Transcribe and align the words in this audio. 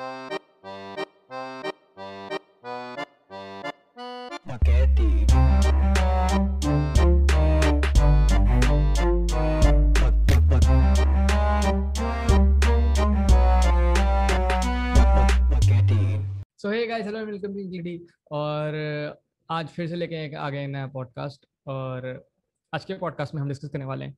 So 0.00 0.06
hey 0.06 0.12
guys 16.86 17.06
hello 17.06 17.26
welcome 17.26 17.48
to 17.48 17.52
GD 17.52 18.06
और 18.32 18.74
आज 19.50 19.68
फिर 19.68 19.88
से 19.88 19.96
लेके 19.96 20.34
आ 20.34 20.50
गए 20.50 20.66
नया 20.66 20.86
पॉडकास्ट 20.86 21.46
और 21.66 22.28
आज 22.74 22.84
के 22.84 22.94
पॉडकास्ट 22.94 23.34
में 23.34 23.42
हम 23.42 23.48
डिस्कस 23.48 23.68
करने 23.68 23.84
वाले 23.84 24.04
हैं 24.04 24.16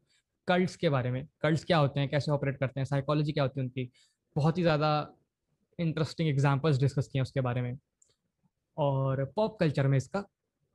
कल्ट्स 0.48 0.76
के 0.76 0.88
बारे 0.88 1.10
में। 1.10 1.28
कल्ट्स 1.42 1.64
क्या 1.64 1.78
होते 1.78 2.00
हैं, 2.00 2.08
कैसे 2.08 2.32
ऑपरेट 2.32 2.58
करते 2.58 2.80
हैं 2.80 2.84
साइकोलॉजी 2.84 3.32
क्या 3.32 3.44
होती 3.44 3.60
है 3.60 3.64
उनकी? 3.64 3.90
बहुत 4.36 4.58
ही 4.58 4.62
ज़्यादा 4.62 5.14
इंटरेस्टिंग 5.78 6.28
एग्जांपल्स 6.28 6.78
डिस्कस 6.80 7.08
किए 7.08 7.22
उसके 7.22 7.40
बारे 7.40 7.62
में। 7.62 7.76
और 8.76 9.24
पॉप 9.36 9.58
कल्चर 9.60 9.86
में 9.86 9.96
इसका 9.96 10.24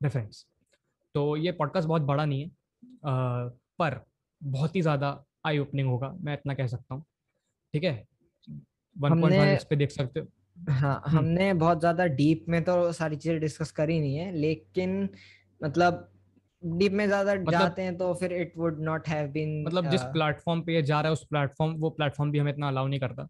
रेफरेंस 0.01 0.45
तो 1.15 1.35
ये 1.37 1.51
पॉडकास्ट 1.53 1.87
बहुत 1.87 2.01
बड़ा 2.03 2.25
नहीं 2.25 2.41
है 2.41 2.47
आ, 2.47 3.47
पर 3.79 3.99
बहुत 4.41 4.75
ही 4.75 4.81
ज़्यादा 4.81 5.23
आई 5.45 5.57
ओपनिंग 5.59 5.87
होगा 5.89 6.11
मैं 6.21 6.33
इतना 6.33 6.53
कह 6.53 6.67
सकता 6.67 6.95
हूँ। 6.95 7.03
ठीक 7.73 7.83
है? 7.83 8.05
वन 8.95 9.21
पॉइंट 9.21 9.63
पे 9.69 9.75
देख 9.75 9.91
सकते 9.91 10.19
हो। 10.19 10.27
हाँ 10.71 11.01
हम्म। 11.05 11.17
हमने 11.17 11.53
बहुत 11.55 11.79
ज़्यादा 11.79 12.05
डीप 12.15 12.45
में 12.49 12.63
तो 12.63 12.91
सारी 12.91 13.15
चीज़ें 13.15 13.39
डिस्कस 13.39 13.71
करी 13.71 13.99
नहीं 13.99 14.15
है 14.15 14.31
लेकिन 14.33 15.09
मतलब 15.61 16.07
डीप 16.63 16.91
में 16.91 17.05
ज़्यादा 17.07 17.33
मतलब, 17.33 17.51
जाते 17.51 17.81
हैं 17.81 17.97
तो 17.97 18.13
फिर 18.13 18.33
it 18.33 18.53
would 18.57 18.79
not 18.81 19.07
have 19.07 19.27
been 19.31 19.63
मतलब 19.67 19.89
जिस 19.89 20.01
प्लेटफॉर्म 20.13 20.61
पे 20.61 20.73
ये 20.75 20.81
जा 20.83 21.01
रहा 21.01 21.09
है 21.09 21.13
उस 21.13 21.25
प्लेटफॉर्म 21.25 21.75
वो 21.75 21.89
प्लेटफॉर्म 21.89 22.31
भी 22.31 22.39
हमें 22.39 22.51
इतना 22.51 22.67
अलाउ 22.67 22.87
नहीं 22.87 22.99
करता। 22.99 23.27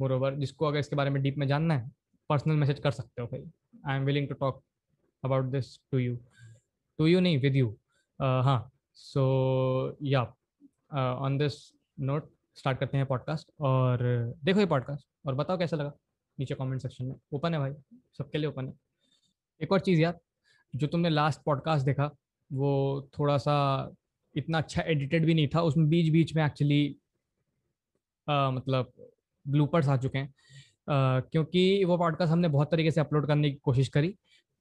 बरोबर, 0.00 0.34
जिसको 0.34 0.66
अगर 0.66 0.78
इसके 0.78 0.96
बारे 0.96 1.10
में 1.10 1.22
डीप 1.22 1.36
में 1.38 1.46
जानना 1.48 1.74
है, 1.74 1.90
पर्सनल 2.30 2.56
मैसेज 2.56 2.78
कर 2.80 2.90
सकते 2.90 3.22
हो 3.22 3.28
भाई। 3.28 3.44
I 3.86 3.96
am 3.96 4.04
willing 4.04 4.28
to 4.28 4.34
talk 4.34 4.62
about 5.24 5.44
this 5.52 5.76
to 5.92 5.98
you. 5.98 6.16
To 6.98 7.06
you 7.06 7.20
नहीं, 7.20 7.38
विद 7.38 7.56
यू। 7.56 7.76
हाँ 8.20 8.70
सो, 8.94 9.96
या 10.02 10.22
ऑन 10.92 11.38
दिस 11.38 11.54
नोट 12.00 12.30
स्टार्ट 12.56 12.78
करते 12.78 12.96
हैं 12.96 13.06
पॉडकास्ट 13.06 13.50
और 13.60 13.98
देखो 14.44 14.60
ये 14.60 14.66
पॉडकास्ट 14.66 15.06
और 15.26 15.34
बताओ 15.34 15.58
कैसा 15.58 15.76
लगा 15.76 15.92
नीचे 16.38 16.54
कमेंट 16.54 16.80
सेक्शन 16.82 17.04
में। 17.04 17.14
ओपन 17.32 17.54
है 17.54 17.60
भाई, 17.60 17.72
सबके 18.18 18.38
लिए 18.38 18.48
ओपन 18.48 18.66
है। 18.68 18.74
एक 19.60 19.72
और 19.72 19.80
चीज़ 19.80 20.00
यार, 20.00 20.18
जो 20.74 20.86
तुमने 20.86 21.08
लास्ट 21.10 21.40
पॉडकास्ट 21.44 21.86
देखा, 21.86 22.10
वो 22.50 23.08
थोड़ा 23.18 23.36
सा 23.38 23.54
इतना 24.34 24.58
अच्छा 24.58 24.82
एडिटेड 24.82 25.26
भी 25.26 25.34
नहीं 25.34 25.48
था, 25.54 25.62
उसमें 25.62 25.88
बीच 25.88 26.10
बीच 26.12 26.34
में 26.36 26.44
एक्चुअली 26.44 26.96
मतलब 28.26 28.92
ब्लूपर्स 29.46 29.88
आ 29.88 29.96
चुके 29.96 30.18
हैं। 30.18 30.28
uh, 30.28 31.30
क्योंकि 31.32 31.84
वो 31.84 31.96
पॉडकास्ट 31.98 32.32
हमने 32.32 32.48
बहुत 32.48 32.70
तरीके 32.70 32.90
से 32.90 33.00
अपलोड 33.00 33.26
करने 33.26 33.50
की 33.50 33.56
कोशिश 33.62 33.88
करी 33.88 34.14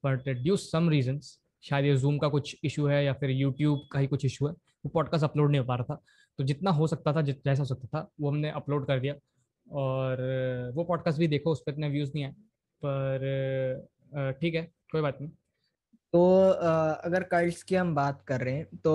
बट 0.04 0.30
ड्यू 0.30 0.58
सम 0.58 0.90
रीजंस 0.90 1.40
शायद 1.64 1.86
ये 1.86 1.96
जूम 1.98 2.18
का 2.18 2.28
कुछ 2.28 2.56
इशू 2.64 2.86
है 2.88 3.04
या 3.06 3.14
फिर 3.14 3.30
यूट्यूब 3.30 3.88
का 3.92 4.00
ही 4.00 4.08
कुछ 4.08 4.26
इशू 4.26 4.48
है 4.48 4.54
वो 4.54 4.90
पॉडकास्ट 4.90 5.24
अपलोड 5.24 5.52
नहीं 5.52 5.62
हो 5.62 5.68
पा 5.68 5.76
रहा 5.76 5.94
था। 5.94 6.02
तो 6.38 6.44
जितना 6.44 6.72
हो 6.72 6.88
सकता 6.88 7.14
था 7.14 7.22
जैसा 7.22 7.60
हो 7.60 7.66
सकता 7.66 7.88
था 7.88 8.08
वो 8.22 8.30
हमने 8.30 8.50
अपलोड 8.52 8.86
कर 8.88 9.00
दिया। 9.00 9.14
और 9.68 10.72
वो 10.76 10.84
पॉडकास्ट 10.84 11.20
भी 11.20 11.28
देखो 11.28 11.52
उस 11.52 11.62
पर 11.62 11.72
इतने 11.72 11.90
व्यूज़ 11.90 12.12
नहीं 12.16 12.26
आए। 12.26 12.34
पर 12.86 14.36
ठीक 14.42 14.56
है 14.56 14.62
कोई 14.92 15.02
बात 15.02 15.18
नहीं। 15.22 15.32
तो 16.14 16.40
अगर 17.06 17.24
कल्ट्स 17.24 17.64
की 17.64 17.76
हम 17.76 17.96
बात 17.96 18.22
कर 18.22 18.42
रहे 18.42 18.54
हैं 18.54 18.78
तो 18.78 18.94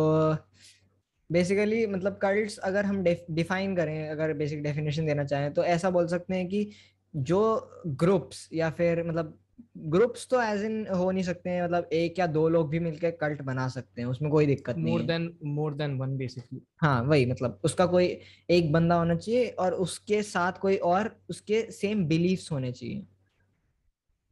बेसिकली 1.32 1.86
मतलब 1.86 2.16
कल्ट्स 2.16 2.58
अगर 2.58 2.84
हम 2.84 3.02
डिफाइन 3.30 3.76
करें 3.76 4.08
अगर 4.08 4.32
बेसिक 4.32 4.62
डेफिनेशन 4.62 5.06
देना 5.06 5.24
चाहें 5.24 5.52
तो 5.52 5.64
ऐसा 5.64 5.90
बोल 5.90 6.06
सकते 6.06 6.34
हैं 6.34 6.48
कि 6.48 6.70
जो 7.16 7.70
ग्रुप्स 7.86 8.48
या 8.52 8.70
फिर 8.70 9.08
मतलब 9.08 9.38
ग्रुप्स 9.78 10.28
तो 10.28 10.42
एज 10.42 10.64
इन 10.64 10.86
हो 10.86 11.10
नहीं 11.10 11.24
सकते 11.24 11.50
हैं 11.50 11.64
मतलब 11.64 11.88
एक 11.92 12.18
या 12.18 12.26
दो 12.26 12.48
लोग 12.48 12.68
भी 12.68 12.78
मिलकर 12.78 13.10
कल्ट 13.10 13.42
बना 13.42 13.68
सकते 13.68 14.02
हैं 14.02 14.08
उसमें 14.08 14.30
कोई 14.30 14.46
दिक्कत 14.46 14.76
नहीं 14.76 14.92
more 14.92 15.02
than 15.02 15.36
more 15.44 15.74
than 15.74 15.98
one 15.98 16.16
basically 16.16 16.60
हाँ 16.78 17.02
वही 17.02 17.26
मतलब 17.26 17.60
उसका 17.64 17.86
कोई 17.86 18.18
एक 18.50 18.72
बंदा 18.72 18.94
होना 18.94 19.14
चाहिए 19.14 19.48
और 19.48 19.74
उसके 19.74 20.22
साथ 20.22 20.52
कोई 20.52 20.76
और 20.76 21.20
उसके 21.30 21.70
सेम 21.70 22.04
बिलीव्स 22.04 22.52
होने 22.52 22.72
चाहिए। 22.72 23.06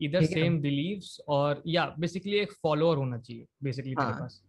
इधर 0.02 0.24
सेम 0.24 0.60
बिलीव्स 0.60 1.20
और 1.28 1.62
या 1.66 1.94
बेसिकली 1.98 2.36
एक 2.36 2.52
फॉलोअर 2.52 2.96
होना 2.96 3.18
चाहिए 3.18 3.46
बेसिकली 3.62 3.94
हाँ. 3.98 4.12
पास। 4.12 4.42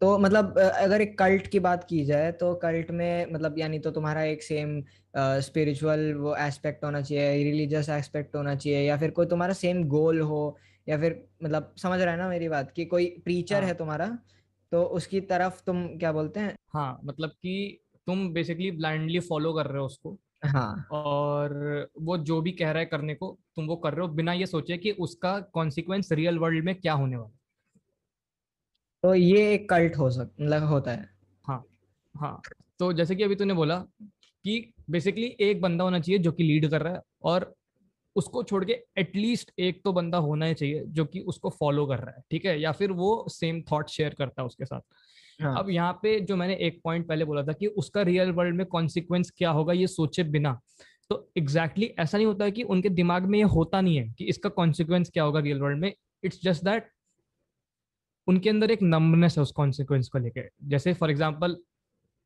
तो 0.00 0.18
मतलब 0.18 0.58
अगर 0.58 1.00
एक 1.00 1.18
कल्ट 1.18 1.46
की 1.46 1.58
बात 1.58 1.84
की 1.84 2.04
जाए 2.04 2.32
तो 2.32 2.54
कल्ट 2.54 2.90
में 2.90 3.32
मतलब 3.32 3.58
यानी 3.58 3.78
तो 3.78 3.90
तुम्हारा 3.90 4.22
एक 4.22 4.42
सेम 4.42 4.82
स्पिरिचुअल 5.16 6.14
वो 6.14 6.36
एस्पेक्ट 6.36 6.84
होना 6.84 7.00
चाहिए 7.00 7.44
रिलीजियस 7.44 7.88
एस्पेक्ट 7.88 8.36
होना 8.36 8.54
चाहिए 8.54 8.80
या 8.82 8.96
फिर 8.96 9.10
कोई 9.10 9.26
तुम्हारा 9.26 9.52
सेम 9.52 9.84
गोल 9.84 10.20
हो 10.20 10.58
या 10.88 10.98
फिर 10.98 11.28
मतलब 11.44 11.74
समझ 11.78 12.00
रहा 12.00 12.12
है 12.12 12.18
ना 12.18 12.28
मेरी 12.28 12.48
बात 12.48 12.70
कि 12.70 12.84
कोई 12.84 13.06
प्रीचर 13.24 13.56
हाँ. 13.56 13.68
है। 13.68 13.74
तुम्हारा 13.74 14.18
तो 14.72 14.82
उसकी 14.82 15.20
तरफ़ 15.20 15.62
तुम 15.66 15.86
क्या 15.98 16.12
बोलते 16.12 16.40
हैं? 16.40 16.56
हाँ 16.74 17.00
मतलब 17.04 17.30
कि 17.30 17.84
तुम 18.06 18.32
बेसिकली 18.32 18.70
ब्लाइंडली 18.70 19.20
फॉलो 19.20 19.52
कर 19.52 19.66
रहे 19.66 19.78
हो 19.78 19.86
उसको 19.86 20.18
हाँ। 20.44 20.86
और 20.90 21.88
वो 22.00 22.18
जो 22.18 22.40
भी 22.40 22.52
कह 22.52 22.70
रहा 22.70 22.78
है 22.78 22.86
करने 22.86 23.14
को 23.14 23.38
तुम 23.56 23.66
वो 23.66 23.76
कर 23.76 23.94
रहे 23.94 24.06
हो 24.06 24.12
बिना 24.12 24.32
ये 24.32 24.46
सोचे 24.46 24.76
कि 24.76 24.90
उसका 24.90 25.40
कॉन्सिक्वेंस 25.40 26.12
रियल 26.12 26.38
वर्ल्ड 26.38 26.64
में 26.64 26.74
क्या 26.74 26.92
होने 26.92 27.16
वाला 27.16 27.37
तो 29.02 29.14
ये 29.14 29.52
एक 29.54 29.68
कल्ट 29.68 29.96
हो 29.96 30.10
सक 30.10 30.30
मतलब 30.40 30.62
होता 30.62 30.90
है। 30.90 31.08
हाँ 31.44 31.62
हाँ। 32.14 32.40
तो 32.78 32.92
जैसे 32.92 33.16
कि 33.16 33.22
अभी 33.22 33.34
तूने 33.34 33.54
बोला 33.54 33.76
कि 34.44 34.72
बेसिकली 34.90 35.36
एक 35.40 35.60
बंदा 35.60 35.84
होना 35.84 36.00
चाहिए 36.00 36.18
जो 36.18 36.32
कि 36.32 36.42
लीड 36.42 36.68
कर 36.70 36.82
रहा 36.82 36.92
है 36.94 37.00
और 37.22 37.54
उसको 38.16 38.42
छोड़ 38.42 38.64
के 38.64 38.78
एटलीस्ट 38.98 39.52
एक 39.58 39.80
तो 39.84 39.92
बंदा 39.92 40.18
होना 40.18 40.46
ही 40.46 40.54
चाहिए 40.54 40.84
जो 40.88 41.04
कि 41.04 41.20
उसको 41.20 41.50
फॉलो 41.50 41.86
कर 41.86 41.98
रहा 41.98 42.14
है 42.16 42.22
ठीक 42.30 42.44
है? 42.44 42.60
या 42.60 42.72
फिर 42.72 42.92
वो 42.92 43.24
सेम 43.28 43.62
थॉट 43.62 43.88
शेयर 43.88 44.14
करता 44.14 44.42
है 44.42 44.46
उसके 44.46 44.64
साथ। 44.64 44.80
हाँ. 45.42 45.58
अब 45.58 45.70
यहाँ 45.70 45.92
पे 46.02 46.18
जो 46.20 46.36
मैंने 46.36 46.54
एक 46.56 46.80
पॉइंट 46.84 47.06
पहले 47.08 47.24
बोला 47.24 47.42
था 47.42 47.52
कि 47.52 47.66
उसका 47.66 48.02
रियल 48.02 48.30
वर्ल्ड 48.30 48.56
में 48.56 48.66
कॉन्सिक्वेंस 48.66 49.30
क्या 49.36 49.50
होगा 49.50 49.72
ये 49.72 49.86
सोचे 49.86 50.22
बिना 50.22 50.60
तो 51.10 51.16
एग्जैक्टली 51.38 51.84
exactly 51.84 52.02
ऐसा 52.02 52.18
नहीं 52.18 52.26
होता 52.26 52.44
है 52.44 52.50
कि 52.50 52.62
उनके 52.62 52.88
दिमाग 52.88 53.26
में 53.26 53.38
ये 53.38 53.44
होता 53.44 53.80
नहीं 53.80 53.96
है 53.96 54.08
कि 54.18 54.24
इसका 54.24 54.48
कॉन्सिक्वेंस 54.48 55.10
क्या 55.10 55.24
होगा 55.24 55.40
रियल 55.40 55.60
वर्ल्ड 55.60 55.78
में। 55.78 55.92
इट्स 56.22 56.40
जस्ट 56.42 56.64
दैट 56.64 56.90
उनके 58.28 58.50
अंदर 58.50 58.70
एक 58.70 58.82
नंबनेस 58.82 59.38
है 59.38 59.42
उस 59.42 59.52
कॉन्सिक्वेंस 59.52 60.08
को 60.08 60.18
लेकर 60.18 60.50
जैसे 60.62 60.94
फॉर 60.94 61.10
एग्ज़ाम्पल 61.10 61.56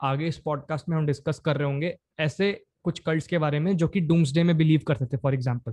आगे 0.02 0.26
इस 0.26 0.38
पॉडकास्ट 0.38 0.88
में 0.88 0.96
हम 0.96 1.06
डिस्कस 1.06 1.38
कर 1.38 1.56
रहे 1.56 1.68
होंगे 1.68 1.98
ऐसे 2.20 2.64
कुछ 2.82 2.98
कल्ट्स 2.98 3.26
के 3.26 3.38
बारे 3.38 3.60
में 3.60 3.76
जो 3.76 3.88
कि 3.88 4.00
डूम्स 4.00 4.32
डे 4.32 4.42
में 4.42 4.56
बिलीव 4.56 4.80
करते 4.86 5.06
थे 5.06 5.16
फॉर 5.16 5.34
एग्ज़ाम्पल 5.34 5.72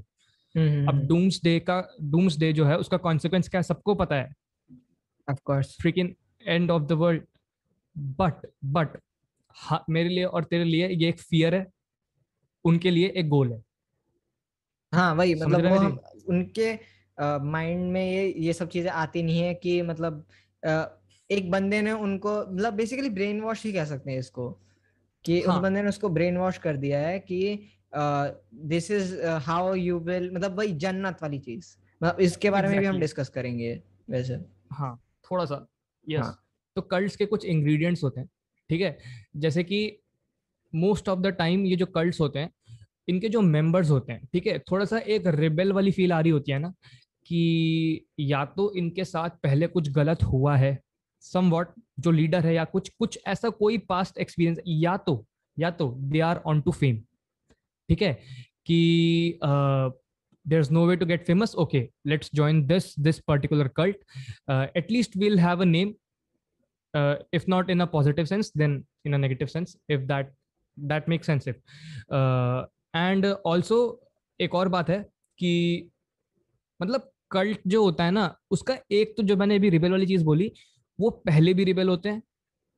अब 0.90 1.02
डूम्स 1.08 1.42
डे 1.44 1.60
का 1.60 1.96
डूम्स 2.02 2.38
डे 2.38 2.54
जो 2.54 2.66
है 2.66 2.78
उसका 2.78 2.98
कॉन्सिक्वेंस 2.98 3.50
क्या 3.50 3.60
है 3.60 3.64
सबको 3.64 3.96
पता 3.96 4.16
है। 4.16 4.34
Of 5.30 5.40
course 5.46 5.78
and 6.46 6.72
of 6.72 6.84
the 6.84 6.92
world 6.92 7.22
but 7.98 8.48
but 8.66 8.98
मेरे 9.90 10.10
लिए 10.10 10.24
और 10.24 10.44
तेरे 10.44 10.64
लिए 10.64 10.88
ये 10.88 11.10
एक 11.10 11.20
फियर 11.20 11.56
है 11.56 11.68
उनके 12.66 12.92
लिए 12.92 13.08
एक 13.08 13.30
गोल 13.30 13.54
है। 13.54 13.64
हाँ 14.94 15.16
वही 15.16 15.36
मतलब 15.36 15.66
वो 15.66 15.76
हम, 15.76 16.00
उनके 16.30 16.74
माइंड 17.20 17.92
में 17.92 18.04
ये 18.04 18.34
ये 18.38 18.54
सब 18.54 18.70
चीज़ें 18.70 18.92
आती 18.92 19.24
नहीं 19.24 19.40
है 19.40 19.54
कि 19.54 19.82
मतलब 19.82 20.26
uh, 20.64 20.86
एक 21.30 21.50
बंदे 21.52 21.82
ने 21.82 21.92
उनको 21.92 22.36
मतलब 22.44 22.74
बेसिकली 22.74 23.10
ब्रेन 23.10 23.42
वॉश 23.42 23.66
ही 23.66 23.74
कह 23.74 23.86
सकते 23.86 24.12
हैं 24.12 24.20
इसको 24.20 24.50
कि 25.26 25.42
हाँ. 25.42 25.56
उस 25.56 25.62
बंदे 25.62 25.82
ने 25.82 25.90
उसको 25.90 26.10
ब्रेन 26.10 26.38
वॉश 26.38 26.58
कर 26.58 26.78
दिया 26.78 27.00
है 27.00 27.20
कि 27.20 27.40
this 27.94 28.90
is 28.92 29.16
how 29.46 29.74
you 29.74 30.00
will 30.00 30.30
मतलब 30.34 30.58
वही 30.58 30.74
जन्नत 30.78 31.18
वाली 31.22 31.40
चीज़ 31.40 31.76
मतलब 32.02 32.20
इसके 32.22 32.50
बारे 32.50 32.68
exactly. 32.68 32.76
में 32.76 32.80
भी 32.82 32.96
हम 32.96 33.00
डिस्कस 33.00 33.30
करेंगे 33.30 33.82
वैसे 34.10 34.40
हाँ 34.72 34.96
थोड़ा 35.32 35.46
सा 35.46 35.66
यस 36.08 36.18
yes. 36.18 36.26
हाँ. 36.26 36.44
तो 36.76 36.82
कल्ट्स 36.82 37.16
के 37.16 37.26
कुछ 37.26 37.46
इंग्रेडिएंट्स 37.46 38.04
होते 38.04 38.20
हैं 38.20 38.30
ठीक 38.70 38.82
है 38.82 38.98
जैसे 39.36 39.64
कि 39.64 39.80
मोस्ट 40.74 41.10
ऑफ़ 41.10 41.20
द 41.20 41.28
टाइम 41.28 41.66
ये 41.66 41.76
जो 41.76 41.86
कल्ट्स 41.86 42.20
होते 42.20 42.40
हैं 42.40 42.52
इनके 43.08 43.30
जो 43.30 43.42
मेंबर्स 43.42 43.90
होते 43.90 44.14
हैं 44.14 44.28
ठीक 44.34 44.48
है 44.48 44.58
थोड़ा 44.72 44.86
सा 44.86 44.98
एक 45.08 45.28
रिबेल 45.36 45.72
वाली 45.74 45.92
फील 45.92 46.12
आ 46.14 46.20
रही 46.20 46.32
होती 46.32 46.52
है 46.52 46.60
ना 46.60 46.74
कि 47.30 48.06
या 48.20 48.44
तो 48.46 48.72
इनके 48.76 49.06
साथ 49.06 49.30
पहले 49.44 49.68
कुछ 49.68 49.90
गलत 49.92 50.24
हुआ 50.24 50.56
है 50.58 50.78
सम 51.24 51.50
वॉट 51.50 51.74
जो 52.00 52.12
लीडर 52.12 52.46
है 52.46 52.54
या 52.54 52.64
कुछ 52.66 52.90
कुछ 52.90 53.20
ऐसा 53.28 53.50
कोई 53.50 53.78
पास्ट 53.90 54.18
एक्सपीरियंस 54.18 54.60
या 54.68 54.96
तो 54.98 55.26
या 55.58 55.72
तो 55.72 55.90
they 56.12 56.20
are 56.20 56.42
on 56.46 56.62
to 56.62 56.72
fame 56.72 56.98
ठीक 57.90 58.02
है? 58.02 58.14
कि 58.66 59.40
there 60.46 60.60
is 60.60 60.72
no 60.74 60.86
way 60.88 60.96
to 60.96 61.06
get 61.06 61.26
famous 61.26 61.56
okay 61.56 61.88
let's 62.08 62.30
join 62.36 62.66
this 62.68 62.94
this 63.00 63.20
particular 63.20 63.68
cult 63.68 63.98
at least 64.78 65.18
we'll 65.18 65.40
have 65.40 65.62
a 65.62 65.66
name 65.66 65.94
if 67.34 67.44
not 67.50 67.70
in 67.70 67.80
a 67.80 67.86
positive 67.86 68.26
sense 68.26 68.52
then 68.58 68.84
in 69.06 69.20
negative 69.22 69.48
sense 69.48 69.78
if 69.90 70.02
that 70.02 70.34
that 70.78 71.10
make 71.10 71.26
sense 71.26 71.48
if 71.48 71.56
and 72.96 73.26
also 73.26 73.80
एक 74.40 74.56
और 74.56 74.68
बात 74.68 74.90
है 74.90 75.02
कि 75.40 75.52
मतलब 76.80 77.12
cult 77.32 77.60
जो 77.68 77.84
होता 77.84 78.04
है 78.04 78.12
ना 78.12 78.36
उसका 78.52 78.78
एक 78.92 79.14
तो 79.18 79.24
जो 79.24 79.38
मैंने 79.38 79.56
अभी 79.56 79.70
रिबेल 79.70 79.92
वाली 79.92 80.06
चीज़ 80.06 80.24
बोली 80.24 80.52
वो 81.00 81.10
पहले 81.10 81.54
भी 81.54 81.64
रिबेल 81.64 81.90
होते 81.90 82.10
हैं 82.10 82.22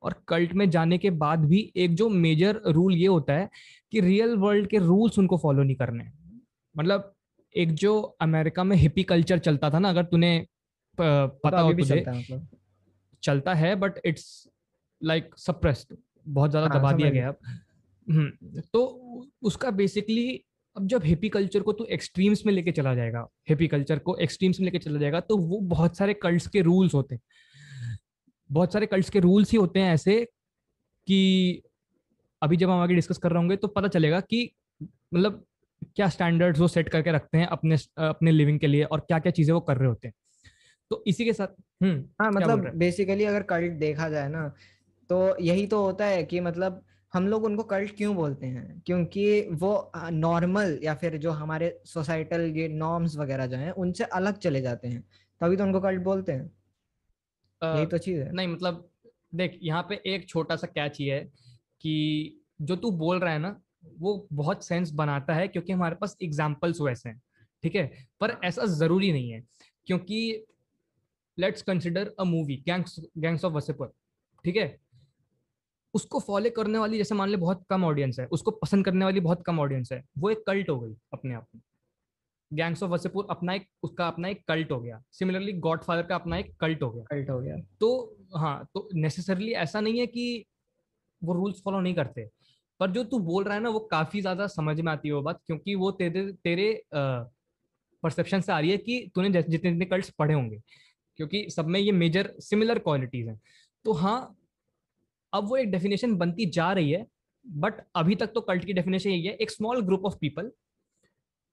और 0.02 0.14
कल्ट 0.28 0.52
में 0.52 0.68
जाने 0.70 0.98
के 0.98 1.10
बाद 1.10 1.44
भी 1.44 1.72
एक 1.76 1.94
जो 1.94 2.08
मेजर 2.08 2.60
रूल 2.66 2.94
ये 2.94 3.06
होता 3.06 3.32
है 3.32 3.48
कि 3.92 4.00
रियल 4.00 4.36
वर्ल्ड 4.36 4.66
के 4.66 4.78
रूल्स 4.78 5.18
उनको 5.18 5.36
फॉलो 5.36 5.62
नहीं 5.62 5.76
करने 5.76 6.04
मतलब 6.76 7.12
एक 7.54 7.72
जो 7.74 8.00
अमेरिका 8.20 8.64
में 8.64 8.76
हिपी 8.76 9.02
कल्चर 9.02 9.38
चलता 9.38 9.70
था 9.70 9.78
ना 9.78 9.88
अगर 9.88 10.04
तूने 10.04 10.46
पता 10.98 11.60
हो 11.60 11.72
तुझे 11.72 11.94
चलता, 11.96 12.12
मतलब। 12.12 12.48
चलता 13.22 13.54
है 13.54 13.74
बट 13.76 14.00
इट्स 14.04 14.48
लाइक 15.02 15.30
सप्रेस्ड 15.36 15.96
बहुत 16.28 16.50
ज़्यादा 16.50 16.68
हाँ, 16.68 16.78
दबा 16.78 16.92
दिया 16.92 17.10
गया। 17.10 17.28
अब। 17.28 17.38
हम्म, 18.06 18.60
तो 18.72 19.30
उसका 19.42 19.70
बेसिकली 19.70 20.44
अब 20.76 20.86
जब 20.86 21.04
हिपी 21.04 21.28
कल्चर 21.28 21.60
को 21.60 21.72
तू 21.72 21.84
एक्सट्रीम्स 21.84 22.44
में 22.46 22.52
लेके 22.52 22.72
चला 22.72 22.94
जाएगा 22.94 23.26
हिपी 23.48 23.66
कल्चर 23.68 23.98
को 23.98 24.16
एक्सट्रीम्स 24.16 24.60
में 24.60 24.64
लेके 24.64 24.78
चला 24.78 24.98
जाएगा 24.98 25.20
तो 25.20 25.36
वो 25.36 25.58
बहुत 25.60 25.96
सारे 25.96 26.14
कल्ट्स 26.14 26.46
के 26.46 26.60
रूल्स 26.60 26.94
होते 26.94 27.14
हैं। 27.14 27.22
बहुत 28.50 28.72
सारे 28.72 28.86
कल्ट्स 28.86 29.10
के 29.10 29.20
रूल्स 29.20 29.52
ही 29.52 29.58
होते 29.58 29.80
हैं 29.80 29.92
ऐसे 29.94 30.24
कि 31.08 31.62
अभी 32.42 32.56
जब 32.56 32.70
हम 32.70 32.80
आगे 32.80 32.94
डिस्कस 32.94 33.18
कर 33.18 33.30
रहे 33.30 33.38
होंगे 33.38 33.56
तो 33.56 33.68
पता 33.68 33.88
चलेगा 33.88 34.20
कि 34.20 34.50
मतलब 35.14 35.44
क्या 35.96 36.08
स्टैंडर्ड्स 36.08 36.60
वो 36.60 36.68
सेट 36.68 36.88
करके 36.88 37.12
रखते 37.12 37.38
हैं 37.38 37.46
अपने 37.46 37.76
अपने 37.98 38.30
लिविंग 38.30 38.58
के 38.60 38.66
लिए 38.66 38.84
और 38.84 39.00
क्या 39.00 39.18
क्या 39.18 39.32
चीज़ें 39.32 39.54
वो 39.54 39.60
कर 39.60 39.76
रहे 39.76 39.88
होते 39.88 40.08
हैं। 40.08 40.14
तो 40.90 41.02
इसी 41.06 41.24
के 41.24 41.32
साथ 41.32 41.48
हम्म 41.82 42.04
हाँ 42.20 42.30
मतलब 42.32 42.68
बेसिकली 42.76 43.24
अगर 43.24 43.42
कल्ट 43.42 43.72
देखा 43.72 44.08
जाए 44.08 44.28
ना 44.28 44.48
तो 45.10 45.36
यही 45.40 45.66
तो 45.66 45.82
होता 45.82 46.06
है 46.06 46.22
कि 46.24 46.40
मतलब 46.40 46.82
हम 47.14 47.26
लोग 47.28 47.44
उनको 47.44 47.62
कल्ट 47.64 47.96
क्यों 47.96 48.14
बोलते 48.16 48.46
हैं? 48.46 48.80
क्योंकि 48.86 49.24
वो 49.54 49.90
नॉर्मल 50.12 50.78
या 50.84 50.94
फिर 50.94 51.16
जो 51.18 51.30
हमारे 51.32 51.70
सोसाइटल 51.86 52.40
ये 52.56 52.68
नॉर्म्स 52.68 53.16
वगैरह 53.16 53.46
जो 53.46 53.56
हैं 53.56 53.70
उनसे 53.72 54.04
अलग 54.14 54.38
चले 54.38 54.60
जाते 54.60 54.88
हैं। 54.88 55.02
तभी 55.40 55.56
तो 55.56 55.64
उनको 55.64 55.80
कल्ट 55.80 56.02
बोलते 56.02 56.32
हैं। 56.32 56.50
आ, 57.62 57.76
यही 57.76 57.86
तो 57.86 57.98
चीज़ 57.98 58.20
है। 58.20 58.32
नहीं 58.32 58.48
मतलब 58.48 58.88
देख 59.34 59.58
यहाँ 59.62 59.82
पे 59.82 60.00
एक 60.06 60.28
छोटा 60.28 60.56
सा 60.56 60.66
कैच 60.66 60.98
ही 60.98 61.06
है 61.06 61.20
कि 61.80 61.94
जो 62.62 62.76
तू 62.76 62.90
बोल 62.98 63.20
रहा 63.20 63.32
है 63.32 63.38
ना 63.38 63.60
वो 63.98 64.26
बहुत 64.32 64.64
सेंस 64.64 64.90
बनाता 64.92 65.34
है 65.34 65.48
क्योंकि 65.48 65.72
हमारे 65.72 65.94
पास 65.94 66.16
एग्जाम्पल्स 66.22 66.80
वैसे 66.80 67.08
हैं 67.08 67.20
ठीक 67.62 67.74
है? 67.74 67.86
पर 68.20 68.38
ऐसा 68.44 68.64
ज़रूरी 68.74 69.12
नहीं 69.12 69.30
है 69.30 69.42
क्योंकि 69.86 70.46
let's 71.38 71.62
consider 71.62 72.14
a 72.20 72.24
movie 72.24 72.56
gangs 72.66 73.00
gangs 73.18 73.44
of 73.44 73.52
Wasseypur 73.54 73.92
ठीक 74.44 74.56
है? 74.56 74.81
उसको 75.94 76.20
फॉलो 76.20 76.50
करने 76.56 76.78
वाली 76.78 76.98
जैसे 76.98 77.14
मान 77.14 77.28
ले 77.28 77.36
बहुत 77.36 77.64
कम 77.70 77.84
ऑडियंस 77.84 78.18
है 78.20 78.26
उसको 78.28 78.50
पसंद 78.52 78.84
करने 78.84 79.04
वाली 79.04 79.20
बहुत 79.20 79.42
कम 79.46 79.60
ऑडियंस 79.60 79.92
है 79.92 80.02
वो 80.18 80.30
एक 80.30 80.44
कल्ट 80.46 80.70
हो 80.70 80.78
गई 80.80 80.94
अपने 81.12 81.34
आप 81.34 81.46
में। 81.54 81.62
गैंग्स 82.50 82.82
ऑफ़ 82.82 82.90
वसेपुर 82.90 83.26
अपना 83.30 83.54
एक 83.54 83.66
उसका 83.82 84.06
अपना 84.08 84.28
एक 84.28 84.42
कल्ट 84.48 84.70
हो 84.72 84.80
गया। 84.80 85.02
सिमिलरली 85.12 85.52
गॉड 85.60 85.82
फादर 85.82 86.02
का 86.02 86.14
अपना 86.14 86.38
एक 86.38 86.54
कल्ट 86.60 86.82
हो 86.82 86.90
गया। 86.90 87.04
कल्ट 87.04 87.30
हो 87.30 87.38
गया। 87.40 87.56
तो 87.80 88.16
हाँ 88.36 88.64
तो 88.74 88.88
नेसेसरली 88.94 89.52
ऐसा 89.52 89.80
नहीं 89.80 90.00
है 90.00 90.06
कि 90.06 90.44
वो 91.22 91.34
रूल्स 91.34 91.60
फॉलो 91.64 91.80
नहीं 91.80 91.94
करते 91.94 92.28
पर 92.80 92.90
जो 92.90 93.04
तू 93.04 93.18
बोल 93.18 93.44
रहा 93.44 93.54
है 93.54 93.62
ना 93.62 93.68
वो 93.68 93.80
काफ़ी 93.80 94.20
ज़्यादा 94.20 94.46
समझ 94.46 94.80
में 94.80 94.92
आती 94.92 95.08
है 95.08 95.14
वो 95.14 95.22
बात 95.22 95.40
क्योंकि 95.46 95.74
वो 95.74 95.90
तेरे 95.90 96.22
तेरे 96.44 96.72
परसेप्शन 98.02 98.40
से 98.40 98.52
आ 98.52 98.58
रही 98.60 98.70
है 98.70 98.76
कि 98.78 99.10
तूने 99.14 99.30
जितने 99.30 99.50
जितने 99.50 99.84
कल्ट 99.84 100.10
पढ़े 100.18 100.34
होंगे 100.34 100.60
क्योंकि 101.18 101.44
सब 101.50 101.66
में 101.66 101.78
ये 101.80 101.92
मेजर 101.92 102.32
सिमिलर 102.40 102.78
क्वालिटीज 102.78 103.28
हैं। 103.28 103.40
तो 103.84 103.92
हाँ 103.92 104.36
अब 105.34 105.48
वो 105.48 105.56
एक 105.56 105.70
डेफिनेशन 105.70 106.14
बनती 106.16 106.46
जा 106.46 106.72
रही 106.72 106.90
है 106.90 107.06
बट 107.48 107.74
अभी 107.96 108.14
तक 108.14 108.26
तो 108.26 108.40
कल्ट 108.40 108.64
की 108.64 108.72
डेफिनेशन 108.72 109.10
यही 109.10 109.26
है 109.26 109.34
एक 109.34 109.50
स्मॉल 109.50 109.80
ग्रुप 109.80 110.04
ऑफ़ 110.04 110.14
पीपल 110.20 110.50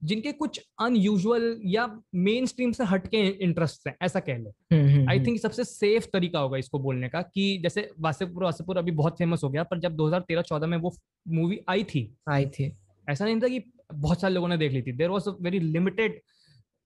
जिनके 0.03 0.31
कुछ 0.31 0.59
अनयूजुअल 0.81 1.61
या 1.65 2.01
मेन 2.15 2.45
स्ट्रीम 2.45 2.71
से 2.71 2.83
हटके 2.83 3.17
इंटरेस्ट 3.27 3.87
हैं 3.87 3.95
ऐसा 4.01 4.19
कह 4.19 4.37
लो। 4.37 4.49
आई 4.49 4.79
हम्म, 4.79 4.89
थिंक 4.89 5.09
हम्म, 5.09 5.25
हम्म। 5.25 5.37
सबसे 5.37 5.63
सेफ़ 5.63 6.07
तरीका 6.13 6.39
होगा 6.39 6.57
इसको 6.57 6.79
बोलने 6.79 7.09
का 7.09 7.21
कि 7.21 7.57
जैसे 7.57 7.91
वासेपुर 7.99 8.43
वासेपुर 8.43 8.77
अभी 8.77 8.91
बहुत 8.91 9.17
फ़ेमस 9.17 9.43
हो 9.43 9.49
गया 9.49 9.63
पर 9.63 9.79
जब 9.79 9.95
2013-14 9.95 10.67
में 10.67 10.77
वो 10.77 10.95
मूवी 11.27 11.59
आई 11.69 11.83
थी 11.83 12.15
आई 12.29 12.45
थी। 12.45 12.77
ऐसा 13.09 13.25
नहीं 13.25 13.41
था 13.41 13.47
कि 13.47 13.71
बहुत 13.93 14.21
सारे 14.21 14.33
लोगों 14.33 14.47
ने 14.47 14.57
देख 14.57 14.71
ली 14.71 14.81
थी। 14.81 14.91
There 14.91 15.09
was 15.09 15.29
a 15.29 15.35
very 15.41 15.59
limited 15.59 16.21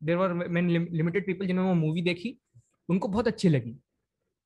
there 0.04 0.18
were 0.18 0.34
limited 0.92 1.26
people 1.26 1.48
जिन्होंने 1.48 1.70
वो 1.70 1.76
मूवी 1.76 2.02
देखी 2.02 2.38
उनको 2.90 3.08
बहुत 3.08 3.28
अच्छी 3.28 3.50
लगी। 3.50 3.76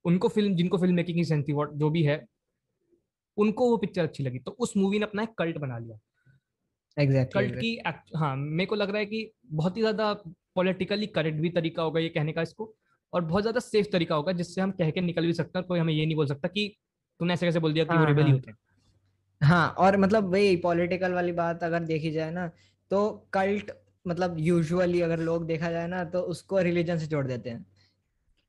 उनको 0.06 0.28
फ़िल्म 0.28 0.56
जिनको 0.56 0.78
फ़िल्म 0.78 0.96
मेकिंग 0.96 1.18
की 1.18 1.24
सेंस 1.24 1.46
थी 1.50 1.54
जो 1.54 1.90
भी 1.90 2.04
है 2.04 2.26
उनको 3.38 3.70
वो 3.70 3.78
पिक्चर 3.78 4.04
अच्छी 4.04 4.24
लगी। 4.24 4.40
तो 4.40 4.52
उस 4.60 4.78
मूवी 4.78 5.00
ने 5.00 5.06
अपना 5.06 5.24
एक 5.24 5.34
कल्ट 5.38 5.58
बना 5.58 5.78
लिया। 5.78 5.98
एग्जैक्ट 6.98 7.34
exactly, 7.34 7.50
कल्ट 7.50 7.62
की 7.62 8.18
हाँ 8.18 8.36
मेरे 8.38 8.66
को 8.66 8.76
लग 8.76 8.90
रहा 8.90 9.00
है 9.00 9.06
कि 9.06 9.32
बहुत 9.46 9.78
ही 9.78 9.82
ज़्यादा 9.82 10.14
पॉलिटिकली 10.56 11.08
करेक्ट 11.08 11.40
भी 11.40 11.50
तरीका 11.50 11.84
होगा 11.84 12.00
ये 12.00 12.10
कहने 12.10 12.34
का 12.34 12.42
इसको 12.42 12.74
और 13.14 13.22
बहुत 13.24 13.44
ज़्यादा 13.44 13.60
सेफ़ 13.60 13.88
तरीका 13.92 14.16
होगा 14.16 14.32
जिससे 14.32 14.62
हम 14.62 14.72
कह 14.72 14.92
के 14.92 15.02
निकल 15.02 15.26
भी 15.26 15.34
सकते 15.34 15.60
हैं 15.60 15.68
कोई 15.68 15.80
हमें 15.80 15.94
ये 15.94 16.06
नहीं 16.06 16.16
बोल 16.16 16.28
सकता 16.28 16.48
कि 16.48 16.68
तूने 17.20 17.34
ऐसे 17.34 17.46
कैसे 17.46 17.60
बोल 17.60 17.74
दिया 17.74 17.86
कि 17.86 17.90
हाँ, 17.90 18.00
वो 18.00 18.06
रिबेल 18.06 18.26
ही 18.26 18.32
हाँ। 18.32 18.40
होते 18.40 18.52
हैं। 18.52 18.58
हाँ 19.42 19.70
और 19.78 19.98
मतलब 19.98 20.32
वही 20.32 20.56
पॉलिटिकल 20.58 21.14
वाली 21.14 21.32
बात 21.32 21.64
अगर 21.64 21.84
देखी 21.84 22.12
जाए 22.12 22.32
ना 22.32 22.48
तो 22.92 23.10
कल्ट 23.34 23.72
मतलब 24.08 24.36
यूजुअली 24.40 25.02
अगर 25.02 25.20
लोग 25.20 25.46
देखा 25.46 25.72
जाए 25.72 25.88
ना 25.88 26.04
तो 26.06 26.22
उसको 26.22 26.60
रिलीजन 26.60 26.98
से 26.98 27.08
जोड़ 27.08 27.28
देते 27.28 27.50
हैं। 27.50 27.66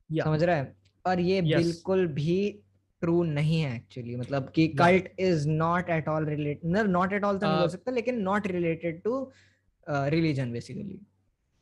समझ 0.09 0.43
रहा 0.43 0.55
है? 0.55 0.75
और 1.05 1.19
ये 1.19 1.41
yes. 1.41 1.55
बिल्कुल 1.55 2.07
भी 2.07 2.63
ट्रू 3.01 3.23
नहीं 3.23 3.61
है 3.61 3.75
एक्चुअली 3.75 4.15
मतलब 4.15 4.49
कि 4.55 4.67
cult 4.67 5.09
is 5.19 5.47
not 5.49 5.89
at 5.89 6.07
all 6.07 6.25
related 6.25 6.87
not 6.87 7.13
at 7.13 7.23
all 7.23 7.37
तो 7.37 7.47
नहीं 7.47 7.57
बोल 7.57 7.67
uh, 7.67 7.71
सकता 7.71 7.91
लेकिन 7.91 8.21
not 8.21 8.47
related 8.47 9.01
to 9.03 9.31
religion 9.89 10.51
basically 10.51 10.99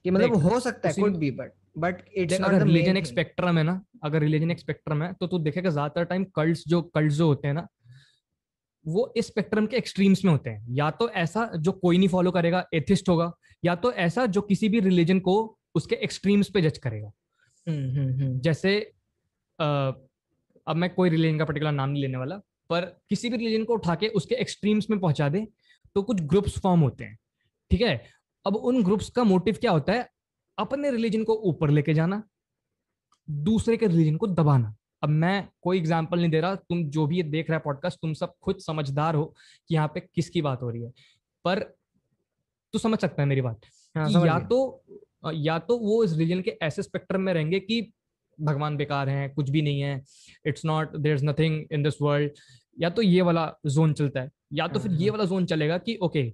कि 0.05 0.11
मतलब 0.11 0.35
हो 0.35 0.59
सकता 0.59 0.89
है 0.89 0.95
could 0.95 1.15
be 1.15 1.31
but 1.31 1.51
but 1.77 2.03
it's 2.15 2.41
अगर 2.41 2.63
रिलीजन 2.63 2.97
एक 2.97 3.05
स्पेक्ट्रम 3.05 3.57
है 3.57 3.63
ना 3.63 3.81
अगर 4.03 4.19
रिलीजन 4.19 4.51
एक 4.51 4.59
स्पेक्ट्रम 4.59 5.03
है 5.03 5.13
तो 5.13 5.27
तू 5.27 5.39
देखेगा 5.39 5.69
ज़्यादातर 5.69 6.03
टाइम 6.03 6.23
कल्ट्स 6.35 6.63
जो 6.67 6.81
कल्ट्स 6.81 7.15
जो 7.15 7.27
होते 7.27 7.47
हैं 7.47 7.55
ना 7.55 7.67
वो 8.85 9.13
इस 9.17 9.27
स्पेक्ट्रम 9.27 9.65
के 9.65 9.77
एक्सट्रीम्स 9.77 10.25
में 10.25 10.31
होते 10.31 10.49
हैं। 10.49 10.65
या 10.69 10.89
तो 10.91 11.09
ऐसा 11.09 11.51
जो 11.55 11.71
कोई 11.71 11.97
नहीं 11.97 12.07
फॉलो 12.07 12.31
करेगा 12.31 12.65
एथिस्ट 12.73 13.09
होगा 13.09 13.31
या 13.65 13.75
तो 13.75 13.91
ऐसा 13.91 14.25
जो 14.25 14.41
किसी 14.41 14.69
भी 14.69 14.79
रिलीजन 14.79 15.19
को 15.19 15.35
उसके 15.75 15.95
एक्सट्रीम्स 15.95 16.49
पे 16.49 16.61
जज 16.61 16.77
करेगा। 16.77 17.11
हम्म, 17.67 17.89
हम्म, 17.89 18.21
हम्म। 18.21 18.39
जैसे 18.39 18.79
अब 20.67 20.75
मैं 20.75 20.93
कोई 20.93 21.09
रिलीजन 21.09 21.37
का 21.39 21.45
पर्टिकुलर 21.45 21.71
नाम 21.71 21.89
नहीं 21.89 22.01
लेने 22.01 22.17
वाला 22.17 22.41
पर 22.69 22.85
किसी 23.09 23.29
भी 23.29 23.37
रिलीजन 23.37 23.63
को 23.63 23.73
उठा 23.73 23.95
के 23.95 24.07
उसके 24.15 24.35
एक्सट्रीम्स 24.35 24.89
में 24.89 24.99
पहुँचा 24.99 25.29
दे 25.29 25.45
तो 25.95 26.01
कुछ 26.03 26.21
ग्रुप्स 26.23 26.57
फॉर्म 26.59 26.81
होते 26.81 27.03
हैं 27.03 27.17
ठीक 27.71 27.81
है? 27.81 28.01
अब 28.45 28.55
उन 28.55 28.83
ग्रुप्स 28.83 29.09
का 29.09 29.23
मोटिव 29.23 29.57
क्या 29.61 29.71
होता 29.71 29.93
है? 29.93 30.09
अपने 30.57 30.91
रिलीजन 30.91 31.23
को 31.23 31.33
ऊपर 31.45 31.69
लेके 31.69 31.93
जाना 31.93 32.21
दूसरे 33.27 33.77
के 33.77 33.87
रिलीजन 33.87 34.15
को 34.17 34.27
दबाना। 34.27 34.75
अब 35.03 35.09
मैं 35.09 35.47
कोई 35.61 35.77
एग्ज़ाम्पल 35.77 36.19
नहीं 36.19 36.29
दे 36.29 36.39
रहा 36.41 36.55
तुम 36.55 36.83
जो 36.89 37.05
भी 37.07 37.17
ये 37.17 37.23
देख 37.23 37.49
रहा 37.49 37.57
है 37.57 37.61
पॉडकास्ट 37.65 37.99
तुम 38.01 38.13
सब 38.13 38.33
खुद 38.43 38.59
समझदार 38.59 39.15
हो 39.15 39.25
कि 39.69 39.75
यहाँ 39.75 39.87
पे 39.93 39.99
किसकी 40.15 40.41
बात 40.41 40.61
हो 40.63 40.69
रही 40.69 40.83
है। 40.83 40.91
पर 41.45 41.59
तू 42.73 42.79
समझ 42.79 42.99
सकता 42.99 43.21
है 43.21 43.27
मेरी 43.27 43.41
बात 43.41 43.61
हाँ, 43.95 44.25
या 44.25 44.39
तो 44.39 44.83
या 45.25 45.57
तो 45.59 45.77
वो 45.77 46.03
इस 46.03 46.11
रिलीजन 46.13 46.41
के 46.41 46.57
ऐसे 46.61 46.83
स्पेक्ट्रम 46.83 47.21
में 47.21 47.33
रहेंगे 47.33 47.59
कि 47.59 47.81
भगवान 48.41 48.77
बेकार 48.77 49.09
हैं 49.09 49.33
कुछ 49.33 49.49
भी 49.49 49.61
नहीं 49.61 49.81
है। 49.81 50.03
It's 50.45 50.65
not 50.65 50.95
there 50.95 51.15
is 51.15 51.25
nothing 51.25 51.65
in 51.71 51.83
this 51.83 52.01
world 52.01 52.31
या 52.79 52.89
तो 52.89 53.01
ये 53.01 53.21
वाला 53.21 53.55
जोन 53.65 53.93
चलता 53.93 54.21
है 54.21 54.31
या 54.53 54.67
तो 54.67 54.79
फिर 54.79 54.91
ये 54.91 55.09
वाला 55.09 55.25
जोन 55.25 55.45
चलेगा 55.45 55.77
कि 55.77 55.95
okay 55.95 56.33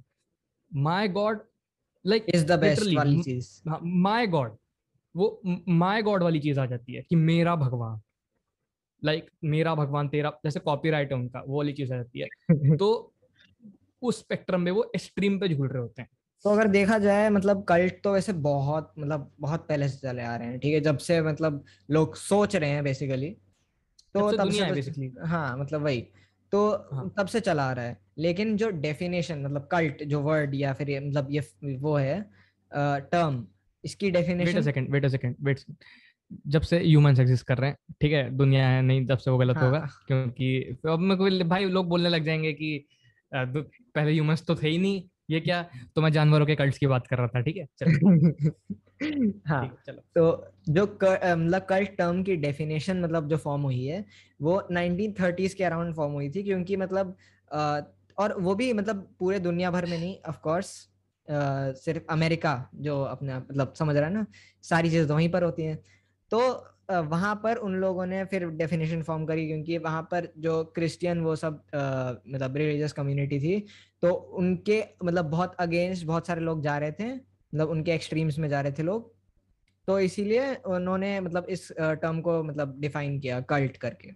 my 0.75 1.07
god 1.07 1.39
like 2.05 2.25
is 2.29 2.45
the 2.45 2.59
best 2.59 2.93
वाली 2.97 3.23
चीज़। 3.23 3.61
माई 3.83 4.27
गॉड 4.27 4.57
वो 5.15 5.41
माई 5.69 6.01
गॉड 6.01 6.23
वाली 6.23 6.39
चीज़ 6.39 6.59
आ 6.59 6.65
जाती 6.65 6.93
है 6.93 7.01
कि 7.01 7.15
मेरा 7.15 7.55
भगवान। 7.55 8.01
लाइक 9.03 9.23
like, 9.23 9.37
मेरा 9.43 9.75
भगवान 9.75 10.07
तेरा 10.07 10.29
जैसे 10.45 10.59
कॉपीराइट 10.59 11.11
है 11.11 11.17
उनका 11.17 11.43
वो 11.47 11.57
वाली 11.57 11.73
चीज़ 11.73 11.93
आ 11.93 11.97
जाती 11.97 12.19
है। 12.19 12.27
तो 12.77 13.13
उस 14.01 14.19
स्पेक्ट्रम 14.19 14.61
में 14.61 14.71
वो 14.71 14.91
एक्सट्रीम 14.95 15.39
पे 15.39 15.47
झूल 15.47 15.67
रहे 15.67 15.81
होते 15.81 16.01
हैं। 16.01 16.09
तो 16.43 16.49
अगर 16.49 16.67
देखा 16.67 16.97
जाए 16.97 17.29
मतलब 17.29 17.63
कल्ट 17.63 17.93
तो 18.03 18.13
वैसे 18.13 18.33
बहुत 18.33 18.93
मतलब 18.99 19.31
बहुत 19.39 19.67
पहले 19.67 19.89
से 19.89 19.97
चले 19.97 20.23
आ 20.23 20.35
रहे 20.35 20.47
हैं 20.47 20.59
ठीक 20.59 20.73
है? 20.73 20.79
जब 20.79 20.97
से 20.97 21.21
मतलब 21.21 21.63
लोग 21.91 22.15
सोच 22.15 22.55
रहे 22.55 22.69
हैं 22.69 22.83
बेसिकली 22.83 23.29
तो 24.13 24.31
तब 24.31 24.49
से 24.51 24.71
बेसिकली 24.71 25.11
हाँ 25.25 25.57
मतलब 25.57 25.81
वही 25.81 26.01
तो 26.51 26.69
हाँ. 26.93 27.13
तब 27.17 27.27
से 27.27 27.39
चला 27.39 27.63
आ 27.63 27.73
रहा 27.73 27.85
है। 27.85 27.97
लेकिन 28.17 28.57
जो 28.57 28.69
डेफिनेशन 28.69 29.39
मतलब 29.41 29.67
कल्ट 29.71 30.03
जो 30.03 30.19
वर्ड 30.21 30.55
या 30.55 30.73
फिर 30.73 31.01
मतलब 31.07 31.27
ये 31.31 31.41
वो 31.77 31.95
है 31.97 32.21
टर्म 32.71 33.45
इसकी 33.85 34.11
definition 34.11 34.55
wait 34.55 34.63
second 34.63 34.91
wait 34.91 35.07
second 35.07 35.35
wait 35.41 35.59
जब 36.47 36.61
से 36.61 36.79
ह्यूमंस 36.79 37.19
एग्जिस्ट 37.19 37.45
कर 37.47 37.57
रहे 37.57 37.69
हैं 37.69 37.77
ठीक 38.01 38.11
है? 38.13 38.29
दुनिया 38.29 38.67
है 38.67 38.81
नहीं 38.81 39.05
तब 39.07 39.17
से 39.17 39.31
वो 39.31 39.37
गलत 39.37 39.57
हाँ. 39.57 39.65
होगा 39.65 39.79
क्योंकि 40.07 40.77
अब 40.89 40.99
मैं 40.99 41.49
भाई 41.49 41.65
लोग 41.65 41.87
बोलने 41.87 42.09
लग 42.09 42.23
जाएँगे 42.23 42.53
कि 42.53 42.85
पहले 43.33 44.11
ह्यूमंस 44.11 44.45
तो 44.45 44.55
थे 44.55 44.69
ही 44.69 44.77
नहीं 44.77 45.03
ये 45.33 45.39
क्या? 45.39 45.61
तो 45.95 46.01
मैं 46.01 46.11
जानवरों 46.11 46.45
के 46.45 46.55
कल्ट्स 46.55 46.77
की 46.77 46.87
बात 46.87 47.07
कर 47.07 47.17
रहा 47.17 47.27
था 47.27 47.41
ठीक 47.41 47.57
है? 47.57 47.67
हाँ 49.47 49.77
चलो। 49.85 50.01
तो 50.15 50.47
जो 50.69 50.83
मतलब 51.35 51.61
कल्ट 51.61 51.89
टर्म 51.89 52.23
की 52.23 52.35
डेफिनेशन 52.35 53.01
मतलब 53.01 53.27
जो 53.27 53.37
फॉर्म 53.37 53.61
हुई 53.61 53.85
है 53.85 54.05
वो 54.41 54.67
1930s 54.71 55.53
के 55.53 55.63
अराउंड 55.63 55.95
फॉर्म 55.95 56.13
हुई 56.13 56.29
थी 56.29 56.43
क्योंकि 56.43 56.75
मतलब 56.75 57.17
और 58.17 58.35
वो 58.39 58.55
भी 58.55 58.73
मतलब 58.73 59.15
पूरे 59.19 59.39
दुनिया 59.39 59.71
भर 59.71 59.85
में 59.85 59.97
नहीं 59.97 60.17
ऑफ़ 60.29 60.37
कोर्स 60.37 60.89
सिर्फ़ 61.79 62.03
अमेरिका 62.09 62.69
जो 62.75 63.01
अपने 63.03 63.37
मतलब 63.37 63.73
समझ 63.79 63.95
रहा 63.95 64.07
है 64.07 64.13
ना 64.13 64.25
सारी 64.63 64.89
चीज़ें 64.89 65.07
तो 65.07 65.15
वहीं 65.15 65.29
पर 65.29 65.43
होती 65.43 65.63
हैं। 65.63 65.79
तो 66.31 66.39
वहाँ 66.99 67.35
पर 67.43 67.55
उन 67.55 67.75
लोगों 67.75 68.05
ने 68.05 68.25
फिर 68.25 68.45
डेफिनेशन 68.45 69.01
फॉर्म 69.03 69.25
करी 69.25 69.47
क्योंकि 69.47 69.77
वहाँ 69.77 70.01
पर 70.01 70.33
जो 70.37 70.63
क्रिश्चियन 70.63 71.21
वो 71.21 71.35
सब 71.35 71.63
मतलब 72.27 72.57
रिलीजियस 72.57 72.93
कम्युनिटी 72.93 73.39
थी 73.39 73.65
तो 74.01 74.13
उनके 74.13 74.83
मतलब 75.03 75.25
बहुत 75.25 75.55
अगेंस्ट 75.55 76.05
बहुत 76.05 76.27
सारे 76.27 76.41
लोग 76.41 76.61
जा 76.61 76.77
रहे 76.77 76.91
थे 76.91 77.13
मतलब 77.13 77.69
उनके 77.69 77.91
एक्सट्रीम्स 77.91 78.39
में 78.39 78.49
जा 78.49 78.61
रहे 78.61 78.71
थे 78.71 78.83
लोग। 78.83 79.13
तो 79.87 79.99
इसीलिए 79.99 80.55
उन्होंने 80.55 81.19
मतलब 81.19 81.45
इस 81.49 81.71
टर्म 81.79 82.21
को 82.21 82.43
मतलब 82.43 82.79
डिफाइन 82.79 83.19
किया 83.19 83.41
कल्ट 83.41 83.77
करके। 83.77 84.11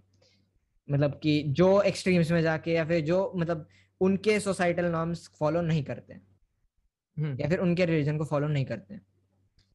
मतलब 0.90 1.20
कि 1.22 1.42
जो 1.42 1.82
एक्सट्रीम्स 1.82 2.30
में 2.30 2.42
जाके 2.42 2.72
या 2.72 2.84
फिर 2.84 3.00
जो 3.00 3.32
मतलब 3.36 3.68
उनके 4.00 4.40
सोसाइटल 4.40 4.84
नॉर्म्स 4.84 5.30
फॉलो 5.38 5.60
नहीं 5.60 5.84
करते। 5.84 6.14
हम्म। 7.16 7.36
या 7.40 7.48
फिर 7.48 7.58
उनके 7.58 7.84
रिलीजन 7.84 8.18
को 8.18 8.24
फॉलो 8.24 8.48
नहीं 8.48 8.64
करते। 8.64 9.07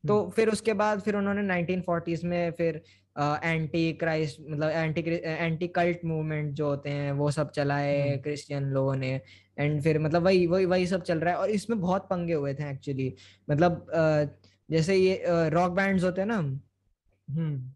तो 0.03 0.19
हम्म। 0.19 0.31
फिर 0.31 0.49
उसके 0.49 0.73
बाद 0.73 1.01
फिर 1.01 1.15
उन्होंने 1.15 1.41
1940s 1.43 2.23
में 2.23 2.51
फिर 2.51 2.81
एंटी 3.15 3.91
क्राइस्ट 3.93 4.39
मतलब 4.41 4.69
एंटी 4.69 5.01
एंटी 5.23 5.67
कल्ट 5.67 6.05
मूवमेंट 6.05 6.53
जो 6.53 6.67
होते 6.67 6.89
हैं 6.89 7.11
वो 7.11 7.29
सब 7.31 7.51
चलाए 7.51 8.17
क्रिश्चियन 8.23 8.63
हम्म। 8.63 8.73
लोगों 8.73 8.95
ने 8.95 9.13
एंड 9.57 9.81
फिर 9.81 9.99
मतलब 9.99 10.23
वही 10.23 10.45
वही 10.47 10.65
वही 10.65 10.87
सब 10.87 11.03
चल 11.03 11.19
रहा 11.19 11.33
है 11.33 11.39
और 11.39 11.49
इसमें 11.49 11.79
बहुत 11.81 12.07
पंगे 12.09 12.33
हुए 12.33 12.53
थे 12.53 12.69
एक्चुअली 12.69 13.13
मतलब 13.47 13.85
जैसे 14.69 14.95
ये 14.95 15.23
रॉक 15.49 15.71
बैंड्स 15.71 16.03
होते 16.03 16.21
हैं 16.21 16.27
ना 16.27 16.37
हम्म 16.37 17.72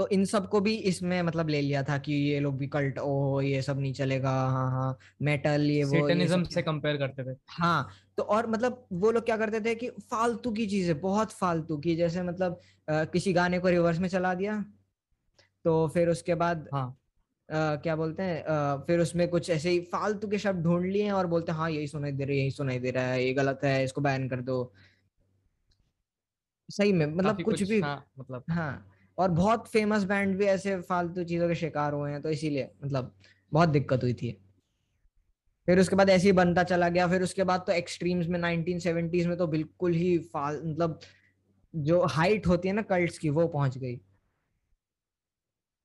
तो 0.00 0.08
इन 0.08 0.24
सबको 0.24 0.60
भी 0.60 0.74
इसमें 0.74 1.22
मतलब 1.22 1.48
ले 1.48 1.60
लिया 1.60 1.82
था 1.82 1.98
कि 1.98 2.12
ये 2.12 2.40
लोग 2.40 2.56
भी 2.58 2.66
कल्ट 2.66 2.98
ओ 2.98 3.40
ये 3.40 3.62
सब 3.62 3.80
नहीं 3.80 3.92
चलेगा 3.92 4.30
हाँ 4.30 4.70
हाँ 4.70 4.98
मेटल 5.22 5.60
ये 5.60 5.84
वो 5.84 5.90
सेटनिज्म 5.90 6.44
से 6.44 6.62
कंपेयर 6.62 6.96
करते 6.96 7.24
थे। 7.24 7.36
हाँ 7.48 7.88
तो 8.16 8.22
और 8.22 8.46
मतलब 8.46 8.86
वो 8.92 9.10
लोग 9.10 9.24
क्या 9.24 9.36
करते 9.36 9.60
थे 9.60 9.74
कि 9.74 9.90
फालतू 9.90 10.52
की 10.52 10.66
चीज़ें 10.66 11.00
बहुत 11.00 11.32
फालतू 11.32 11.76
की 11.78 11.96
जैसे 11.96 12.22
मतलब 12.22 12.60
आ, 12.90 13.04
किसी 13.04 13.32
गाने 13.32 13.58
को 13.58 13.68
रिवर्स 13.68 13.98
में 13.98 14.08
चला 14.08 14.34
दिया 14.34 14.64
तो 15.64 15.88
फिर 15.88 16.08
उसके 16.08 16.34
बाद 16.34 16.68
हाँ। 16.72 16.98
आ, 17.52 17.76
क्या 17.76 17.96
बोलते 17.96 18.22
हैं 18.22 18.44
आ, 18.44 18.76
फिर 18.76 19.00
उसमें 19.00 19.28
कुछ 19.28 19.50
ऐसे 19.50 19.70
ही 19.70 19.80
फालतू 19.80 20.28
के 20.28 20.38
शब्द 20.38 20.64
ढूंढ 20.64 20.86
लिए 20.86 21.10
और 21.10 21.26
बोलते 21.26 21.52
हैं 21.52 21.58
हाँ 21.58 21.70
यही 21.70 21.86
सुनाई 21.86 22.12
दे 22.12 22.24
रहा 22.24 22.32
है 22.32 22.38
यही 22.38 22.50
सुनाई 22.50 22.78
दे 22.78 22.90
रहा 22.90 23.04
है 23.04 23.24
ये 23.24 23.34
गलत 23.34 23.60
है 23.64 23.84
इसको 23.84 24.00
बैन 24.00 24.28
कर 24.28 24.40
दो। 24.40 24.72
सही 26.70 26.92
में 26.92 27.06
मतलब 27.06 27.42
कुछ, 27.42 27.44
कुछ 27.44 27.68
भी 27.68 27.80
हाँ, 27.80 28.06
मतलब। 28.18 28.44
हाँ। 28.50 28.86
और 29.20 29.30
बहुत 29.30 29.68
फ़ेमस 29.68 30.04
बैंड 30.04 30.36
भी 30.38 30.44
ऐसे 30.44 30.80
फालतू 30.80 31.24
चीज़ों 31.24 31.48
के 31.48 31.54
शिकार 31.54 31.92
हुए 31.92 32.10
हैं 32.10 32.22
तो 32.22 32.30
इसीलिए 32.30 32.70
मतलब 32.84 33.14
बहुत 33.52 33.68
दिक्कत 33.68 34.02
हुई 34.02 34.14
थी। 34.14 34.32
फिर 35.66 35.80
उसके 35.80 35.96
बाद 35.96 36.10
ऐसे 36.10 36.26
ही 36.26 36.32
बनता 36.32 36.62
चला 36.62 36.88
गया 36.88 37.08
फिर 37.08 37.22
उसके 37.22 37.44
बाद 37.44 37.64
तो 37.66 37.72
एक्सट्रीम्स 37.72 38.26
में 38.26 38.38
1970s 38.40 39.26
में 39.26 39.36
तो 39.36 39.46
बिल्कुल 39.46 39.92
ही 39.92 40.18
फाल 40.18 40.62
मतलब 40.64 41.00
जो 41.76 42.04
हाइट 42.04 42.46
होती 42.46 42.68
है 42.68 42.74
ना 42.74 42.82
कल्ट्स 42.82 43.18
की 43.18 43.30
वो 43.30 43.46
पहुँच 43.48 43.78
गई। 43.78 44.00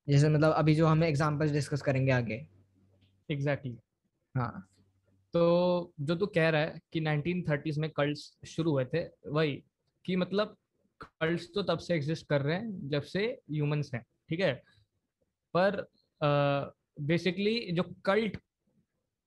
जैसे 0.09 0.29
मतलब 0.29 0.51
अभी 0.51 0.75
जो 0.75 0.87
हमें 0.87 1.07
एग्जांपल्स 1.07 1.51
डिस्कस 1.51 1.81
करेंगे 1.81 2.11
आगे। 2.11 2.35
Exactly 3.31 3.71
exactly. 3.71 4.37
हाँ। 4.37 4.69
तो 5.33 5.93
जो 6.01 6.15
तू 6.15 6.25
कह 6.25 6.49
रहा 6.49 6.61
है 6.61 6.81
कि 6.93 7.01
1930s 7.01 7.77
में 7.77 7.89
कल्ट्स 7.89 8.37
शुरू 8.47 8.71
हुए 8.71 8.85
थे 8.85 9.05
वही 9.27 9.63
कि 10.05 10.15
मतलब 10.15 10.57
कल्ट्स 11.01 11.51
तो 11.55 11.63
तब 11.63 11.77
से 11.77 11.95
एग्जिस्ट 11.95 12.27
कर 12.27 12.41
रहे 12.41 12.55
हैं 12.55 12.89
जब 12.89 13.01
से 13.01 13.41
ह्यूमंस 13.51 13.91
हैं 13.93 14.05
ठीक 14.29 14.39
है? 14.39 14.53
पर 15.57 15.87
बेसिकली 17.01 17.67
uh, 17.69 17.75
जो 17.75 17.95
कल्ट 18.05 18.37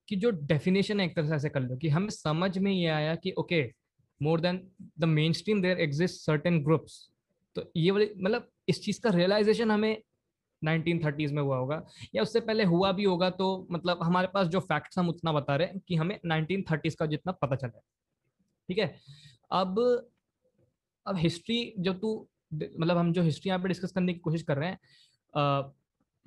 की 0.09 0.17
जो 0.17 0.31
डेफिनेशन 0.31 1.01
है 1.01 1.07
एक 1.07 1.17
तरह 1.17 1.39
से 1.39 1.49
कर 1.49 1.61
लो 1.61 1.77
कि 1.77 1.89
हमें 1.89 2.11
समझ 2.11 2.59
में 2.59 2.73
ये 2.73 2.87
आया 2.87 3.15
कि 3.15 3.33
okay 3.33 3.75
more 4.23 4.41
than 4.41 4.71
the 4.99 5.05
mainstream 5.33 5.63
there 5.63 5.81
exist 5.81 6.21
certain 6.21 6.65
groups 6.65 7.11
तो 7.55 7.73
ये 7.77 7.91
वाली 7.91 8.11
मतलब 8.17 8.49
इस 8.69 8.83
चीज़ 8.83 9.01
का 9.01 9.11
रियलाइजेशन 9.11 9.71
हमें 9.71 10.03
1930s 10.65 11.33
में 11.33 11.43
हुआ 11.43 11.57
होगा 11.57 11.87
या 12.15 12.23
उससे 12.23 12.41
पहले 12.41 12.65
हुआ 12.65 12.93
भी 12.93 13.05
होगा 13.05 13.31
तो 13.31 13.69
मतलब 13.71 13.99
हमारे 14.03 14.29
पास 14.35 14.47
जो 14.47 14.61
फैक्ट्स 14.61 14.99
हम 14.99 15.09
उतना 15.09 15.33
बता 15.33 15.57
रहे 15.57 15.69
हैं 15.69 15.81
कि 15.89 15.97
हमें 15.97 16.21
1930s 16.27 16.95
का 16.95 17.07
जितना 17.07 17.33
पता 17.33 17.57
चला 17.57 17.77
है 17.77 17.83
ठीक 18.69 18.79
है? 18.79 19.01
अब 19.53 20.07
अब 21.09 21.17
हिस्ट्री 21.17 21.75
जो 21.79 21.93
तू 21.95 22.29
मतलब 22.55 22.97
हम 22.97 23.13
जो 23.13 23.23
हिस्ट्री 23.23 23.49
यहाँ 23.49 23.63
पे 23.63 23.69
डिस्कस 23.69 23.93
करने 23.93 24.13
की 24.13 24.19
कोशिश 24.19 24.43
कर 24.43 24.57
रहे 24.57 24.69
हैं 24.69 24.79
आ, 25.37 25.63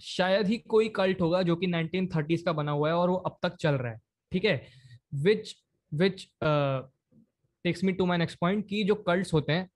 शायद 0.02 0.48
ही 0.48 0.58
कोई 0.58 0.90
कल्ट 0.90 1.22
होगा 1.22 1.42
जो 1.42 1.56
कि 1.56 1.68
1930s 1.68 2.42
का 2.42 2.54
बना 2.54 2.72
हुआ 2.72 2.90
है 2.90 2.96
और 2.96 3.10
वो 3.10 3.16
अब 3.16 3.38
तक 3.44 3.56
चल 3.56 3.76
रहा 3.76 3.92
है 3.92 4.00
ठीक 4.32 4.46
है? 4.46 4.68
Which 5.14 5.56
which 5.94 6.24
takes 6.44 7.84
me 7.84 7.92
to 7.94 8.06
my 8.06 8.18
next 8.18 8.38
point 8.40 8.68
कि 8.68 8.84
जो 8.84 8.96
कल्ट्स 8.96 9.34
होते 9.34 9.52
हैं 9.52 9.70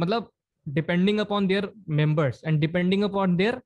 मतलब 0.00 0.30
depending 0.68 1.20
upon 1.20 1.46
their 1.46 1.72
members 1.88 2.42
and 2.44 2.60
depending 2.60 3.04
upon 3.04 3.36
their 3.36 3.60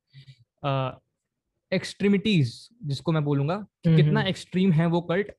extremities 1.72 2.68
जिसको 2.82 3.12
मैं 3.12 3.24
बोलूँगा 3.24 3.56
कि 3.56 3.96
कितना 3.96 4.22
एक्सट्रीम 4.22 4.72
है 4.72 4.86
वो 4.86 5.00
कल्ट 5.00 5.32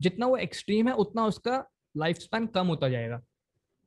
जितना 0.00 0.26
वो 0.26 0.36
एक्सट्रीम 0.36 0.88
है 0.88 0.94
उतना 0.94 1.24
उसका 1.26 1.64
लाइफ 1.96 2.18
स्पैन 2.18 2.46
कम 2.46 2.66
होता 2.66 2.88
जाएगा। 2.88 3.22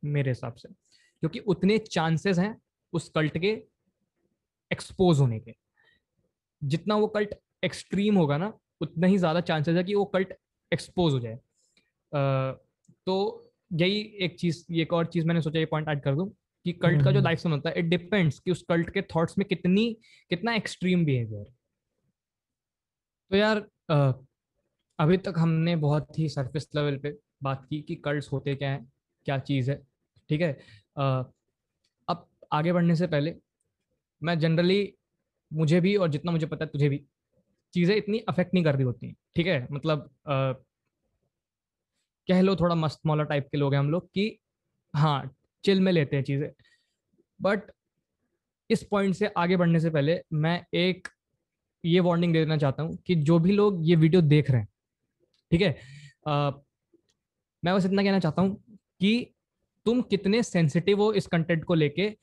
मेरे 0.03 0.31
हिसाब 0.31 0.55
से। 0.55 0.69
क्योंकि 0.69 1.39
उतने 1.39 1.77
चांसेस 1.77 2.39
हैं 2.39 2.55
उस 2.93 3.09
कल्ट 3.09 3.37
के 3.37 3.51
एक्सपोज 4.71 5.19
होने 5.19 5.39
के। 5.39 5.53
जितना 6.61 6.95
वो 6.95 7.07
कल्ट 7.07 7.33
एक्सट्रीम 7.63 8.15
होगा 8.17 8.37
ना 8.37 8.53
उतना 8.81 9.07
ही 9.07 9.17
ज़्यादा 9.17 9.41
चांसेस 9.41 9.75
है 9.77 9.83
कि 9.83 9.95
वो 9.95 10.05
कल्ट 10.05 10.33
एक्सपोज 10.71 11.13
हो 11.13 11.19
जाए। 11.19 11.33
आ, 11.33 12.51
तो 13.05 13.47
यही 13.71 13.99
एक 14.21 14.39
चीज़ 14.39 14.73
एक 14.73 14.93
और 14.93 15.05
चीज़ 15.05 15.25
मैंने 15.25 15.41
सोचा 15.41 15.59
ये 15.59 15.65
पॉइंट 15.65 15.89
ऐड 15.89 16.01
कर 16.01 16.15
दूँ 16.15 16.29
कि 16.65 16.73
कल्ट 16.73 17.03
का 17.03 17.11
जो 17.11 17.21
लाइफ 17.21 17.45
हम्म। 17.45 17.55
होता 17.55 17.69
है 17.69 17.79
इट 17.79 17.85
डिपेंड्स 17.85 18.39
कि 18.39 18.51
उस 18.51 18.61
कल्ट 18.69 18.89
के 18.89 19.01
थॉट्स 19.01 19.37
में 19.37 19.47
कितनी 19.47 19.85
कितना 20.29 20.53
एक्सट्रीम 20.53 21.05
बिहेवियर 21.05 21.45
तो 23.31 23.37
यार 23.37 23.65
आ, 23.91 24.11
अभी 24.99 25.17
तक 25.17 25.33
हमने 25.37 25.75
बहुत 25.75 26.19
ही 26.19 26.29
सरफेस 26.29 26.67
लेवल 26.75 26.97
पे 26.97 27.17
बात 27.43 27.65
की 27.69 27.81
कि 27.81 27.95
कल्ट 27.95 28.25
होते 28.31 28.55
क्या 28.55 28.71
है 28.71 28.85
क्या 29.25 29.37
चीज़ 29.39 29.71
है। 29.71 29.81
ठीक 30.31 30.41
है? 30.41 30.51
अब 32.07 32.27
आगे 32.53 32.73
बढ़ने 32.73 32.95
से 32.95 33.07
पहले 33.07 33.35
मैं 34.21 34.37
जनरली 34.39 34.93
मुझे 35.51 35.79
भी 35.81 35.95
और 35.95 36.09
जितना 36.09 36.31
मुझे 36.31 36.45
पता 36.45 36.65
है 36.65 36.69
तुझे 36.71 36.89
भी 36.89 37.03
चीज़ें 37.73 37.95
इतनी 37.95 38.19
अफेक्ट 38.29 38.53
नहीं 38.53 38.63
कर 38.63 38.75
रही 38.75 38.83
होती 38.83 39.15
ठीक 39.35 39.47
है? 39.47 39.67
मतलब 39.71 40.09
आ, 40.27 40.53
कह 42.27 42.41
लो 42.41 42.55
थोड़ा 42.55 42.75
मस्त 42.75 42.99
मौला 43.05 43.23
टाइप 43.23 43.47
के 43.51 43.57
लोग 43.57 43.73
हैं 43.73 43.79
हम 43.79 43.89
लोग 43.91 44.09
कि 44.13 44.37
हाँ 44.95 45.35
चिल 45.63 45.81
में 45.81 45.91
लेते 45.91 46.15
हैं 46.15 46.23
चीज़ें। 46.23 46.49
बट 47.39 47.71
इस 48.69 48.83
पॉइंट 48.83 49.15
से 49.15 49.27
आगे 49.37 49.57
बढ़ने 49.57 49.79
से 49.79 49.89
पहले 49.89 50.19
मैं 50.33 50.65
एक 50.73 51.07
ये 51.85 51.99
वार्निंग 51.99 52.33
दे 52.33 52.39
देना 52.39 52.57
चाहता 52.57 52.83
हूँ 52.83 52.97
कि 52.97 53.15
जो 53.15 53.39
भी 53.39 53.51
लोग 53.51 53.79
ये 53.89 53.95
वीडियो 53.95 54.21
देख 54.21 54.51
रहे 54.51 54.61
हैं 54.61 54.67
ठीक 55.51 55.61
है? 55.61 55.71
मैं 57.63 57.75
बस 57.75 57.85
इतना 57.85 58.03
कहना 58.03 58.19
चाहता 58.19 58.41
हूँ 58.41 58.55
कि 58.99 59.30
तुम 59.85 60.01
कितने 60.01 60.41
सेंसिटिव 60.43 61.01
हो 61.01 61.11
इस 61.13 61.27
कंटेंट 61.27 61.63
को 61.63 61.73
लेके 61.73 62.13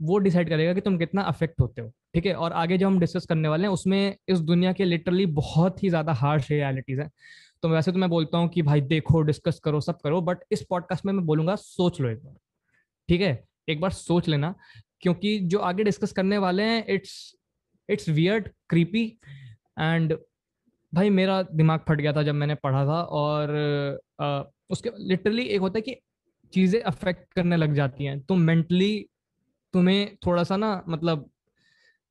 वो 0.00 0.18
डिसाइड 0.18 0.48
करेगा 0.48 0.74
कि 0.74 0.80
तुम 0.80 0.96
कितना 0.98 1.22
अफेक्ट 1.22 1.60
होते 1.60 1.82
हो 1.82 1.92
ठीक 2.14 2.26
है? 2.26 2.34
और 2.34 2.52
आगे 2.52 2.78
जो 2.78 2.86
हम 2.86 2.98
डिस्कस 3.00 3.26
करने 3.26 3.48
वाले 3.48 3.64
हैं 3.64 3.72
उसमें 3.72 4.16
इस 4.28 4.40
दुनिया 4.40 4.72
के 4.72 4.84
लिटरली 4.84 5.26
बहुत 5.26 5.82
ही 5.82 5.88
ज़्यादा 5.88 6.12
हार्श 6.12 6.50
रियलिटीज 6.50 7.00
है। 7.00 7.10
तो 7.62 7.68
वैसे 7.68 7.92
तो 7.92 7.98
मैं 7.98 8.08
बोलता 8.10 8.38
हूँ 8.38 8.48
कि 8.48 8.62
भाई 8.62 8.80
देखो 8.80 9.20
डिस्कस 9.22 9.60
करो 9.64 9.80
सब 9.80 10.00
करो 10.00 10.20
बट 10.20 10.38
इस 10.52 10.62
पॉडकास्ट 10.70 11.06
में 11.06 11.12
मैं 11.12 11.24
बोलूँगा 11.26 11.54
सोच 11.56 12.00
लो 12.00 12.08
एक 12.08 12.24
बार 12.24 12.34
ठीक 13.08 13.20
है? 13.20 13.44
एक 13.68 13.80
बार 13.80 13.90
सोच 13.90 14.28
लेना 14.28 14.54
क्योंकि 15.00 15.38
जो 15.40 15.58
आगे 15.58 15.84
डिस्कस 15.84 16.12
करने 16.12 16.38
वाले 16.38 16.62
हैं 16.62 16.84
it's 16.86 17.34
it's 17.88 18.08
weird 18.08 18.48
creepy 18.68 19.04
and 19.78 20.16
भाई 20.92 21.10
मेरा 21.10 21.42
दिमाग 21.42 21.80
फट 21.88 22.00
गया 22.00 22.12
था 22.12 22.22
जब 22.22 22.34
मैंने 22.34 22.54
पढ़ा 22.54 22.84
था 22.86 23.02
और 23.02 23.50
आ, 24.20 24.42
उसके 24.70 24.90
लिटरली 24.98 25.42
एक 25.42 25.60
होता 25.60 25.78
है 25.78 25.82
कि 25.82 25.96
चीज़ें 26.52 26.80
अफेक्ट 26.80 27.32
करने 27.34 27.56
लग 27.56 27.74
जाती 27.74 28.04
हैं 28.04 28.20
तो 28.20 28.34
मेंटली 28.34 28.92
तुम्हें 29.74 30.16
थोड़ा 30.26 30.44
सा 30.44 30.56
ना 30.56 30.82
मतलब 30.88 31.28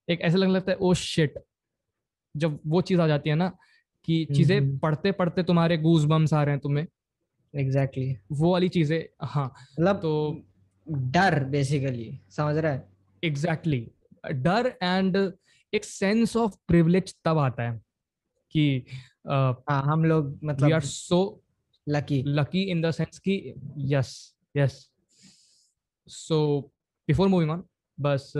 एक 0.07 0.21
ऐसा 0.21 0.37
लगने 0.37 0.53
लगता 0.53 0.71
है 0.71 0.77
ओ 0.77 0.93
शिट 0.93 1.39
जब 2.35 2.59
वो 2.67 2.81
चीज़ 2.81 3.01
आ 3.01 3.07
जाती 3.07 3.29
है 3.29 3.35
ना 3.35 3.51
कि 4.07 4.25
चीज़ें 4.35 4.57
हम्म, 4.57 4.67
हम्म। 4.67 4.79
पढ़ते 4.79 5.11
पढ़ते 5.11 5.43
तुम्हारे 5.43 5.77
गूज 5.77 6.05
बम्स 6.05 6.33
आ 6.33 6.43
रहे 6.43 6.53
हैं 6.53 6.61
तुम्हें 6.61 6.85
एग्जैक्टली 7.53 8.05
exactly. 8.05 8.39
वो 8.39 8.51
वाली 8.51 8.69
चीज़ें 8.69 9.03
हाँ 9.23 9.45
मतलब 9.47 9.95
तो 9.95 10.43
डर 11.11 11.43
बेसिकली 11.45 12.19
समझ 12.29 12.55
रहा 12.57 12.71
है 12.71 12.87
एग्जैक्टली 13.23 13.79
exactly. 13.79 14.41
डर 14.43 14.73
एंड 14.83 15.17
एक 15.73 15.85
सेंस 15.85 16.35
ऑफ़ 16.37 16.55
प्रिविलेज 16.67 17.15
तब 17.25 17.37
आता 17.37 17.63
है 17.63 17.79
कि 18.51 18.83
आ, 19.27 19.35
हाँ 19.69 19.81
हम 19.83 20.05
लोग 20.05 20.39
मतलब 20.43 20.65
we 20.65 20.71
are 20.71 20.81
so 20.83 21.40
lucky. 21.87 22.23
Lucky 22.23 22.69
in 22.71 22.81
the 22.81 22.91
sense 22.91 23.19
कि 23.19 23.53
yes 23.77 24.35
yes. 24.57 24.87
So, 26.07 26.71
before 27.07 27.29
moving 27.29 27.49
on, 27.49 27.61
बस 27.99 28.33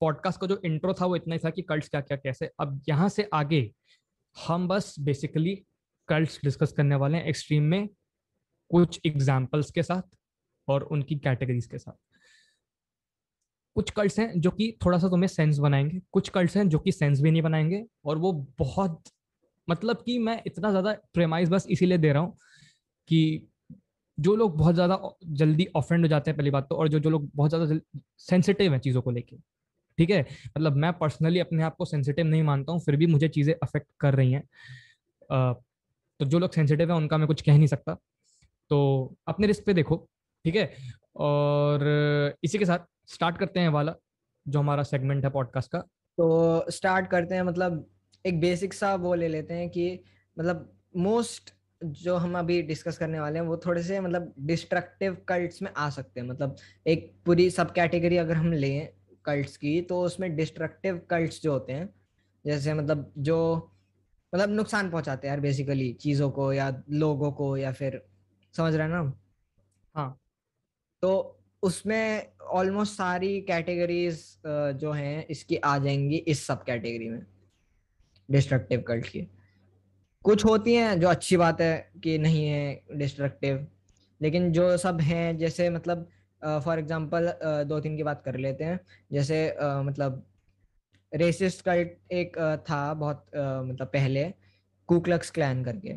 पॉडकास्ट 0.00 0.40
का 0.40 0.46
जो 0.46 0.60
इंट्रो 0.64 0.94
था 0.94 1.06
वो 1.06 1.16
इतना 1.16 1.34
ही 1.34 1.38
था 1.38 1.50
कि 1.50 1.62
कल्ट्स 1.62 1.88
क्या 1.88 2.00
क्या 2.00 2.16
कैसे। 2.16 2.50
अब 2.60 2.82
यहाँ 2.88 3.08
से 3.08 3.28
आगे 3.34 3.72
हम 4.46 4.68
बस 4.68 4.94
बेसिकली 5.00 5.64
कल्ट्स 6.08 6.40
डिस्कस 6.44 6.72
करने 6.72 6.94
वाले 6.94 7.18
हैं 7.18 7.24
एक्सट्रीम 7.24 7.62
में 7.62 7.88
कुछ 8.70 9.00
एग्जाम्पल्स 9.06 9.70
के 9.70 9.82
साथ 9.82 10.16
और 10.68 10.82
उनकी 10.82 11.16
कैटेगरीज 11.16 11.66
के 11.66 11.78
साथ। 11.78 12.16
कुछ 13.74 13.90
कल्ट्स 13.90 14.18
हैं 14.18 14.40
जो 14.40 14.50
कि 14.50 14.76
थोड़ा 14.84 14.98
सा 14.98 15.08
तुम्हें 15.08 15.28
सेंस 15.28 15.58
बनाएँगे, 15.58 16.00
कुछ 16.12 16.28
कल्ट्स 16.28 16.56
हैं 16.56 16.68
जो 16.68 16.78
कि 16.78 16.92
सेंस 16.92 17.20
भी 17.20 17.30
नहीं 17.30 17.42
बनाएँगे 17.42 17.84
और 18.04 18.18
वो 18.18 18.32
बहुत 18.58 19.02
मतलब 19.68 20.02
कि 20.06 20.18
मैं 20.18 20.40
इतना 20.46 20.70
ज़्यादा 20.70 20.92
प्रेमाइज 21.14 21.48
बस 21.50 21.66
इसीलिए 21.70 21.98
दे 21.98 22.12
रहा 22.12 22.22
हूँ 22.22 22.36
कि 23.08 23.48
जो 24.18 24.34
लोग 24.36 24.56
बहुत 24.58 24.74
ज़्यादा 24.74 24.98
जल्दी 25.34 25.66
ऑफेंड 25.76 26.04
हो 26.04 26.08
जाते 26.08 26.30
हैं 26.30 26.36
पहली 26.38 26.50
बात 26.50 26.66
तो 26.68 26.76
और 26.76 26.88
जो 26.88 26.98
जो 26.98 27.10
लोग 27.10 27.30
बहुत 27.34 27.50
ज़्यादा 27.50 27.78
सेंसिटिव 28.20 28.72
हैं 28.72 28.80
चीज़ों 28.80 29.02
को 29.02 29.10
लेके, 29.10 29.36
ठीक 29.98 30.10
है? 30.10 30.20
मतलब 30.48 30.76
मैं 30.76 30.92
पर्सनली 30.98 31.40
अपने 31.40 31.62
आप 31.62 31.76
को 31.76 31.84
सेंसिटिव 31.84 32.26
नहीं 32.26 32.42
मानता 32.42 32.72
हूँ, 32.72 32.80
फिर 32.80 32.96
भी 32.96 33.06
मुझे 33.06 33.28
चीज़ें 33.28 33.54
अफेक्ट 33.54 33.88
कर 34.00 34.14
रही 34.14 34.32
हैं। 34.32 34.42
तो 35.30 36.24
जो 36.26 36.38
लोग 36.38 36.52
सेंसिटिव 36.52 36.90
हैं 36.90 36.96
उनका 36.96 37.18
मैं 37.18 37.26
कुछ 37.28 37.42
कह 37.42 37.56
नहीं 37.56 37.66
सकता। 37.66 37.96
तो 38.70 39.14
अपने 39.28 39.46
रिस्क 39.46 39.64
पे 39.66 39.74
देखो, 39.74 39.96
ठीक 40.44 40.56
है? 40.56 40.72
और 41.18 42.36
इसी 42.44 42.58
के 42.58 42.64
साथ 42.64 42.86
स्टार्ट 43.08 43.38
करते 43.38 43.60
हैं 43.60 43.68
वाला, 43.70 43.94
जो 44.46 44.58
हमारा 44.58 44.82
सेगमेंट 44.82 45.24
है 45.24 45.30
पॉडकास्ट 45.30 45.70
का। 45.72 45.78
तो 45.78 46.70
स्टार्ट 46.70 47.06
करते 47.10 47.34
हैं 47.34 47.42
मतलब 47.42 47.84
एक 48.24 48.40
बेसिक 48.40 48.74
सा 48.74 48.94
वो 48.94 49.14
ले 49.14 49.28
लेते 49.28 49.54
हैं 49.54 49.68
कि 49.70 50.00
मतलब 50.36 50.72
मोस्ट 50.96 51.52
जो 51.80 52.16
हम 52.16 52.38
अभी 52.38 52.60
डिस्कस 52.62 52.98
करने 52.98 53.20
वाले 53.20 53.38
हैं, 53.38 53.46
वो 53.46 53.56
थोड़े 53.56 53.82
से 53.82 54.00
मतलब 54.00 54.34
डिस्ट्रक्टिव 54.40 55.16
कल्ट्स 55.28 55.62
में 55.62 55.70
आ 55.76 55.88
सकते 55.90 56.20
हैं। 56.20 56.26
मतलब 56.28 56.56
एक 56.86 57.12
पूरी 57.26 57.48
सब 57.50 57.72
कैटेगरी 57.72 58.16
अगर 58.16 58.36
हम 58.36 58.52
लें 58.52 58.88
कल्ट्स 59.24 59.56
की 59.56 59.80
तो 59.82 60.00
उसमें 60.02 60.34
डिस्ट्रक्टिव 60.36 61.00
कल्ट्स 61.10 61.42
जो 61.42 61.52
होते 61.52 61.72
हैं, 61.72 61.88
जैसे 62.44 62.74
मतलब 62.74 63.12
जो 63.18 63.38
मतलब 64.32 64.50
नुकसान 64.50 64.90
पहुंचाते 64.90 65.26
हैं 65.28 65.32
यार 65.34 65.40
बेसिकली 65.40 65.92
चीज़ों 65.92 66.30
को 66.30 66.52
या 66.52 66.70
लोगों 66.90 67.32
को 67.32 67.56
या 67.56 67.72
फिर, 67.72 68.00
समझ 68.54 68.74
रहे 68.74 68.86
हैं 68.86 68.94
ना 68.94 69.12
हाँ। 69.94 70.18
तो 71.02 71.38
उसमें 71.62 72.32
ऑलमोस्ट 72.52 72.92
सारी 72.92 73.40
कैटेगरीज 73.40 74.24
जो 74.46 74.92
हैं, 74.92 75.26
इसकी 75.26 75.56
आ 75.56 75.76
जाएँगी 75.78 76.16
इस 76.16 76.46
सब 76.46 76.64
कैटेगरी 76.64 77.08
में। 77.08 77.24
डिस्ट्रक्टिव 78.32 78.80
कल्ट 78.80 79.06
की। 79.06 79.28
कुछ 80.24 80.44
होती 80.44 80.74
हैं 80.74 80.98
जो 81.00 81.08
अच्छी 81.08 81.36
बात 81.36 81.60
है 81.60 81.90
कि 82.04 82.18
नहीं 82.18 82.46
है 82.48 82.82
डिस्ट्रक्टिव 82.96 83.66
लेकिन 84.20 84.52
जो 84.52 84.76
सब 84.76 85.00
हैं 85.00 85.36
जैसे 85.38 85.70
मतलब 85.70 86.08
फॉर 86.42 86.74
uh, 86.74 86.78
एग्जांपल 86.78 87.26
uh, 87.28 87.68
दो 87.68 87.80
तीन 87.80 87.96
की 87.96 88.02
बात 88.02 88.22
कर 88.24 88.36
लेते 88.36 88.64
हैं। 88.64 88.78
जैसे 89.12 89.56
uh, 89.62 89.82
मतलब 89.84 90.26
रेसिस्ट 91.12 91.64
कल्ट 91.64 92.12
एक 92.12 92.38
uh, 92.38 92.56
था 92.70 92.94
बहुत 92.94 93.26
uh, 93.26 93.70
मतलब 93.70 93.86
पहले 93.86 94.24
कुकलक्स 94.88 95.30
क्लैन 95.30 95.64
करके। 95.64 95.96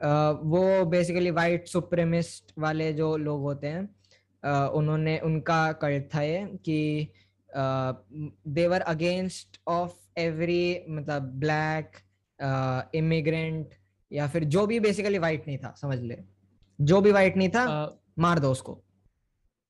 uh, 0.00 0.38
वो 0.44 0.84
बेसिकली 0.84 1.30
वाइट 1.30 1.66
सुप्रीमिस्ट 1.68 2.52
वाले 2.58 2.92
जो 2.92 3.16
लोग 3.16 3.40
होते 3.40 3.66
हैं 3.66 3.88
uh, 4.42 4.68
उन्होंने 4.70 5.18
उनका 5.18 5.72
कल्ट 5.72 6.14
था 6.14 6.22
ये 6.22 6.46
कि 6.64 7.12
they were 8.48 8.80
against 8.80 9.60
of 9.68 10.01
every 10.16 10.84
मतलब 10.88 11.22
ब्लैक 11.40 11.96
इमिग्रेंट 12.94 13.74
या 14.10 14.26
फिर 14.28 14.44
जो 14.44 14.66
भी 14.66 14.80
बेसिकली 14.80 15.18
वाइट 15.18 15.46
नहीं 15.46 15.58
था 15.58 15.74
समझ 15.80 15.98
ले। 16.00 16.18
जो 16.78 17.00
भी 17.00 17.12
वाइट 17.12 17.36
नहीं 17.36 17.48
था 17.48 17.64
uh, 17.66 17.92
मार 18.18 18.38
दो 18.38 18.50
उसको। 18.52 18.82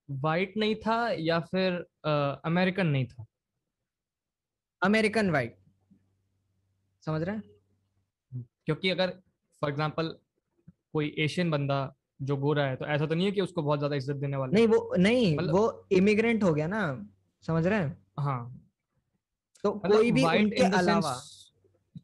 वाइट 0.09 0.55
नहीं 0.57 0.75
था 0.77 1.09
या 1.11 1.39
फिर 1.41 1.73
अमेरिकन 2.45 2.87
uh, 2.87 2.93
नहीं 2.93 3.07
था? 3.07 3.27
अमेरिकन 4.83 5.31
वाइट 5.31 5.57
समझ 7.03 7.23
रहे 7.23 7.37
हैं? 7.37 7.43
क्योंकि 8.67 8.91
अगर 8.91 9.11
फॉर 9.63 9.71
एग्जांपल 9.71 10.17
कोई 10.93 11.15
एशियन 11.19 11.51
बंदा 11.51 11.95
जो 12.23 12.37
गोरा 12.37 12.65
है 12.65 12.77
तो 12.77 12.87
ऐसा 12.87 13.07
तो 13.07 13.15
नहीं 13.15 13.27
है 13.27 13.33
कि 13.33 13.41
उसको 13.41 13.63
बहुत 13.63 13.79
ज़्यादा 13.79 13.97
इज़्ज़त 13.97 14.17
देने 14.17 14.37
वाला 14.37 14.53
नहीं 14.53 14.67
वो 14.67 14.95
नहीं 14.99 15.37
मतलब, 15.37 15.55
वो 15.55 15.87
इमिग्रेंट 15.93 16.43
हो 16.45 16.53
गया 16.55 16.67
ना 16.67 16.83
समझ 17.45 17.67
रहे 17.67 17.79
हैं? 17.79 17.97
हाँ 18.19 18.62
तो 19.65 19.83
मतलब 19.85 19.97
कोई 19.97 20.13
भी 20.13 20.25
उनके 20.25 20.65
अलावा 20.65 21.21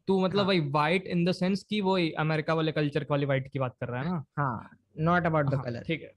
तू 0.07 0.19
मतलब 0.19 0.39
हाँ. 0.39 0.47
वही 0.47 0.59
वाइट 0.59 1.07
इन 1.07 1.25
द 1.25 1.31
सेंस 1.31 1.63
कि 1.63 1.81
वो 1.81 1.97
अमेरिका 2.17 2.53
वाले 2.53 2.71
कल्चर 2.71 3.05
वाली 3.11 3.25
वाइट 3.25 3.47
की 3.47 3.59
बात 3.59 3.75
कर 3.79 3.87
रहा 3.87 4.01
है 4.01 4.09
ना? 4.09 4.25
हाँ 4.37 4.77
नॉट 4.99 5.25
अबाउट 5.25 5.45
द 5.45 5.61
कलर 5.63 5.83
ठीक 5.83 6.01
है। 6.01 6.13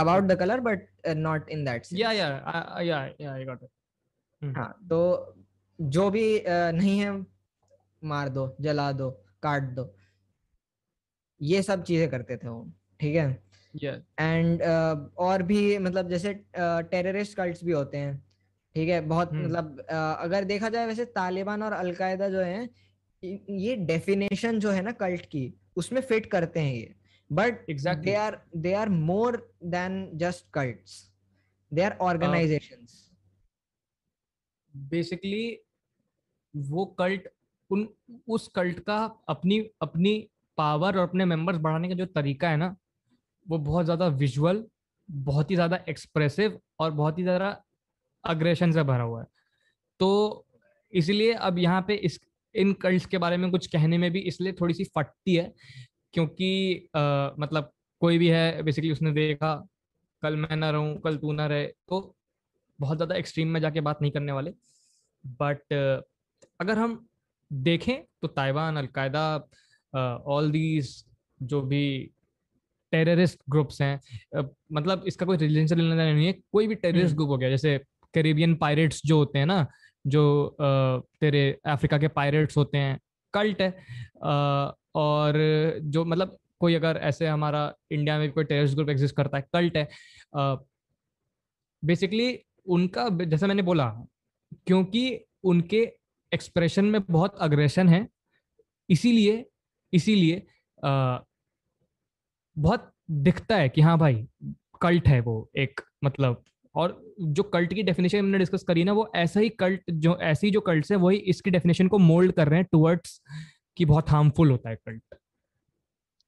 About 0.00 0.24
the 0.24 0.38
colour 0.38 0.60
but 0.60 0.88
not 1.08 1.48
in 1.48 1.64
that 1.64 1.82
या 1.92 2.12
या 2.12 2.26
या 2.80 3.10
या 3.20 3.32
आई 3.32 3.44
गॉट 3.44 3.58
इट 3.62 3.70
हाँ 4.56 4.78
तो 4.90 5.34
जो 5.80 6.10
भी 6.10 6.38
uh, 6.38 6.46
नहीं 6.48 6.98
है 6.98 7.26
मार 8.04 8.28
दो 8.28 8.56
जला 8.60 8.92
दो 8.92 9.10
काट 9.42 9.62
दो 9.62 9.94
ये 11.42 11.62
सब 11.62 11.82
चीज़ें 11.82 12.10
करते 12.10 12.36
थे 12.36 12.48
वो 12.48 12.72
ठीक 13.00 13.16
है? 13.16 13.44
And 14.18 14.62
yeah. 14.62 15.04
uh, 15.04 15.16
और 15.18 15.42
भी 15.42 15.78
मतलब 15.78 16.08
जैसे 16.08 16.34
टेररिस्ट 16.56 17.32
uh, 17.32 17.36
कल्ट्स 17.36 17.64
भी 17.64 17.72
होते 17.72 17.96
हैं। 17.96 18.23
ठीक 18.74 18.88
है 18.88 19.00
बहुत 19.00 19.30
hmm. 19.30 19.44
मतलब 19.44 19.80
अगर 20.20 20.44
देखा 20.44 20.68
जाए 20.68 20.86
वैसे 20.86 21.04
तालिबान 21.04 21.62
और 21.62 21.72
अलकायदा 21.72 22.28
जो 22.28 22.40
है 22.40 22.70
ये 23.50 23.76
डेफिनेशन 23.76 24.58
जो 24.58 24.70
है 24.70 24.82
ना 24.82 24.92
कल्ट 24.92 25.26
की 25.26 25.54
उसमें 25.76 26.00
फिट 26.02 26.26
करते 26.26 26.60
हैं 26.60 26.74
ये 26.74 26.94
but. 27.32 27.66
They 28.04 28.14
are 28.14 28.40
they 28.56 28.74
are 28.74 28.88
more 28.88 29.54
than 29.64 30.10
just 30.14 30.46
cults 30.52 31.12
they 31.72 31.82
are 31.82 31.96
organisations 32.00 33.10
basically 34.76 35.60
वो 36.56 36.84
कल्ट 36.84 37.28
उन 37.70 37.88
उस 38.28 38.48
कल्ट 38.48 38.80
का 38.80 39.18
अपनी 39.28 39.70
अपनी 39.82 40.28
पावर 40.56 40.98
और 40.98 41.08
अपने 41.08 41.24
मेंबर्स 41.24 41.58
बढ़ाने 41.58 41.88
का 41.88 41.94
जो 41.94 42.06
तरीका 42.06 42.50
है 42.50 42.56
ना 42.56 42.76
वो 43.48 43.58
बहुत 43.58 43.84
ज़्यादा 43.84 44.06
विजुअल 44.06 44.64
बहुत 45.10 45.50
ही 45.50 45.54
ज़्यादा 45.54 45.84
एक्सप्रेसिव 45.88 46.60
और 46.80 46.90
बहुत 46.90 47.18
ही 47.18 47.22
ज़्यादा 47.22 47.64
अग्रेशन 48.26 48.72
से 48.72 48.82
भरा 48.82 49.04
हुआ 49.04 49.20
है 49.20 49.26
तो 50.00 50.10
इसलिए 50.92 51.32
अब 51.42 51.58
यहाँ 51.58 51.84
पे 51.88 51.94
इस 52.02 52.20
इन 52.54 52.72
कल्ट्स 52.82 53.06
के 53.06 53.18
बारे 53.18 53.36
में 53.36 53.50
कुछ 53.50 53.66
कहने 53.66 53.98
में 53.98 54.10
भी 54.10 54.20
इसलिए 54.22 54.52
थोड़ी 54.52 54.74
सी 54.74 54.84
फटती 54.96 55.34
है 55.34 55.52
क्योंकि 56.14 56.50
आ, 56.96 57.30
मतलब 57.38 57.72
कोई 58.02 58.18
भी 58.18 58.28
है 58.28 58.62
बेसिकली 58.62 58.90
उसने 58.92 59.12
देखा 59.12 59.54
कल 60.22 60.36
मैं 60.36 60.56
ना 60.56 60.70
रहूँ 60.70 60.98
कल 61.00 61.16
तू 61.16 61.32
ना 61.32 61.46
रहे 61.46 61.66
तो 61.88 62.00
बहुत 62.78 62.96
ज़्यादा 62.96 63.14
एक्सट्रीम 63.14 63.48
में 63.48 63.60
जाके 63.60 63.80
बात 63.80 64.02
नहीं 64.02 64.12
करने 64.12 64.32
वाले 64.32 64.52
बट 65.38 65.72
अगर 66.60 66.78
हम 66.78 67.04
देखें 67.50 67.96
तो 68.22 68.28
ताइवान 68.30 68.76
अलकायदा 68.76 69.24
ऑल 70.26 70.50
दीज 70.50 70.92
जो 71.40 71.60
भी 71.62 71.84
टेररिस्ट 72.92 73.38
ग्रुप्स 73.50 73.80
हैं 73.82 73.98
uh, 74.36 74.46
मतलब 74.72 75.04
इसका 75.06 75.26
कोई 75.26 75.36
रिलीजन 75.36 75.66
से 75.66 75.74
लेना 75.74 75.96
देना 75.96 76.12
नहीं 76.12 76.26
है 76.26 76.32
कोई 76.52 76.66
भी 76.66 76.74
टेररिस्ट 76.76 77.14
ग्रुप 77.14 77.20
हम्म। 77.20 77.32
हो 77.32 77.38
गया 77.38 77.50
जैसे 77.50 77.78
कैरेबियन 78.14 78.54
पायरेट्स 78.56 79.00
जो 79.06 79.18
होते 79.18 79.38
हैं 79.38 79.46
ना, 79.46 79.66
जो 80.04 80.56
तेरे 80.60 81.42
अफ्रीका 81.66 81.98
के 81.98 82.08
पायरेट्स 82.10 82.56
होते 82.56 82.78
हैं, 82.78 82.98
कल्ट 83.34 83.62
है। 83.62 83.70
और 84.96 85.38
जो 85.84 86.04
मतलब 86.04 86.36
कोई 86.60 86.74
अगर 86.74 86.96
ऐसे 87.02 87.26
हमारा 87.26 87.72
इंडिया 87.92 88.18
में 88.18 88.30
कोई 88.32 88.44
टेररिस्ट 88.44 88.74
ग्रुप 88.74 88.88
एग्जिस्ट 88.90 89.16
करता 89.16 89.36
है, 89.36 89.44
कल्ट 89.52 89.76
है 89.76 89.88
बेसिकली 91.82 92.38
उनका, 92.66 93.08
जैसे 93.08 93.46
मैंने 93.46 93.62
बोला, 93.62 93.88
क्योंकि 94.66 95.20
उनके 95.44 95.80
एक्सप्रेशन 96.32 96.84
में 96.84 97.00
बहुत 97.02 97.36
अग्रेशन 97.40 97.88
है, 97.88 98.06
इसीलिए 98.88 99.44
इसीलिए 99.92 100.42
बहुत 102.56 102.90
दिखता 103.10 103.56
है 103.56 103.68
कि 103.68 103.80
हाँ 103.80 103.98
भाई, 103.98 104.26
कल्ट 104.82 105.08
है 105.08 105.20
वो 105.20 105.50
एक 105.56 105.80
मतलब 106.04 106.44
और 106.74 107.00
जो 107.20 107.42
कल्ट 107.42 107.74
की 107.74 107.82
डेफिनेशन 107.82 108.18
हमने 108.18 108.38
डिस्कस 108.38 108.62
करी 108.62 108.84
ना 108.84 108.92
वो 108.92 109.10
ऐसा 109.16 109.40
ही 109.40 109.48
कल्ट 109.48 109.90
जो 109.90 110.16
ऐसी 110.22 110.50
जो 110.50 110.60
कल्ट 110.60 110.90
है 110.90 110.96
वही 110.96 111.16
इसकी 111.32 111.50
डेफिनेशन 111.50 111.88
को 111.88 111.98
मोल्ड 111.98 112.32
कर 112.32 112.48
रहे 112.48 112.60
हैं 112.60 112.68
टुवर्ड्स 112.72 113.20
कि 113.76 113.84
बहुत 113.84 114.10
हार्मफुल 114.10 114.50
होता 114.50 114.70
है 114.70 114.76
कल्ट 114.76 115.14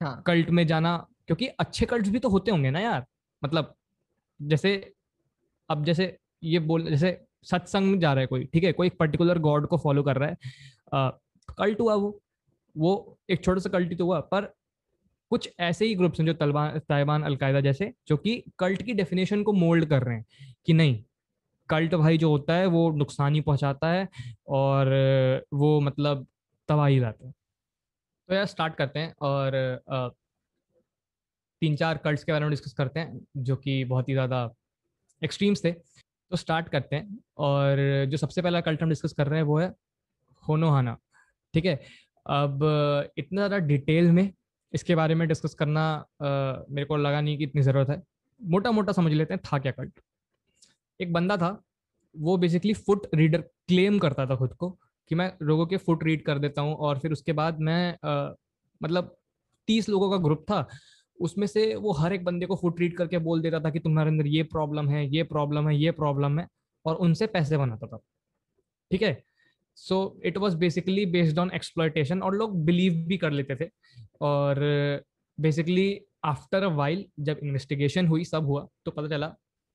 हाँ. 0.01 0.23
कल्ट 0.27 0.51
में 0.51 0.67
जाना 0.67 0.97
क्योंकि 1.27 1.47
अच्छे 1.47 1.87
कल्ट 1.87 2.09
भी 2.09 2.19
तो 2.19 2.29
होते 2.29 2.51
होंगे 2.51 2.71
ना 2.71 2.81
यार 2.81 3.05
मतलब 3.43 3.75
जैसे 4.41 4.75
अब 5.71 5.85
जैसे 5.85 6.17
ये 6.45 6.59
बोल 6.59 6.89
जैसे 6.89 7.19
सत्संग 7.45 8.01
जा 8.01 8.13
रहा 8.13 8.21
है 8.21 8.27
कोई 8.27 8.45
ठीक 8.45 8.65
है 8.65 8.73
कोई 8.73 8.89
पर्टिकुलर 8.91 9.39
गॉड 9.39 9.67
को 9.67 9.77
फॉलो 9.79 10.03
कर 10.03 10.17
रहा 10.17 10.29
है 10.29 10.37
आ, 10.93 11.11
कल्ट 11.59 11.81
हुआ 11.81 11.95
वो 11.95 12.21
वो 12.77 13.19
एक 13.31 13.45
छोटा 13.45 13.61
सा 13.61 13.71
कल्ट 13.71 13.97
तो 13.99 14.05
हुआ 14.05 14.21
पर 14.21 14.53
कुछ 15.31 15.49
ऐसे 15.61 15.87
ही 15.87 15.95
ग्रुप्स 15.95 16.21
हैं 16.21 16.27
जो 16.27 16.33
तलवान 16.35 16.79
ताइवान 16.81 17.23
अलकायदा 17.23 17.61
जैसे, 17.61 17.93
जो 18.09 18.17
कि 18.17 18.43
कल्ट 18.59 18.83
की 18.83 18.95
डेफिनेशन 18.95 19.43
को 19.43 19.53
मोल्ड 19.55 19.85
कर 19.89 20.03
रहे 20.03 20.17
हैं 20.17 20.25
कि 20.67 20.73
नहीं, 20.73 21.03
कल्ट 21.69 21.95
भाई 21.95 22.19
जो 22.19 22.31
होता 22.31 22.55
है 22.55 22.67
वो 22.69 22.91
नुकसान 22.97 23.35
ही 23.35 23.41
पहुंचाता 23.41 23.89
है 23.89 24.09
और 24.51 24.89
वो 25.55 25.81
मतलब 25.81 26.27
तबाही 26.69 26.99
लाता 27.01 27.27
है। 27.27 27.33
तो 28.29 28.35
यार 28.35 28.47
स्टार्ट 28.47 28.75
करते 28.75 29.01
हैं 29.01 29.15
और 29.23 29.53
तीन 31.63 31.77
चार 31.77 31.97
कल्ट्स 31.97 32.25
के 32.25 32.33
बारे 32.33 32.45
में 32.45 32.51
डिस्कस 32.51 32.73
करते 32.73 33.01
हैं, 33.01 33.21
जो 33.39 33.57
कि 33.57 33.85
बहुत 33.85 34.09
ही 34.09 34.15
ज़्यादा 34.15 34.51
एक्सट्रीम्स 35.23 35.65
थे। 35.65 35.73
तो 35.73 36.37
स्टार्ट 36.37 36.69
करते 36.69 36.97
हैं 36.97 37.19
और 37.39 37.77
जो 38.11 38.17
सबसे 38.17 38.43
पहला 38.43 38.61
कल्ट 38.61 38.83
हम 38.83 38.89
डिस्कस 38.89 39.13
कर 39.13 39.27
रहे 39.29 39.39
हैं 39.41 39.47
वो 39.47 39.59
है 39.59 39.73
होनोहाना, 40.43 40.97
ठीक 41.55 41.65
है? 41.65 41.75
अब 42.27 42.65
इतना 43.19 43.37
ज़्यादा 43.39 43.59
डिटेल 43.67 44.11
में 44.13 44.31
इसके 44.73 44.95
बारे 44.95 45.15
में 45.15 45.27
डिस्कस 45.29 45.55
करना 45.55 45.83
आ, 46.23 46.65
मेरे 46.71 46.85
को 46.85 46.97
लगा 46.97 47.21
नहीं 47.21 47.37
कि 47.39 47.45
इतनी 47.45 47.63
ज़रूरत 47.63 47.89
है। 47.91 48.03
मोटा 48.41 48.71
मोटा 48.71 48.93
समझ 48.93 49.13
लेते 49.13 49.35
हैं 49.35 49.43
था 49.47 49.59
क्या 49.59 49.73
कल्ट 49.73 50.01
एक 51.01 51.13
बंदा 51.13 51.37
था 51.37 51.59
वो 52.15 52.37
बेसिकली 52.37 52.73
फुट 52.75 53.07
रीडर 53.15 53.41
क्लेम 53.69 53.99
करता 53.99 54.27
था 54.27 54.37
खुद 54.37 54.53
को 54.55 54.71
कि 55.11 55.15
मैं 55.15 55.33
लोगों 55.43 55.67
के 55.67 55.77
फुट 55.77 56.05
रीड 56.05 56.25
कर 56.25 56.39
देता 56.39 56.63
हूँ 56.63 56.75
और 56.77 56.99
फिर 56.99 57.13
उसके 57.13 57.33
बाद 57.33 57.61
मैं 57.61 57.97
आ, 58.05 58.33
मतलब 58.81 59.17
तीस 59.69 59.89
लोगों 59.89 60.11
का 60.11 60.17
ग्रुप 60.17 60.45
था 60.51 60.67
उसमें 61.19 61.47
से 61.47 61.75
वो 61.75 61.93
हर 61.93 62.13
एक 62.13 62.25
बंदे 62.25 62.47
को 62.47 62.57
फुट 62.57 62.81
रीड 62.81 62.97
करके 62.97 63.19
बोल 63.19 63.43
देता 63.43 63.61
था 63.61 63.71
कि 63.71 63.79
तुम्हारे 63.79 64.11
अंदर 64.11 64.27
ये 64.27 64.43
प्रॉब्लम 64.43 64.89
है 64.89 65.07
ये 65.09 65.23
प्रॉब्लम 65.23 65.69
है 65.69 65.77
ये 65.77 65.91
प्रॉब्लम 65.91 66.39
है 66.39 66.47
और 66.85 66.97
उनसे 66.97 67.27
पैसे 67.27 67.57
बनाता 67.57 67.87
था। 67.87 67.99
ठीक 68.91 69.03
है? 69.03 69.23
So 69.79 70.21
it 70.25 70.37
was 70.39 70.57
basically 70.57 71.07
based 71.07 71.39
on 71.39 71.51
exploitation 71.55 72.23
और 72.23 72.35
लोग 72.37 72.65
बिलीव 72.65 72.95
भी 73.09 73.17
कर 73.19 73.31
लेते 73.31 73.57
थे। 73.57 73.69
और 74.21 74.61
बेसिकली 75.39 76.01
आफ्टर 76.25 76.63
अ 76.63 76.69
वाइल 76.69 77.05
जब 77.21 77.39
इन्वेस्टिगेशन 77.43 78.07
हुई 78.07 78.25
सब 78.25 78.47
हुआ 78.47 78.67
तो 78.85 78.91
पता 78.91 79.09
चला 79.09 79.27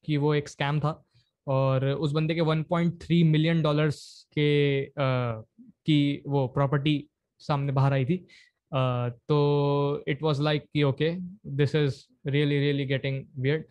कि 0.06 0.18
वो 0.18 0.34
एक 0.36 0.50
स्कैम 0.50 0.80
था 0.80 1.04
और 1.48 1.86
उस 1.86 2.12
बंदे 2.12 2.36
के 2.36 2.42
1.3 2.42 3.24
मिलियन 3.24 3.62
डॉलर्स 3.62 4.00
के 4.34 4.86
आ, 4.86 5.42
की 5.86 6.24
वो 6.28 6.48
प्रॉपर्टी 6.48 7.08
सामने 7.42 7.72
बाहर 7.72 7.94
आई 7.94 8.06
थी। 8.06 8.26
आ, 8.72 9.10
तो 9.10 10.04
इट 10.08 10.24
वाज 10.24 10.42
लाइक 10.42 10.66
कि 10.74 10.84
okay 10.84 11.12
this 11.56 11.76
is 11.76 12.04
really 12.28 12.60
really 12.60 12.86
getting 12.86 13.24
weird 13.40 13.64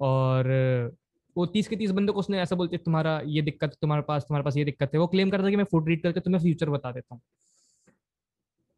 और 0.00 0.48
वो 1.36 1.46
तीस 1.46 1.68
के 1.68 1.76
तीस 1.76 1.90
बंदे 1.90 2.12
को 2.12 2.18
उसने 2.20 2.40
ऐसा 2.40 2.56
बोलते 2.56 2.76
तुम्हारा 2.78 3.20
ये 3.26 3.42
दिक्कत 3.42 3.76
तुम्हारे 3.82 4.02
पास 4.08 4.22
तुम्हारे 4.22 4.44
पास 4.44 4.56
ये 4.56 4.64
दिक्कत 4.64 4.90
है। 4.94 5.00
वो 5.00 5.06
क्लेम 5.06 5.30
करता 5.30 5.50
कि 5.50 5.56
मैं 5.56 5.64
फ़ूड 5.64 5.88
रीड 5.88 6.02
करके 6.02 6.20
तुम्हें 6.20 6.42
फ्यूचर 6.42 6.70
बता 6.70 6.92
देता 6.92 7.14
हूँ। 7.14 7.20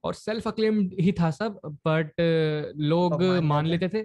और 0.04 0.14
सेल्फ 0.14 0.48
अक्लेम 0.48 0.80
ही 1.00 1.12
था 1.12 1.30
सब 1.30 1.60
बट 1.86 2.20
लोग 2.90 3.22
मान 3.44 3.66
लेते 3.66 3.88
थे। 3.88 4.04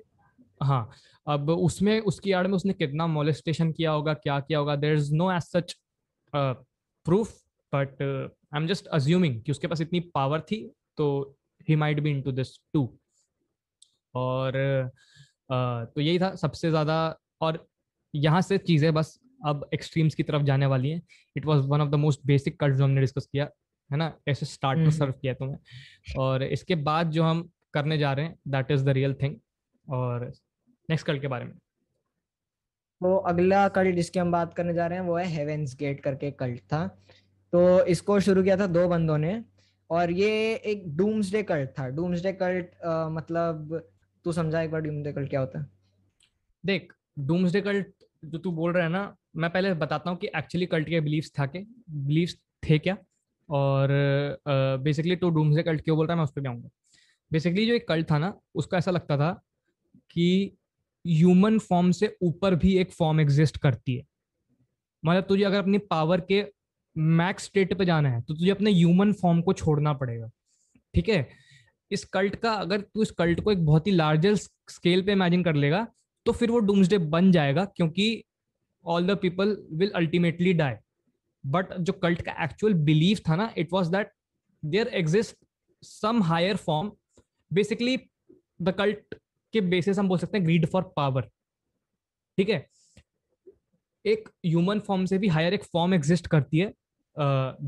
हाँ 0.62 0.90
अब 1.28 1.50
उसमें 1.50 2.00
उसकी 2.02 2.32
आड़ 2.32 2.46
में 2.48 2.56
उसने 2.56 2.74
कितना 2.74 3.08
मोलिस्टेशन 3.08 3.72
किया 3.72 3.92
होगा 3.92 4.14
क्या 4.16 4.40
किया 4.40 4.60
होगा 4.60 4.76
there 4.76 4.96
is 4.98 5.14
no 5.16 5.32
as 5.32 5.42
such 5.44 5.76
proof 6.34 7.34
but 7.74 8.02
I 8.02 8.62
am 8.62 8.68
just 8.68 8.88
assuming 8.94 9.42
कि 9.44 9.52
उसके 9.52 9.68
पास 9.68 9.82
इतनी 9.82 10.00
पावर 10.16 10.42
थी 10.52 10.66
तो 10.98 11.36
ही 11.68 11.76
might 11.76 12.00
be 12.00 12.12
into 12.22 12.32
this 12.32 12.58
too 12.74 12.90
और 14.16 14.54
uh, 14.54 15.96
तो 15.96 16.02
यही 16.02 16.20
था 16.20 16.36
सबसे 16.36 16.70
ज़्यादा 16.70 16.96
और 17.42 17.66
यहाँ 18.14 18.42
से 18.42 18.58
चीज़ें 18.58 18.94
बस 18.94 19.20
अब 19.46 19.70
एक्सट्रीम्स 19.74 20.16
की 20.16 20.24
तरफ़ 20.24 20.44
जाने 20.44 20.66
वाली 20.66 20.90
हैं। 20.90 21.02
It 21.36 21.46
was 21.46 21.66
one 21.68 21.82
of 21.82 21.90
the 21.90 21.96
most 21.96 22.20
basic 22.26 22.60
cut 22.60 22.74
जो 22.74 22.84
हमने 22.84 23.02
डिस्कस 23.02 23.26
किया। 23.26 23.48
है 23.94 23.98
ना? 23.98 24.12
ऐसे 24.28 24.46
स्टार्ट 24.46 24.80
टू 24.80 24.92
सर्व 24.92 25.12
किया 25.12 25.34
तुम्हें 25.34 25.58
और 26.18 26.44
इसके 26.44 26.76
बाद 26.84 27.12
जो 27.12 27.24
हम 27.24 27.50
करने 27.74 27.98
जा 27.98 28.14
रहे 28.14 28.26
हैं 28.26 28.36
that 28.48 28.72
is 28.72 28.86
the 28.86 28.90
real 28.90 29.14
thing 29.14 29.36
और 29.88 30.32
नेक्स्ट 30.90 31.08
कल्ट 31.08 31.22
के 31.22 31.28
बारे 31.28 31.46
में। 31.46 31.54
तो 33.02 33.16
अगला 33.28 33.68
कल्ट 33.70 33.96
जिसकी 33.96 34.20
हम 34.20 34.32
बात 34.32 34.54
करने 34.54 34.74
जा 34.74 34.88
रहे 34.88 35.00
हैं 35.00 35.06
वो 35.06 35.18
है 35.18 35.26
हेवेंस 35.28 35.76
गेट 35.80 36.00
करके 36.00 36.32
कल्ट 36.34 36.60
था। 36.64 36.86
तो 37.54 37.86
इसको 37.86 38.20
शुरू 38.20 38.44
किया 38.44 38.58
था 38.58 38.68
दो 38.68 38.88
बंदों 38.88 39.18
ने। 39.18 39.44
और 39.90 40.12
ये 40.12 40.30
एक 40.56 40.84
डूम्सडे 40.98 41.42
कल्ट 41.44 41.70
था। 41.70 41.88
डूम्सडे 41.90 42.32
कल्ट 42.34 42.76
आ, 42.82 43.10
मतलब 43.10 43.82
तू 44.26 44.32
समझा 44.32 44.62
एक 44.62 44.72
बार 44.72 44.82
डूम्सडे 44.82 45.14
कल्ट 45.14 45.30
क्या 45.30 45.40
होता 45.40 45.60
है? 45.60 45.68
देख 46.64 46.94
डूम्सडे 47.20 47.62
कल्ट 47.62 47.88
जो 48.26 48.38
तू 48.38 48.52
बोल 48.52 48.74
रहा 48.74 48.84
है 48.84 48.90
ना 48.90 49.16
मैं 49.36 49.50
पहले 49.50 49.74
बताता 49.74 50.10
हूँ 50.10 50.18
कि 50.18 50.28
एक्चुअली 50.36 50.66
कल्ट 50.66 50.90
के 50.90 51.02
बिलीव्स 51.02 51.32
था 51.40 51.46
के। 51.46 51.60
बिलीव्स 51.90 52.36
थे 52.64 52.78
क्या? 52.80 52.98
और 53.54 53.90
बेसिकली 54.84 55.16
टू 55.16 55.30
डूम्सडे 55.30 55.64
कल्ट 55.64 55.82
क्यों 55.82 55.98
बोल 55.98 56.08
रहा 56.08 56.14
है, 56.14 56.18
मैं 56.18 56.24
उस 56.24 56.32
पर 56.32 56.42
भी 56.42 56.48
आऊँगा। 56.48 56.70
बेसिकली 57.32 57.66
जो 57.68 57.74
एक 57.74 57.88
कल्ट 57.88 58.10
था 58.12 58.18
ना, 58.18 58.34
उसका 58.56 58.78
ऐसा 58.78 58.92
लगता 58.92 59.18
था 59.18 59.32
कि 60.12 60.58
ह्यूमन 61.06 61.58
फॉर्म 61.60 61.92
से 61.92 62.16
ऊपर 62.24 62.56
भी 62.56 62.76
एक 62.78 62.92
फॉर्म 62.92 63.20
एग्जिस्ट 63.22 63.58
करती 63.58 63.96
है। 63.96 64.06
मतलब 65.04 65.24
तुझे 65.24 65.44
अगर 65.44 65.58
अपनी 65.58 65.78
पावर 65.80 66.22
के 66.22 66.44
मैक्स 66.96 67.44
स्टेट 67.44 67.74
पे 67.78 67.86
जाना 67.86 68.10
है 68.10 68.22
तो 68.22 68.34
तुझे 68.34 68.50
अपने 68.52 68.72
ह्यूमन 68.72 69.14
फॉर्म 69.14 69.42
को 69.42 69.54
छोड़ना 69.54 69.94
पड़ेगा। 69.94 70.30
ठीक 70.94 71.10
है? 71.10 71.28
इस 71.92 72.04
कल्ट 72.06 72.36
का 72.36 72.54
अगर 72.54 72.82
तू 72.82 73.02
इस 73.02 73.12
कल्ट 73.12 73.40
को 73.42 73.52
एक 73.52 73.66
बहुत 73.66 73.88
ही 73.88 73.92
लार्जर 73.92 74.36
स्केल 74.36 75.02
पे 75.02 75.12
इमेजिन 75.12 75.44
कर 75.44 75.56
लेगा 75.56 75.86
तो 76.26 76.32
फिर 76.32 76.52
वो 76.52 76.60
डूम्सडे 76.62 76.98
बन 76.98 77.32
जाएगा, 77.32 77.66
क्योंकि 77.68 78.24
all 78.86 79.08
the 79.08 79.18
people 79.18 79.58
will 79.72 79.92
ultimately 79.96 80.54
die 80.54 80.76
but 81.46 81.74
जो 81.78 81.94
कल्ट 81.94 82.22
का 82.22 82.32
एक्चुअल 82.44 82.74
बिलीव 82.84 83.20
था 83.30 83.36
ना 83.36 83.54
it 83.58 83.74
was 83.74 83.92
that 83.92 84.12
there 84.64 84.88
exist 84.96 85.36
some 85.84 86.22
higher 86.24 86.58
form 86.58 86.92
basically 87.52 87.98
the 88.62 88.72
cult 88.78 89.16
के 89.54 89.62
बेसिस 89.62 90.00
हम 90.00 90.08
बोल 90.10 90.18
सकते 90.18 90.38
हैं 90.38 90.46
ग्रीड 90.46 90.66
फॉर 90.66 90.94
पावर 90.96 91.30
ठीक 92.38 92.50
है? 92.50 92.66
एक 94.06 94.30
ह्यूमन 94.46 94.80
फॉर्म 94.80 95.06
से 95.06 95.18
भी 95.18 95.28
हायर 95.28 95.54
एक 95.54 95.64
फॉर्म 95.64 95.94
एग्जिस्ट 95.94 96.28
करती 96.28 96.60
है 96.60 96.74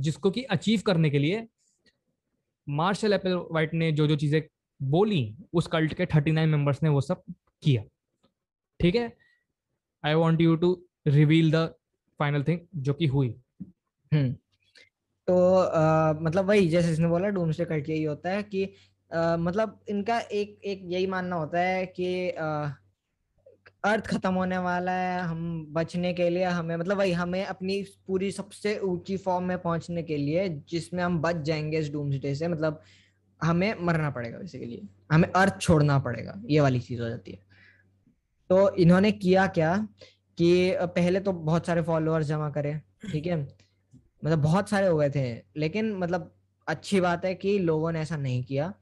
जिसको 0.02 0.32
कि 0.32 0.44
अचीव 0.44 0.82
करने 0.86 1.10
के 1.10 1.20
लिए 1.20 1.48
मार्शल 2.68 3.14
एपल 3.14 3.36
वाइट 3.52 3.74
ने 3.74 3.92
जो 3.92 4.08
जो 4.08 4.16
चीज़ें 4.16 4.42
बोली, 4.82 5.36
उस 5.54 5.68
कल्ट 5.68 5.94
के 5.94 6.06
थर्टी 6.06 6.32
नाइन 6.32 6.50
मेंबर्स 6.50 6.82
ने 6.84 6.90
वो 6.90 7.02
सब 7.02 7.24
किया। 7.64 7.84
ठीक 8.80 8.96
है? 8.96 9.12
I 10.04 10.14
want 10.14 10.42
you 10.42 10.56
to 10.56 10.72
reveal 11.08 11.52
the 11.52 11.66
final 12.20 12.44
thing 12.44 12.60
जो 12.76 12.94
कि 12.94 13.06
हुई। 13.08 13.30
हम्म। 14.16 14.32
तो 15.28 15.56
आ, 15.58 16.14
मतलब 16.14 16.46
वही 16.46 16.68
जैसे 16.70 16.92
इसने 16.92 17.08
बोला 17.08 17.28
डूम्सडे 17.30 17.66
कल्ट 17.66 17.90
यही 17.90 18.04
होता 18.04 18.30
है 18.30 18.44
कि 18.44 18.64
आ, 19.12 19.38
मतलब 19.38 19.80
इनका 19.90 20.20
एक 20.20 20.60
एक 20.66 20.82
यही 20.86 21.08
मानना 21.08 21.36
होता 21.36 21.60
है 21.60 21.86
कि 21.86 22.30
आ, 22.30 22.70
अर्थ 23.84 24.08
खत्म 24.08 24.34
होने 24.34 24.58
वाला 24.58 24.92
है 24.92 25.20
हम 25.22 25.66
बचने 25.70 26.14
के 26.14 26.30
लिए 26.30 26.44
हमें 26.44 26.76
मतलब 26.78 26.98
वही 26.98 27.12
हमें 27.12 27.46
अपनी 27.46 27.82
पूरी 28.08 28.32
सबसे 28.32 28.78
ऊँची 28.80 29.18
फॉर्म 29.18 29.46
में 29.46 29.58
पहुँचने 29.58 30.04
के 30.04 30.18
लिए 30.18 30.48
जिसमें 30.70 31.04
हम 31.04 31.20
बच 31.22 31.36
जाएँगे 31.36 31.80
इस 31.80 31.92
डूम्सडे 31.92 32.34
से 32.36 32.48
मतलब 32.48 32.82
हमें 33.44 33.76
मरना 33.80 34.10
पड़ेगा 34.10 34.38
बेसिकली 34.38 34.82
हमें 35.12 35.32
अर्थ 35.32 35.60
छोड़ना 35.62 36.00
पड़ेगा 36.00 36.42
ये 36.50 36.60
वाली 36.60 36.80
चीज़ 36.80 37.02
हो 37.02 37.10
जाती 37.10 37.32
है। 37.32 37.40
तो 38.50 38.76
इन्होंने 38.76 39.12
किया 39.12 39.48
क्या 39.48 39.76
कि 40.38 40.76
पहले 40.82 41.20
तो 41.20 41.32
बहुत 41.32 41.66
सारे 41.66 41.82
फॉलोअर्स 41.82 42.28
जमा 42.28 42.50
करे 42.50 42.82
ठीक 43.12 43.26
है? 43.26 43.65
मतलब 44.26 44.42
बहुत 44.42 44.70
सारे 44.70 44.88
हो 44.88 44.98
गए 44.98 45.10
थे। 45.10 45.44
लेकिन 45.58 45.94
मतलब 45.96 46.32
अच्छी 46.68 47.00
बात 47.02 47.26
है 47.26 47.34
कि 47.36 47.58
लोगों 47.60 47.92
ने 47.92 48.02
ऐसा 48.02 48.18
नहीं 48.18 48.44
किया। 48.44 48.74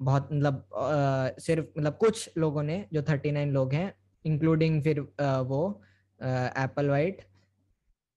बहुत 0.00 0.28
मतलब 0.32 0.54
आ, 0.74 1.40
सिर्फ़ 1.40 1.66
मतलब 1.78 1.96
कुछ 1.96 2.30
लोगों 2.38 2.62
ने 2.62 2.84
जो 2.92 3.02
थर्टी 3.02 3.30
नाइन 3.32 3.52
लोग 3.52 3.72
हैं 3.72 3.92
इंक्लूडिंग 4.24 4.82
फिर 4.82 5.00
आ, 5.20 5.40
वो 5.40 5.82
एप्पल 6.20 6.88
वाइट 6.88 7.22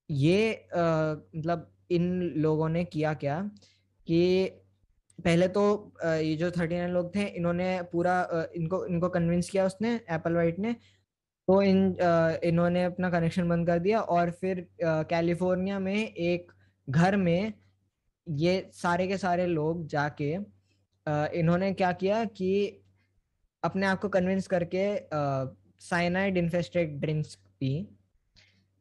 ये 0.10 0.54
आ, 0.54 1.13
मतलब 1.36 1.67
इन 1.91 2.21
लोगों 2.38 2.69
ने 2.69 2.84
किया 2.86 3.13
क्या 3.13 3.39
कि 4.08 4.45
पहले 5.19 5.47
तो 5.47 5.63
ये 6.04 6.36
जो 6.36 6.52
थर्टी 6.52 6.76
नाइन 6.76 6.89
लोग 6.89 7.15
थे 7.15 7.24
इन्होंने 7.24 7.82
पूरा 7.91 8.15
इनको 8.56 8.86
इनको 8.86 9.10
कन्विंस 9.10 9.50
किया 9.50 9.65
उसने 9.65 9.93
एप्पल 10.10 10.34
वाइट 10.34 10.60
ने 10.60 10.76
तो 11.52 11.62
इन 11.62 11.80
इन्होंने 12.44 12.84
अपना 12.84 13.10
कनेक्शन 13.10 13.50
बंद 13.50 13.68
कर 13.68 13.80
दिया 13.80 14.02
और 14.16 14.30
फिर 14.32 14.60
कैलिफ़ोर्निया 14.84 15.80
में 15.80 15.96
एक 15.96 16.52
घर 16.88 17.16
में 17.18 17.54
ये 18.28 18.54
सारे 18.74 19.08
के 19.08 19.18
सारे 19.18 19.48
लोग 19.48 19.86
जाके 19.88 20.30
इन्होंने 21.40 21.72
क्या 21.74 21.92
किया 21.92 22.24
कि 22.26 22.52
अपने 23.64 23.86
आप 23.86 24.00
को 24.02 24.10
कन्विंस 24.10 24.48
करके 24.48 24.86
साइनाइड 25.82 26.38
इन्फेस्टेड 26.38 27.00
ड्रिंक्स 27.02 27.36
पी। 27.60 27.74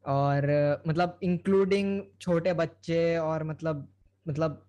और 0.05 0.47
मतलब 0.87 1.19
इंक्लूडिंग 1.23 2.01
छोटे 2.21 2.53
बच्चे 2.53 3.17
और 3.17 3.43
मतलब 3.43 3.87
मतलब 4.27 4.65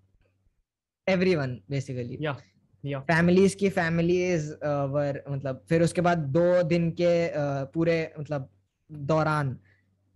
एवरीवन 1.07 1.59
बेसिकली 1.71 2.19
या 2.21 2.37
फैमिलीज़ 2.85 3.57
की 3.57 3.69
फैमिलीज़ 3.71 4.53
वर 4.93 5.23
मतलब 5.29 5.65
फिर 5.69 5.83
उसके 5.83 6.01
बाद 6.01 6.19
दो 6.19 6.63
दिन 6.63 6.91
के 6.91 7.13
uh, 7.29 7.73
पूरे 7.75 8.15
मतलब 8.19 8.49
दौरान 8.91 9.57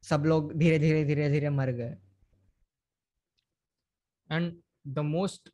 सब 0.04 0.24
लोग 0.26 0.52
धीरे 0.54 0.78
धीरे 0.78 1.04
धीरे 1.04 1.28
धीरे 1.30 1.50
मर 1.50 1.70
गए। 1.72 1.96
And 4.30 4.52
the 4.88 4.98
most 4.98 5.48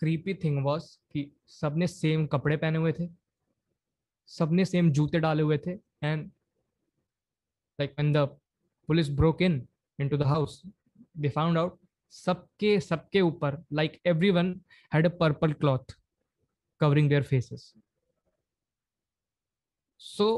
creepy 0.00 0.34
thing 0.34 0.64
was 0.64 0.84
कि 1.12 1.30
सबने 1.48 1.86
सेम 1.86 2.26
कपड़े 2.26 2.56
पहने 2.56 2.78
हुए 2.78 2.92
थे 2.92 3.08
सबने 4.30 4.64
सेम 4.64 4.90
जूते 4.92 5.18
डाले 5.20 5.42
हुए 5.42 5.58
थे 5.58 5.70
and 6.02 6.30
like 7.78 7.90
when 7.90 8.12
the 8.12 8.26
police 8.88 9.10
broke 9.10 9.42
in 9.42 9.66
into 9.98 10.16
the 10.16 10.22
house 10.26 10.60
they 11.16 11.28
found 11.28 11.58
out 11.58 11.78
सबके 12.12 12.78
सबके 12.80 13.20
ऊपर 13.20 13.62
like 13.72 14.00
every 14.06 14.30
one 14.30 14.54
had 14.92 15.08
purple 15.18 15.52
cloth 15.52 15.94
covering 16.80 17.08
their 17.08 17.22
faces 17.22 17.72
so 20.00 20.28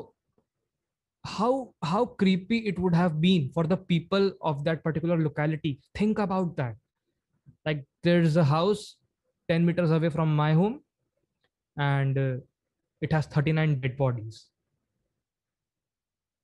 how 1.24 1.64
how 1.84 2.06
creepy 2.14 2.56
it 2.68 2.78
would 2.78 2.94
have 2.94 3.12
been 3.20 3.48
for 3.54 3.66
the 3.66 3.78
people 3.88 4.32
of 4.42 4.62
that 4.64 4.82
particular 4.82 5.18
locality 5.18 5.78
think 6.00 6.20
about 6.20 6.56
that 6.56 6.78
like 7.66 7.84
there 8.04 8.24
is 8.24 8.38
a 8.38 8.42
house 8.42 8.86
ten 9.48 9.64
metres 9.64 9.90
away 9.90 10.08
from 10.08 10.36
my 10.36 10.52
home 10.54 10.80
and 11.76 12.18
it 13.02 13.14
has 13.14 13.28
thirty 13.36 13.52
nine 13.52 13.78
dead 13.80 13.96
bodies 13.98 14.42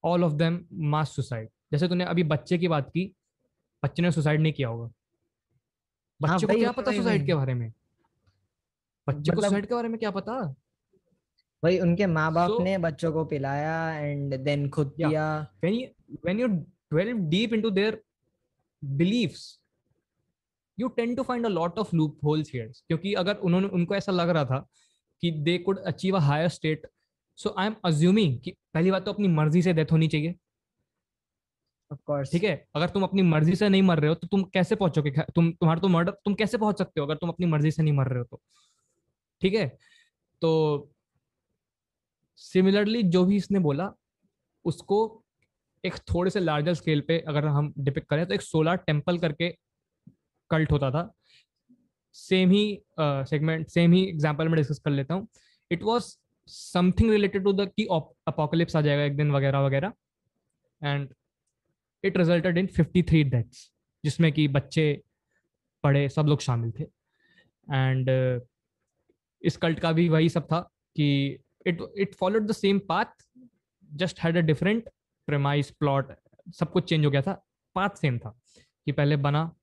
all 0.05 0.25
of 0.25 0.33
them 0.33 0.65
mass 0.91 1.15
suicide 1.17 1.49
जैसे 1.73 1.89
तूने 1.89 2.05
अभी 2.05 2.23
बच्चे 2.25 2.59
की 2.59 2.69
बात 2.69 2.89
की, 2.91 3.05
बच्चे 3.83 4.03
ने 4.03 4.11
suicide 4.13 4.41
नहीं 4.41 4.53
किया 4.53 4.69
होगा। 4.69 4.91
बच्चे 6.23 6.47
हाँ, 6.47 6.55
को 6.55 6.61
क्या 6.61 6.73
पता 6.73 6.93
सुसाइड 6.93 7.27
के 7.27 7.35
बारे 7.35 7.55
में? 7.55 7.73
बच्चे 9.09 9.33
को 9.33 9.43
सुसाइड 9.43 9.53
मतलब 9.53 9.69
के 9.69 9.75
बारे 9.75 9.89
में 9.89 9.99
क्या 9.99 10.11
पता? 10.11 10.55
वही 11.65 11.79
उनके 11.81 12.07
माँ 12.07 12.33
बाप 12.33 12.51
so, 12.51 12.63
ने 12.63 12.79
बच्चों 12.79 13.13
को 13.13 13.25
पिलाया 13.25 13.95
एंड 13.95 14.35
देन 14.35 14.69
खुद 14.69 14.95
yeah, 15.01 15.09
पिया। 15.09 15.47
When 15.65 15.75
you 15.75 15.89
when 16.27 16.39
you 16.43 16.49
delve 16.95 17.31
deep 17.31 17.53
into 17.53 17.71
their 17.71 17.97
beliefs 18.97 19.59
you 20.79 20.89
tend 20.99 21.17
to 21.17 21.25
find 21.25 21.47
a 21.47 21.51
lot 21.51 21.79
of 21.79 21.91
loopholes 21.93 22.49
here. 22.55 22.69
क्योंकि 22.89 23.15
अगर 23.15 23.35
उन्होंने 23.35 23.69
उनको 23.69 23.95
ऐसा 23.95 24.13
लग 24.13 24.29
रहा 24.29 24.45
था 24.45 24.67
कि 25.21 25.31
they 25.31 25.59
could 25.59 25.79
achieve 25.79 26.17
a 26.17 26.21
higher 26.21 26.49
state 26.49 26.87
so 27.37 27.55
I 27.59 27.67
am 27.67 27.75
assuming 27.85 28.39
कि 28.41 28.51
पहली 28.75 28.91
बात 28.91 29.05
तो 29.05 29.13
अपनी 29.13 29.29
मर्ज़ी 29.29 29.63
से 29.63 29.73
डेथ 29.73 29.93
होनी 29.93 30.09
चाहिए। 30.09 30.35
ठीक 31.91 32.45
है? 32.45 32.67
अगर 32.77 32.89
तुम 32.89 33.03
अपनी 33.03 33.23
मर्ज़ी 33.25 33.55
से 33.57 33.69
नहीं 33.69 33.83
मर 33.83 33.99
रहे 34.01 34.09
हो 34.09 34.15
तो 34.15 34.27
तुम 34.27 34.43
कैसे 34.55 34.77
पहुंचोगे? 34.77 35.11
तुम, 35.11 35.51
तुम्हारा 35.53 35.81
तो 35.81 35.89
मर्डर 35.89 36.13
तुम 36.25 36.35
कैसे 36.35 36.59
पहुँच 36.59 36.79
सकते 36.79 37.01
हो 37.01 37.07
अगर 37.07 37.17
तुम 37.17 37.29
अपनी 37.29 37.47
मर्ज़ी 37.47 37.71
से 37.71 37.83
नहीं 37.83 37.95
मर 37.95 38.09
रहे 38.09 38.19
हो 38.19 38.25
तो? 38.25 38.41
ठीक 39.43 39.55
है? 39.55 39.67
तो 40.43 40.91
सिमिलरली 42.41 43.03
जो 43.05 43.25
भी 43.25 43.37
इसने 43.37 43.59
बोला, 43.61 43.93
उसको 44.65 45.25
एक 45.85 45.95
थोड़े 46.09 46.31
से 46.31 46.41
लार्जर 46.41 46.75
स्केल 46.75 47.01
पे 47.09 47.19
अगर 47.29 47.47
हम 47.47 47.73
डिपिक 47.79 48.05
करें 48.11 48.27
तो 48.27 48.35
एक 48.35 48.43
सोलर 48.43 48.77
टेंपल 48.79 49.19
करके 49.19 49.49
कल्ट 50.51 50.73
होता 50.73 50.91
था। 50.91 51.11
सेम 52.17 52.51
ही 52.51 52.81
सेगमेंट 53.01 53.69
सेम 53.69 53.93
ही 53.93 54.03
एग्ज़ाम्पल 54.05 54.49
में 54.49 54.57
डिस्कस 54.57 54.79
कर 54.85 54.91
लेता 54.91 55.15
हूँ। 55.15 55.27
It 55.71 55.83
was 55.83 56.15
something 56.49 57.11
related 57.11 57.45
to 57.45 57.53
the 57.53 57.69
की 57.69 57.87
अपोकलिप्स 57.87 58.77
आ 58.77 58.81
जाएगा 58.81 59.03
एक 59.05 59.17
दिन 59.17 59.31
वगैरह 59.33 59.61
वगैरह। 59.61 59.93
And 60.83 61.09
it 62.05 62.17
resulted 62.17 62.59
in 62.59 62.67
53 62.67 63.25
deaths 63.25 63.73
जिसमें 64.05 64.33
कि 64.33 64.49
बच्चे 64.49 65.03
पढ़े 65.83 66.09
सब 66.09 66.27
लोग 66.27 66.41
शामिल 66.41 66.73
थे। 66.81 66.85
एंड 67.73 68.11
uh, 68.11 68.47
इस 69.43 69.57
कल्ट 69.57 69.79
का 69.79 69.93
भी 69.93 70.09
वही 70.09 70.29
सब 70.29 70.45
था 70.45 70.61
कि 70.97 71.39
it 71.67 71.79
it 71.97 72.15
followed 72.15 72.47
the 72.47 72.53
same 72.53 72.79
path 72.79 73.27
just 73.95 74.21
had 74.21 74.37
a 74.37 74.41
different 74.41 74.89
premise 75.27 75.71
plot 75.71 76.13
सब 76.55 76.73
कुछ 76.73 76.89
चेंज 76.89 77.05
हो 77.05 77.11
गया 77.11 77.23
था। 77.23 77.47
पाथ 77.75 77.91
सेम 77.91 78.19
था 78.19 78.41
कि 78.87 78.93
पहले 78.93 79.17
बना 79.17 79.57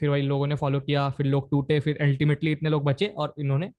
फिर 0.00 0.08
वही 0.08 0.22
लोगों 0.22 0.46
ने 0.46 0.54
फॉलो 0.54 0.80
किया 0.80 1.10
फिर 1.10 1.26
लोग 1.26 1.50
टूटे 1.50 1.80
फिर 1.80 1.98
अल्टीमेटली 2.02 2.52
इतने 2.52 2.70
लोग 2.70 2.84
बचे 2.84 3.06
और 3.06 3.34
इन्होंने 3.38 3.72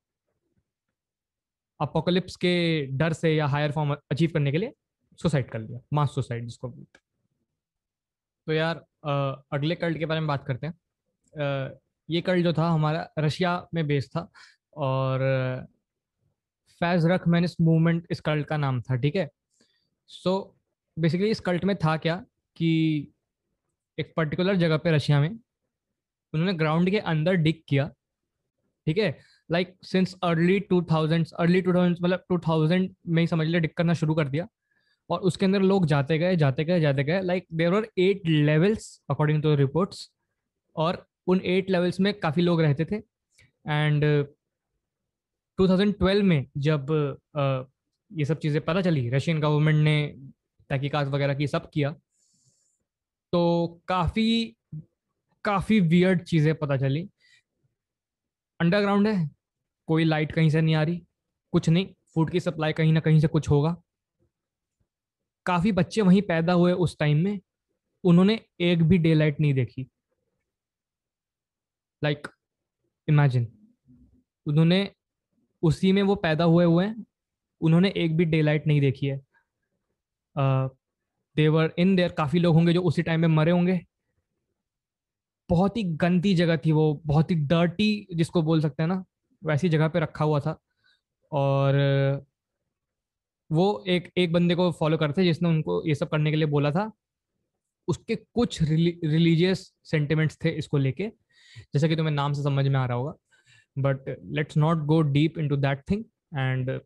अपोकलिप्स 1.82 2.36
के 2.36 2.86
डर 2.92 3.14
से 3.14 3.36
या 3.36 3.48
हायर 3.48 3.72
फॉर्म 3.72 3.94
अचीव 4.12 4.32
करने 4.34 4.52
के 4.52 4.58
लिए 4.58 4.74
सुसाइड 5.22 5.50
कर 5.50 5.60
लिया 5.60 5.80
मास 5.94 6.16
सुसाइड 6.16 6.44
जिसको 6.44 6.70
बोलते 6.70 7.03
तो 8.48 8.54
यार 8.54 8.84
आ, 9.06 9.12
अगले 9.54 9.76
कल्ट 9.76 9.98
के 9.98 10.06
बारे 10.06 10.20
में 10.20 10.28
बात 10.28 10.46
करते 10.48 10.68
हैं। 10.68 10.74
आ, 11.34 11.70
ये 12.10 12.22
कल्ट 12.22 12.44
जो 12.44 12.54
था 12.54 12.70
हमारा 12.70 13.08
रशिया 13.20 13.56
में 13.74 13.86
बेस्ड 13.88 14.10
था 14.12 14.28
और 14.78 15.20
फैज 16.82 17.06
रख 17.06 17.28
मैनिस 17.28 17.60
मूवमेंट 17.62 18.08
इस 18.12 18.20
कल्ट 18.22 18.48
का 18.48 18.58
नाम 18.58 18.82
था 18.82 18.96
ठीक 18.96 19.16
है? 19.16 19.30
सो 20.10 20.56
बेसिकली 20.98 21.30
इस 21.32 21.40
कल्ट 21.40 21.64
में 21.66 21.76
था 21.76 21.96
क्या 21.98 22.16
कि 22.58 22.70
एक 23.98 24.14
पर्टिकुलर 24.18 24.56
जगह 24.56 24.78
पे 24.78 24.92
रशिया 24.92 25.20
में 25.22 25.30
उन्होंने 25.30 26.54
ग्राउंड 26.54 26.90
के 26.90 27.00
अंदर 27.00 27.36
डिक 27.36 27.64
किया 27.70 27.88
ठीक 28.88 28.98
है? 28.98 29.18
Like 29.52 29.76
since 29.84 30.16
early 30.24 30.60
two 30.60 30.82
thousand 30.92 31.26
early 31.40 31.62
two 31.62 31.74
thousand 31.74 31.98
मतलब 32.02 32.26
टू 32.30 32.38
थाउज़ेंड 32.48 32.90
में 33.08 33.22
ही 33.24 33.28
समझ 33.28 33.48
लिया 33.48 33.60
डिक 33.60 33.76
करना 33.78 33.94
शुरू 33.94 34.16
कर 34.16 34.28
दिया। 34.28 34.48
और 35.10 35.20
उसके 35.20 35.46
अंदर 35.46 35.62
लोग 35.62 35.86
जाते 35.86 36.18
गए 36.18 36.36
जाते 36.36 36.64
गए 36.66 36.80
जाते 36.82 37.04
गए। 37.04 37.22
Like 37.22 37.48
there 37.54 37.74
are 37.74 37.88
eight 37.98 38.28
levels 38.28 39.02
according 39.10 39.42
to 39.44 39.56
reports 39.56 40.10
और 40.76 41.06
उन 41.28 41.42
एट 41.46 41.70
लेवल्स 41.70 42.00
में 42.00 42.14
काफ़ी 42.20 42.42
लोग 42.42 42.62
रहते 42.62 42.86
थे। 42.86 42.96
एंड 42.96 44.04
2012 45.60 46.24
में 46.24 46.46
जब 46.58 46.88
uh, 47.38 47.72
ये 48.12 48.26
सब 48.26 48.40
चीज़ें 48.40 48.62
पता 48.66 48.82
चली 48.82 49.10
रशियन 49.10 49.40
गवर्नमेंट 49.40 49.84
ने 49.84 49.96
तहकीकात 50.70 51.08
वगैरह 51.08 51.34
की 51.34 51.48
सब 51.48 51.70
किया 51.70 51.92
तो 53.34 53.82
काफ़ी 53.88 54.56
काफ़ी 55.46 55.80
वियर्ड 55.80 56.22
चीज़ें 56.24 56.54
पता 56.56 56.78
चली। 56.78 57.08
अंडरग्राउंड 58.60 59.08
है 59.08 59.30
कोई 59.88 60.04
लाइट 60.04 60.32
कहीं 60.32 60.50
से 60.50 60.62
नहीं 60.62 60.76
आ 60.76 60.84
रही 60.84 61.02
कुछ 61.54 61.70
नहीं 61.70 61.88
फ़ूड 62.16 62.30
की 62.30 62.40
सप्लाई 62.40 62.74
कहीं 62.74 62.94
ना 62.94 63.00
कहीं 63.00 63.20
से 63.20 63.28
कुछ 63.28 63.50
होगा। 63.50 63.76
काफ़ी 65.46 65.72
बच्चे 65.72 66.02
वहीं 66.02 66.22
पैदा 66.22 66.54
हुए 66.54 66.72
उस 66.74 66.98
टाइम 67.00 67.18
में 67.18 67.40
उन्होंने 68.04 68.40
एक 68.62 68.84
भी 68.84 68.98
डे 68.98 69.14
लाइट 69.14 69.40
नहीं 69.40 69.54
देखी। 69.54 69.88
लाइक 72.02 72.18
like, 72.18 72.32
इमेजिन 73.08 73.48
उन्होंने 74.46 74.90
उसी 75.64 75.92
में 75.92 76.02
वो 76.04 76.16
पैदा 76.16 76.44
हुए 76.44 76.66
हुए 76.66 76.86
हैं 76.86 77.06
उन्होंने 77.62 77.94
एक 77.98 78.16
भी 78.18 78.26
डे 78.26 78.42
लाइट 78.42 78.68
नहीं 78.68 78.82
देखी 78.82 79.06
है। 79.06 79.18
देवर 81.36 81.74
इन 81.78 81.96
देयर 81.96 82.12
काफ़ी 82.12 82.40
लोग 82.40 82.56
होंगे 82.56 82.74
जो 82.74 82.82
उसी 82.82 83.02
टाइम 83.02 83.22
में 83.22 83.28
मरे 83.28 83.52
होंगे। 83.52 83.80
बहुत 85.50 85.78
ही 85.78 85.84
गंदी 85.84 86.34
जगह 86.36 86.58
थी 86.58 86.72
वो 86.72 87.02
बहुत 87.06 87.32
ही 87.32 87.36
डर्टी 87.36 88.08
जिसको 88.16 88.42
बोल 88.42 88.62
सकते 88.62 88.84
हैं 88.84 88.88
ना 88.88 89.04
वैसी 89.42 89.70
जगह 89.70 89.88
पे 89.88 90.00
रखा 90.00 90.26
हुआ 90.26 90.40
था। 90.40 90.58
और 91.32 91.76
वो 93.54 93.84
एक 93.88 94.12
एक 94.18 94.32
बंदे 94.34 94.56
को 94.56 94.72
फॉलो 94.72 94.98
करते 94.98 95.24
जिसने 95.24 95.50
उनको 95.50 95.82
ये 95.88 95.96
सब 95.96 96.10
करने 96.10 96.32
के 96.32 96.38
लिए 96.38 96.48
बोला 96.48 96.72
था। 96.72 96.92
उसके 97.88 98.16
कुछ 98.16 98.62
रिलीजियस 98.62 99.60
सेंटिमेंट्स 99.84 100.38
थे 100.44 100.50
इसको 100.50 100.78
लेके, 100.78 101.08
जैसा 101.74 101.88
कि 101.88 101.96
तुम्हें 101.96 102.14
नाम 102.14 102.34
से 102.34 102.44
समझ 102.44 102.68
में 102.68 102.80
आ 102.80 102.86
रहा 102.86 102.98
होगा। 102.98 103.14
But 103.78 104.16
let's 104.38 104.58
not 104.58 104.86
go 104.86 105.02
deep 105.02 105.38
into 105.50 105.56
that 105.58 105.82
thing 105.92 106.04
and 106.38 106.80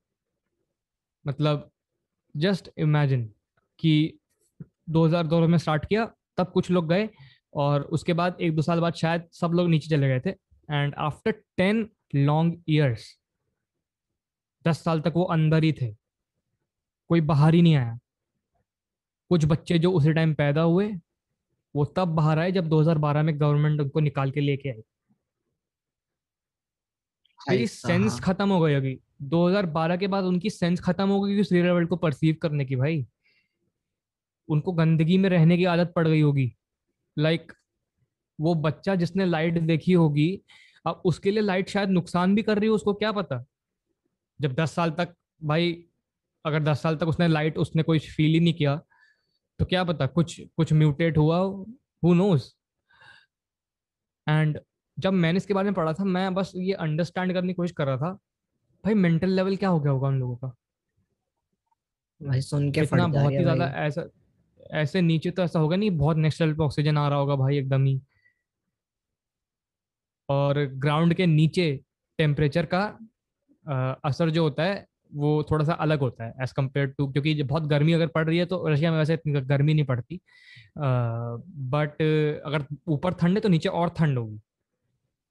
मतलब 1.25 1.69
जस्ट 2.35 2.69
इमेजिन 2.77 3.25
कि 3.79 4.19
2002 4.89 5.47
में 5.47 5.57
स्टार्ट 5.57 5.85
किया, 5.85 6.05
तब 6.37 6.51
कुछ 6.51 6.71
लोग 6.71 6.87
गए 6.89 7.09
और 7.53 7.81
उसके 7.91 8.13
बाद 8.13 8.37
एक 8.41 8.55
दो 8.55 8.61
साल 8.61 8.79
बाद 8.79 8.93
शायद 8.93 9.27
सब 9.33 9.51
लोग 9.51 9.69
नीचे 9.69 9.89
चले 9.89 10.07
गए 10.07 10.19
थे। 10.25 10.29
And 10.69 10.93
after 10.97 11.31
ten 11.57 11.89
long 12.15 12.61
years 12.69 13.07
दस 14.65 14.83
साल 14.83 15.01
तक 15.01 15.13
वो 15.15 15.23
अंदर 15.23 15.63
ही 15.63 15.71
थे। 15.81 15.95
कोई 17.09 17.21
बाहर 17.21 17.53
ही 17.53 17.61
नहीं 17.61 17.75
आया। 17.75 17.99
कुछ 19.29 19.45
बच्चे 19.45 19.79
जो 19.79 19.91
उसी 19.91 20.13
टाइम 20.13 20.33
पैदा 20.33 20.61
हुए 20.61 20.93
वो 21.75 21.85
तब 21.85 22.07
बाहर 22.07 22.39
आए 22.39 22.51
जब 22.51 22.69
2012 22.69 23.23
में 23.23 23.39
गवर्नमेंट 23.39 23.81
उनको 23.81 23.99
निकाल 23.99 24.31
के 24.31 24.39
लेके 24.39 24.69
आई। 24.69 24.81
मेरी 27.49 27.67
सेंस। 27.67 28.19
खत्म 28.19 28.51
हो 28.51 28.59
गई 28.59 28.75
होगी 28.75 28.99
2012 29.21 29.97
के 29.97 30.07
बाद 30.07 30.23
उनकी 30.23 30.49
सेंस 30.49 30.81
खत्म 30.81 31.09
हो 31.09 31.21
गई 31.21 31.41
उस 31.41 31.51
रियल 31.51 31.69
वर्ल्ड 31.69 31.89
को 31.89 31.95
परसीव 31.95 32.35
करने 32.41 32.65
की 32.65 32.75
भाई। 32.75 33.07
उनको 34.47 34.71
गंदगी 34.71 35.17
में 35.17 35.29
रहने 35.29 35.57
की 35.57 35.65
आदत 35.65 35.93
पड़ 35.95 36.07
गई 36.07 36.21
होगी। 36.21 36.55
लाइक 37.19 37.41
like, 37.41 37.55
वो 38.41 38.55
बच्चा 38.55 38.95
जिसने 38.95 39.25
लाइट 39.25 39.53
देखी 39.53 39.91
होगी 39.91 40.41
अब 40.85 41.01
उसके 41.05 41.31
लिए 41.31 41.41
लाइट 41.41 41.69
शायद 41.69 41.89
नुकसान 41.89 42.35
भी 42.35 42.43
कर 42.43 42.59
रही 42.59 42.69
हो 42.69 42.75
उसको 42.75 42.93
क्या 42.93 43.11
पता? 43.11 43.45
जब 44.41 44.53
दस 44.53 44.71
साल 44.71 44.91
तक 44.91 45.15
भाई 45.43 45.85
अगर 46.45 46.63
दस 46.63 46.81
साल 46.81 46.95
तक 46.95 47.07
उसने 47.07 47.27
लाइट 47.27 47.57
उसने 47.57 47.83
कोई 47.83 47.99
फील 47.99 48.33
ही 48.33 48.39
नहीं 48.39 48.53
किया 48.53 48.75
तो 49.59 49.65
क्या 49.65 49.83
पता 49.83 50.05
कुछ 50.07 50.39
कुछ 50.57 50.73
म्यूटेट 50.73 51.17
हुआ 51.17 51.37
हु 52.03 52.13
नोज़ 52.13 52.51
एंड 54.27 54.59
जब 54.97 55.13
मैंने 55.13 55.37
इसके 55.37 55.53
बारे 55.53 55.65
में 55.65 55.73
पढ़ा 55.73 55.93
था 55.93 56.03
मैं 56.03 56.33
बस 56.35 56.51
ये 56.55 56.73
अंडरस्टैंड 56.73 57.33
करने 57.33 57.47
की 57.47 57.53
कोशिश 57.53 57.71
कर 57.71 57.85
रहा 57.85 57.97
था 57.97 58.11
भाई 58.83 58.93
मेंटल 58.93 59.29
लेवल 59.29 59.55
क्या 59.55 59.69
हो 59.69 59.79
गया 59.79 59.91
होगा 59.91 60.07
उन 60.07 60.19
लोगों 60.19 60.35
का? 60.37 60.47
भाई 62.21 62.41
सुन 62.41 62.71
के 62.71 62.81
इतना 62.81 63.07
बहुत 63.07 63.31
ही 63.31 63.41
ज़्यादा 63.43 63.65
ऐसा 63.77 64.09
ऐसे 64.73 65.01
नीचे 65.01 65.31
तो 65.31 65.43
ऐसा 65.43 65.59
होगा 65.59 65.75
नहीं 65.75 65.91
बहुत 65.97 66.17
नेक्स्ट 66.17 66.41
लेवल 66.41 66.53
पे 66.53 66.63
ऑक्सीजन 66.63 66.97
आ 66.97 67.07
रहा 67.09 67.19
होगा 67.19 67.35
भाई 67.35 67.57
एकदम 67.57 67.85
ही। 67.85 67.99
और 70.29 70.65
ग्राउंड 70.75 71.13
के 71.13 71.25
नीचे 71.25 71.71
टेम्परेचर 72.19 72.65
का 72.65 72.81
आ, 73.65 73.93
असर 74.05 74.29
जो 74.29 74.43
होता 74.43 74.63
है 74.63 74.85
वो 75.13 75.43
थोड़ा 75.51 75.65
सा 75.65 75.73
अलग 75.73 75.99
होता 75.99 76.25
है 76.25 76.33
एज 76.41 76.51
कंपेयर 76.51 76.87
टू 76.87 77.11
क्योंकि 77.11 77.43
बहुत 77.43 77.63
गर्मी 77.63 77.93
अगर 77.93 78.07
पड़ 78.07 78.25
रही 78.25 78.37
है 78.37 78.45
तो 78.45 78.67
रशिया 78.67 78.91
में 78.91 78.97
वैसे 78.97 79.13
इतनी 79.13 79.41
गर्मी 79.41 79.73
नहीं 79.73 79.85
पड़ती। 79.85 80.21
बट 80.77 81.91
अगर 82.45 82.65
ऊपर 82.87 83.13
ठंड 83.13 83.33
है 83.33 83.39
तो 83.39 83.49
नीचे 83.49 83.69
और 83.69 83.89
ठंड 83.89 84.17
होगी। 84.17 84.39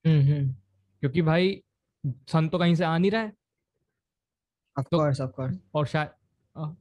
हम्म, 0.07 0.33
हम्म। 0.33 0.53
क्योंकि 1.01 1.23
भाई 1.23 1.63
सन 2.07 2.49
तो 2.49 2.59
कहीं 2.59 2.75
से 2.75 2.85
आ 2.85 2.99
नहीं 2.99 3.11
रहा 3.11 3.23
है। 3.23 3.33
Of 4.79 4.85
तो, 4.85 4.97
course, 4.99 5.27
of 5.27 5.33
course. 5.41 5.57
और 5.75 5.87
शायद 5.87 6.77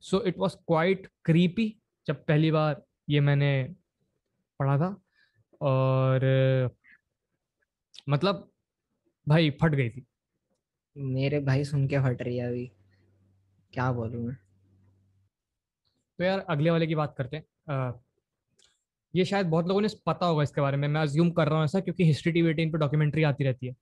so 0.00 0.22
it 0.22 0.38
was 0.38 0.54
quite 0.54 1.08
creepy 1.24 1.76
जब 2.06 2.24
पहली 2.24 2.50
बार 2.50 2.84
ये 3.08 3.20
मैंने 3.20 3.74
पढ़ा 4.58 4.78
था। 4.78 5.00
और 5.60 6.20
मतलब 8.08 8.50
भाई 9.28 9.50
फट 9.50 9.74
गई 9.74 9.90
थी। 9.90 10.06
मेरे 10.96 11.38
भाई 11.40 11.64
सुन 11.64 11.86
के 11.88 11.98
फट 11.98 12.22
रही 12.22 12.36
है 12.36 12.46
अभी। 12.48 12.70
क्या 13.72 13.90
बोलूँ 13.92 14.22
मैं? 14.26 14.36
तो 16.18 16.24
यार, 16.24 16.38
अगले 16.40 16.70
वाले 16.70 16.86
की 16.86 16.94
बात 16.94 17.14
करते 17.18 17.36
हैं। 17.36 17.92
ये 19.14 19.24
शायद 19.24 19.46
बहुत 19.46 19.68
लोगों 19.68 19.80
ने 19.80 19.88
पता 20.06 20.26
होगा 20.26 20.42
इसके 20.42 20.60
बारे 20.60 20.76
में। 20.76 20.86
मैं 20.88 21.00
अज्यूम 21.00 21.30
कर 21.30 21.48
रहा 21.48 21.56
हूँ 21.56 21.64
ऐसा 21.64 21.80
क्योंकि 21.80 22.04
हिस्ट्री 22.04 22.32
टीवी 22.32 22.50
एटीन 22.50 22.70
पर 22.72 22.78
डॉक्यूमेंट्री 22.78 23.22
आती 23.22 23.44
रहती 23.44 23.66
है। 23.66 23.74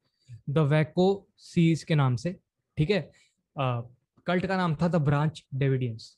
द 0.51 0.59
वैको 0.59 1.27
सीज 1.39 1.83
के 1.85 1.95
नाम 1.95 2.17
से, 2.17 2.33
ठीक 2.79 2.91
है? 2.91 3.11
कल्ट 3.57 4.47
का 4.47 4.57
नाम 4.57 4.75
था 4.75 4.89
द 4.89 4.97
ब्रांच 4.97 5.45
डेविडियंस 5.55 6.17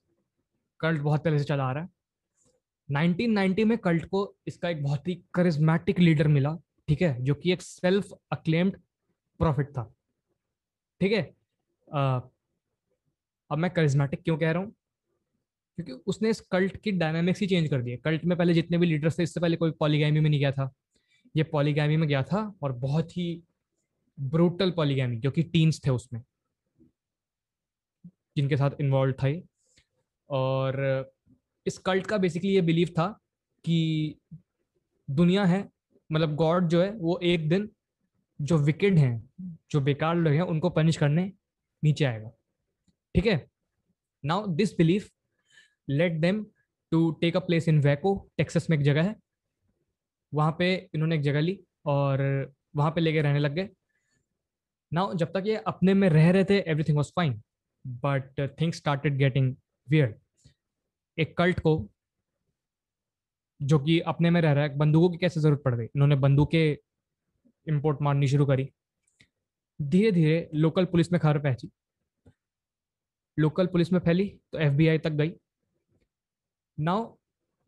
कल्ट 0.81 1.01
बहुत 1.03 1.25
पहले 1.25 1.39
से 1.39 1.45
चला 1.45 1.65
आ 1.65 1.73
रहा 1.73 1.83
है। 1.83 1.89
1990 2.89 3.65
में 3.65 3.77
कल्ट 3.79 4.05
को 4.05 4.35
इसका 4.47 4.69
एक 4.69 4.83
बहुत 4.83 5.09
ही 5.09 5.15
करिज्मेटिक 5.35 5.99
लीडर 5.99 6.29
मिला, 6.29 6.57
ठीक 6.89 7.03
है? 7.03 7.23
जो 7.23 7.35
कि 7.35 7.53
एक 7.53 7.63
सेल्फ 7.63 8.13
अक्लेम्ड 8.33 8.77
प्रॉफिट 9.41 9.69
था। 9.69 9.94
ठीक 11.01 11.13
है? 11.13 11.23
अब 11.89 13.59
मैं 13.59 13.71
करिज्मेटिक 13.71 14.23
क्यों 14.25 14.37
कह 14.39 14.51
रहा 14.53 14.63
हूँ? 14.63 14.73
क्योंकि 15.79 15.93
उसने 16.07 16.31
इस 16.31 16.41
कल्ट 16.53 16.77
की 16.77 16.93
डायनामिक्स 16.93 17.41
ही 17.41 17.47
चेंज 17.47 17.69
कर 17.71 17.83
दिए 17.83 17.97
कल्ट 17.97 18.25
में 18.25 18.37
पहले 18.39 18.55
जितने 18.55 18.79
भी 18.79 18.87
लीडर्स 18.87 19.19
थे, 19.19 19.23
इससे 19.23 19.41
पहले 19.41 19.57
कोई 19.57 19.71
पॉलीगैमी 19.71 20.21
में 20.21 20.29
नहीं 20.31 20.41
गया 20.41 20.53
था। 20.53 20.71
ये 21.35 21.43
पॉलीगैमी 21.45 21.97
में 21.97 22.09
गया 22.09 22.23
था 22.23 22.43
और 22.63 22.73
बहुत 22.79 23.17
ही 23.17 23.43
ब्रूटल 24.19 24.71
पॉलीगैमी 24.71 25.17
जो 25.17 25.31
कि 25.31 25.43
टीन्स 25.45 25.81
थे 25.87 25.91
उसमें, 25.91 26.23
जिनके 28.37 28.57
साथ 28.57 28.81
इन्वॉल्व 28.81 29.15
थे 29.23 29.41
और 30.31 31.13
इस 31.67 31.79
कल्ट 31.79 32.07
का 32.07 32.19
बेसिकली 32.19 32.55
ये 32.55 32.61
बिलीव 32.63 32.89
था 32.99 33.07
कि 33.65 34.19
दुनिया 35.09 35.45
है 35.45 35.69
मतलब 36.11 36.35
गॉड 36.37 36.69
जो 36.69 36.83
है, 36.83 36.91
वो 36.91 37.19
एक 37.23 37.49
दिन 37.49 37.69
जो 38.41 38.59
विकेड 38.59 38.99
हैं, 38.99 39.31
जो 39.71 39.81
बेकार 39.81 40.17
लोग 40.17 40.33
हैं, 40.33 40.43
उनको 40.43 40.71
पनिश 40.71 40.97
करने 40.97 41.33
नीचे 41.83 42.05
आएगा। 42.05 42.31
ठीक 43.15 43.27
है? 43.27 43.47
Now 44.25 44.47
this 44.47 44.77
belief 44.77 45.11
let 45.89 46.21
them 46.21 46.45
to 46.93 47.11
take 47.21 47.37
a 47.37 47.41
place 47.41 47.69
in 47.69 47.81
Waco 47.81 48.15
Texas 48.39 48.69
में 48.71 48.77
एक 48.77 48.83
जगह 48.85 49.03
है। 49.03 49.15
वहाँ 50.33 50.55
पे 50.59 50.75
इन्होंने 50.95 51.17
एक 51.17 51.23
जगह 51.23 51.41
ली 51.41 51.59
और 51.87 52.23
वहाँ 52.77 52.91
पे 52.91 53.01
लेके 53.01 53.23
रहने 53.23 53.39
लग 53.39 53.55
गए। 53.55 53.69
नाउ 54.93 55.15
जब 55.15 55.33
तक 55.33 55.45
ये 55.47 55.57
अपने 55.67 55.95
में 55.95 56.09
रह 56.09 56.31
रहे 56.31 56.45
थे 56.45 56.59
everything 56.61 56.97
was 56.97 57.11
fine 57.17 57.41
but 57.85 58.41
things 58.61 58.77
started 58.77 59.17
getting 59.19 59.55
weird 59.89 60.15
एक 61.19 61.37
कल्ट 61.39 61.61
को, 61.61 61.89
जो 63.61 63.79
कि 63.79 63.99
अपने 64.03 64.31
में 64.31 64.41
रह 64.41 64.53
रहा 64.53 64.65
है 64.65 64.77
बंदूकों 64.79 65.11
की 65.11 65.19
कैसे 65.19 65.41
ज़रूरत 65.41 65.63
पड़ 65.65 65.75
गई? 65.75 65.85
इन्होंने 65.85 66.17
बंदूकें 66.17 66.77
इंपोर्ट 67.67 68.03
मारनी 68.03 68.29
शुरू 68.29 68.47
करी। 68.47 68.69
धीरे 69.81 70.11
धीरे 70.13 70.49
लोकल 70.55 70.85
पुलिस 70.85 71.13
में 71.13 71.21
खबर 71.21 71.39
पहुँची। 71.39 71.71
लोकल 73.39 73.67
पुलिस 73.67 73.93
में 73.93 74.01
फैली 74.01 74.27
तो 74.53 74.59
एफबीआई 74.59 74.99
तक 74.99 75.13
गई। 75.13 75.33
नाउ 76.79 77.15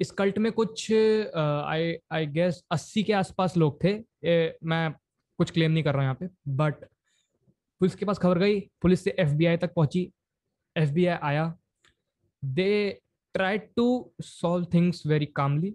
इस 0.00 0.10
कल्ट 0.10 0.38
में 0.38 0.50
कुछ 0.52 0.90
आई 0.92 1.94
आई 2.12 2.26
गेस 2.28 2.62
अस्सी 2.72 3.02
के 3.02 3.12
आसपास 3.12 3.56
लोग 3.56 3.82
थे। 3.84 3.90
ए, 4.24 4.58
मैं 4.64 4.92
कुछ 5.38 5.50
क्लेम 5.50 5.72
नहीं 5.72 5.84
कर 5.84 5.94
रहा 5.94 6.02
यहाँ 6.02 6.14
पे 6.14 6.28
बट 6.48 6.84
पुलिस 7.80 7.94
के 7.94 8.04
पास 8.04 8.18
खबर 8.18 8.38
गई। 8.38 8.60
पुलिस 8.82 9.04
से 9.04 9.14
एफबीआई 9.18 9.56
तक 9.56 9.74
पहुँची। 9.74 10.10
एफबीआई 10.76 11.18
आया। 11.22 11.52
They 12.42 13.00
try 13.34 13.58
to 13.58 14.12
solve 14.22 14.66
things 14.74 15.06
very 15.06 15.26
calmly 15.36 15.74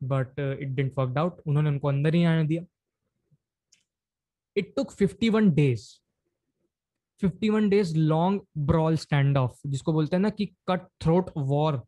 but 0.00 0.38
it 0.38 0.68
didn't 0.68 0.92
work 0.98 1.18
out 1.18 1.40
उन्होंने 1.46 1.70
उनको 1.70 1.88
अंदर 1.88 2.14
ही 2.14 2.24
आने 2.24 2.44
दिया। 2.46 2.62
It 4.58 4.72
took 4.76 4.92
51 4.92 5.50
days 5.54 5.86
51 7.22 7.68
days 7.70 7.96
long 7.98 8.40
brawl 8.66 8.96
standoff 9.38 9.60
जिसको 9.66 9.92
बोलते 9.92 10.16
हैं 10.16 10.22
ना 10.22 10.30
कि 10.30 10.46
कट 10.68 10.86
थ्रोट 11.02 11.30
वॉर 11.36 11.82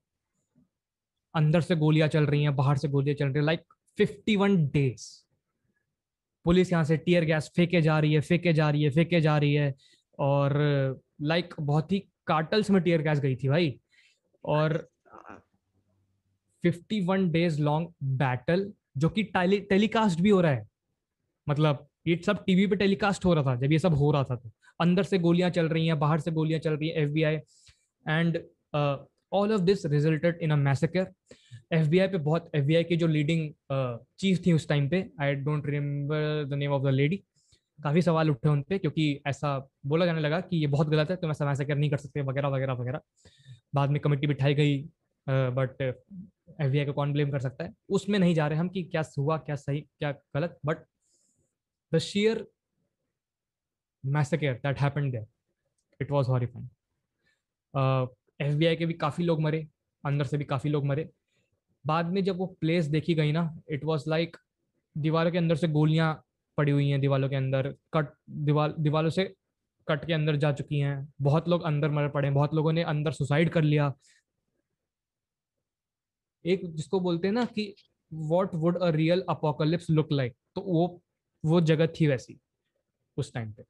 अंदर 1.34 1.60
से 1.60 1.76
गोलियाँ 1.76 2.08
चल 2.08 2.26
रही 2.26 2.42
हैं, 2.42 2.54
बाहर 2.56 2.78
से 2.78 2.88
गोलियाँ 2.88 3.16
चल 3.16 3.26
रही 3.26 3.38
है 3.38 3.44
like 3.44 3.64
fifty 3.98 4.36
one 4.36 4.56
days 4.68 5.08
police 6.44 6.72
यहाँ 6.72 6.84
से 6.84 6.96
टीयर 6.96 7.24
गैस 7.24 7.50
फेंके 7.56 7.80
जा 7.82 7.98
रही 7.98 8.12
है, 8.14 8.20
फेंके 8.20 8.52
जा 8.52 8.70
रही 8.70 8.82
है, 8.82 8.90
फेंके 8.90 9.20
जा 9.20 9.36
रही 9.38 9.54
है 9.54 9.74
और 10.18 11.00
लाइक 11.22 11.54
बहुत 11.60 11.92
ही 11.92 11.98
कार्टल्स 12.26 12.70
में 12.70 12.82
टीयर 12.82 13.02
गैस 13.02 13.20
गई 13.20 13.36
थी 13.36 13.48
भाई. 13.48 13.78
और 14.44 14.88
51 16.64 17.28
डेज़ 17.32 17.60
लॉन्ग 17.62 17.92
बैटल 18.18 18.72
जो 18.96 19.08
कि 19.08 19.22
टेलीकास्ट 19.34 20.20
भी 20.20 20.30
हो 20.30 20.40
रहा 20.40 20.52
है. 20.52 20.66
मतलब 21.46 21.86
ये 22.06 22.16
सब 22.26 22.44
टीवी 22.44 22.66
पे 22.66 22.76
टेलीकास्ट 22.76 23.24
हो 23.24 23.34
रहा 23.34 23.44
था 23.44 23.54
जब 23.60 23.72
ये 23.72 23.78
सब 23.78 23.94
हो 23.94 24.10
रहा 24.10 24.24
था 24.24 24.36
तो। 24.36 24.50
अंदर 24.80 25.02
से 25.02 25.18
गोलियाँ 25.18 25.50
चल 25.50 25.68
रही 25.68 25.86
हैं 25.86 25.98
बाहर 25.98 26.20
से 26.20 26.30
गोलियाँ 26.30 26.60
चल 26.60 26.72
रही 26.72 26.88
हैं 26.88 26.96
FBI. 26.96 27.36
And 28.08 28.38
all 29.32 29.52
of 29.52 29.60
this 29.60 29.86
resulted 29.86 30.38
in 30.42 30.50
a 30.50 30.56
massacre 30.56 31.12
FBI 31.72 32.08
पे 32.08 32.18
बहुत 32.18 32.50
एफबीआई 32.54 32.84
की 32.84 32.96
जो 32.96 33.06
लीडिंग 33.06 33.50
चीफ 34.18 34.38
uh, 34.38 34.46
थी 34.46 34.52
उस 34.52 34.68
टाइम 34.68 34.88
पे 34.88 35.10
I 35.20 35.34
don't 35.34 35.66
remember 35.66 36.44
the 36.44 36.54
name 36.54 36.72
of 36.72 36.82
the 36.82 36.86
lady 36.86 37.16
काफ़ी 37.78 38.02
सवाल 38.02 38.30
उठे 38.30 38.48
उन 38.48 38.62
पर 38.62 38.78
क्योंकि 38.78 39.20
ऐसा 39.26 39.58
बोला 39.86 40.06
जाने 40.06 40.20
लगा 40.20 40.40
कि 40.40 40.56
ये 40.56 40.66
बहुत 40.66 40.88
गलत 40.88 41.10
है 41.10 41.16
तो 41.16 41.30
ऐसा 41.30 41.46
मैसेकर 41.46 41.76
नहीं 41.76 41.90
कर 41.90 41.96
सकते 41.96 42.22
वगैरह 42.22 42.48
वगैरह 42.48 42.72
वगैरह। 42.72 43.00
बाद 43.74 43.90
में 43.90 44.00
कमेटी 44.00 44.26
बिठाई 44.26 44.54
गई 44.54 44.82
बट 45.28 45.82
एफ़ 46.60 46.86
को 46.86 46.92
कौन 46.92 47.12
ब्लेम 47.12 47.30
कर 47.30 47.38
सकता 47.38 47.64
है? 47.64 47.72
उसमें 47.88 48.18
नहीं 48.18 48.34
जा 48.34 48.46
रहे 48.48 48.58
हम 48.58 48.68
कि 48.68 48.82
क्या 48.82 49.02
हुआ 49.18 49.36
क्या 49.38 49.56
सही 49.56 49.80
क्या 49.80 50.12
गलत 50.36 50.58
but 50.66 50.76
the 51.92 51.98
sheer 51.98 52.36
massacre 54.04 54.58
that 54.64 54.78
happened 54.78 55.14
there 55.14 55.26
it 56.00 56.10
was 56.10 56.28
horrifying. 56.28 56.68
Uh, 57.74 58.06
F 58.40 58.78
के 58.78 58.86
भी 58.86 58.94
काफ़ी 58.94 59.24
लोग 59.24 59.40
मरे 59.40 59.66
अंदर 60.04 60.24
से 60.24 60.38
भी 60.38 60.44
काफ़ी 60.44 60.70
लोग 60.70 60.84
मरे। 60.86 61.08
बाद 61.84 62.06
में 62.06 62.22
जब 62.24 62.38
वो 62.38 62.46
प्लेस 62.60 62.86
देखी 62.86 63.14
गई 63.14 63.32
ना 63.32 63.42
इट 63.70 63.84
वॉज़ 63.84 64.04
लाइक 64.10 64.36
दीवारों 64.96 65.30
के 65.32 65.38
अंदर 65.38 65.56
से 65.56 65.68
गोलियाँ 65.68 66.12
पड़ी 66.58 66.72
हुई 66.72 66.88
हैं 66.88 67.00
दीवारों 67.00 67.28
के 67.28 67.36
अंदर। 67.36 67.68
कट 67.94 68.14
दीवार 68.30 68.74
दीवारों 68.78 69.10
से 69.10 69.24
कट 69.88 70.04
के 70.04 70.12
अंदर 70.12 70.36
जा 70.36 70.52
चुकी 70.52 70.78
हैं। 70.78 71.12
बहुत 71.22 71.48
लोग 71.48 71.62
अंदर 71.62 71.90
मर 71.90 72.08
पड़े 72.08 72.30
बहुत 72.30 72.54
लोगों 72.54 72.72
ने 72.72 72.82
अंदर 72.82 73.12
सुसाइड 73.12 73.50
कर 73.50 73.62
लिया। 73.62 73.92
एक 76.44 76.60
जिसको 76.74 77.00
बोलते 77.00 77.28
हैं 77.28 77.34
ना 77.34 77.44
कि 77.44 77.74
what 78.12 78.54
would 78.54 78.82
a 78.82 78.90
real 78.90 79.24
apocalypse 79.28 79.90
look 79.90 80.12
like 80.12 80.34
तो 80.54 80.60
वो 80.60 81.02
वो 81.44 81.60
जगह 81.60 81.86
थी 81.86 82.06
वैसी 82.06 82.40
उस 83.16 83.32
टाइम 83.32 83.52
पे। 83.52 83.62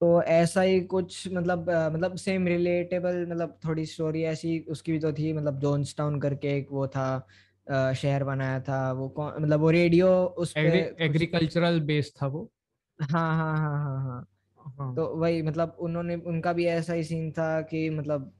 तो 0.00 0.22
ऐसा 0.22 0.60
ही 0.60 0.80
कुछ 0.80 1.28
मतलब 1.32 1.70
आ, 1.70 1.90
मतलब 1.90 2.16
सेम 2.16 2.46
रिलेटेबल 2.46 3.26
मतलब 3.26 3.58
थोड़ी 3.64 3.86
स्टोरी 3.86 4.22
ऐसी 4.22 4.58
उसकी 4.60 4.92
भी 4.92 4.98
तो 4.98 5.12
थी 5.12 5.32
मतलब 5.32 5.60
जोन्स 5.60 5.96
टाउन 5.96 6.20
करके 6.20 6.56
एक 6.58 6.68
वो 6.70 6.86
था 6.88 7.26
आ, 7.70 7.92
शहर 7.92 8.24
बनाया 8.24 8.60
था 8.60 8.92
वो 8.92 9.08
कौन 9.08 9.42
मतलब 9.42 9.60
वो 9.60 9.70
रेडियो 9.70 10.24
उस 10.24 10.54
एग्रीकल्चरल 10.56 11.80
बेस 11.80 12.12
था 12.22 12.26
वो। 12.26 12.52
हाँ 13.00 13.36
हाँ 13.36 13.56
हाँ 13.58 13.78
हाँ 13.78 14.00
हाँ 14.02 14.28
हाँ। 14.78 14.94
तो 14.96 15.06
वही 15.16 15.42
मतलब 15.42 15.76
उन्होंने 15.80 16.14
उनका 16.14 16.52
भी 16.52 16.66
ऐसा 16.66 16.92
ही 16.92 17.04
सीन 17.04 17.32
था 17.32 17.60
कि 17.62 17.90
मतलब 17.90 18.32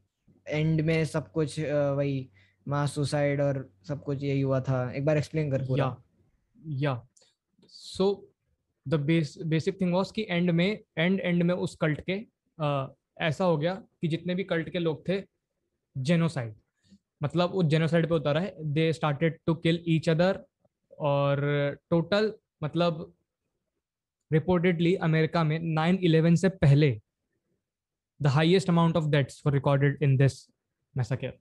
एंड 0.48 0.80
में 0.80 1.04
सब 1.04 1.32
कुछ 1.32 1.60
वही 1.60 2.30
मास 2.68 2.94
सुसाइड 2.94 3.40
और 3.40 3.70
सब 3.88 4.02
कुछ 4.04 4.22
यही 4.22 4.40
हुआ 4.40 4.60
था। 4.60 4.92
एक 4.92 5.04
बार 5.04 5.16
एक्सप्लेन 5.16 5.50
कर 5.50 5.66
पूरा। 5.66 5.84
या 5.84 5.96
या। 6.68 7.08
So 7.74 8.06
the 8.86 8.94
basic 9.46 9.80
thing 9.80 9.92
was 9.94 10.12
कि 10.14 10.26
एंड 10.30 10.50
में 10.50 10.66
एंड 10.98 11.20
एंड 11.20 11.42
में 11.42 11.54
उस 11.54 11.76
कल्ट 11.80 12.00
के 12.10 12.20
आ, 12.58 12.86
ऐसा 13.20 13.44
हो 13.44 13.56
गया 13.58 13.74
कि 14.00 14.08
जितने 14.08 14.34
भी 14.34 14.44
कल्ट 14.44 14.68
के 14.70 14.78
लोग 14.78 15.08
थे 15.08 15.22
जेनोसाइड 15.96 16.54
मतलब 17.22 17.52
वो 17.52 17.62
जेनोसाइड 17.62 18.08
पे 18.08 18.14
उतर 18.14 18.36
है। 18.38 18.54
They 18.74 18.92
started 18.92 19.38
to 19.46 19.54
kill 19.54 19.82
each 19.88 20.08
other 20.08 20.44
और 21.10 21.40
टोटल 21.90 22.32
मतलब 22.64 23.12
रिपोर्टेडली 24.30 24.94
अमेरिका 25.08 25.44
में 25.44 25.58
9/11 25.74 26.36
से 26.36 26.48
पहले 26.48 26.90
the 28.20 28.26
highest 28.36 28.68
amount 28.70 28.96
of 28.96 29.08
deaths 29.10 29.40
for 29.44 29.52
recorded 29.52 30.02
in 30.02 30.16
this 30.16 30.46
massacre 30.94 31.38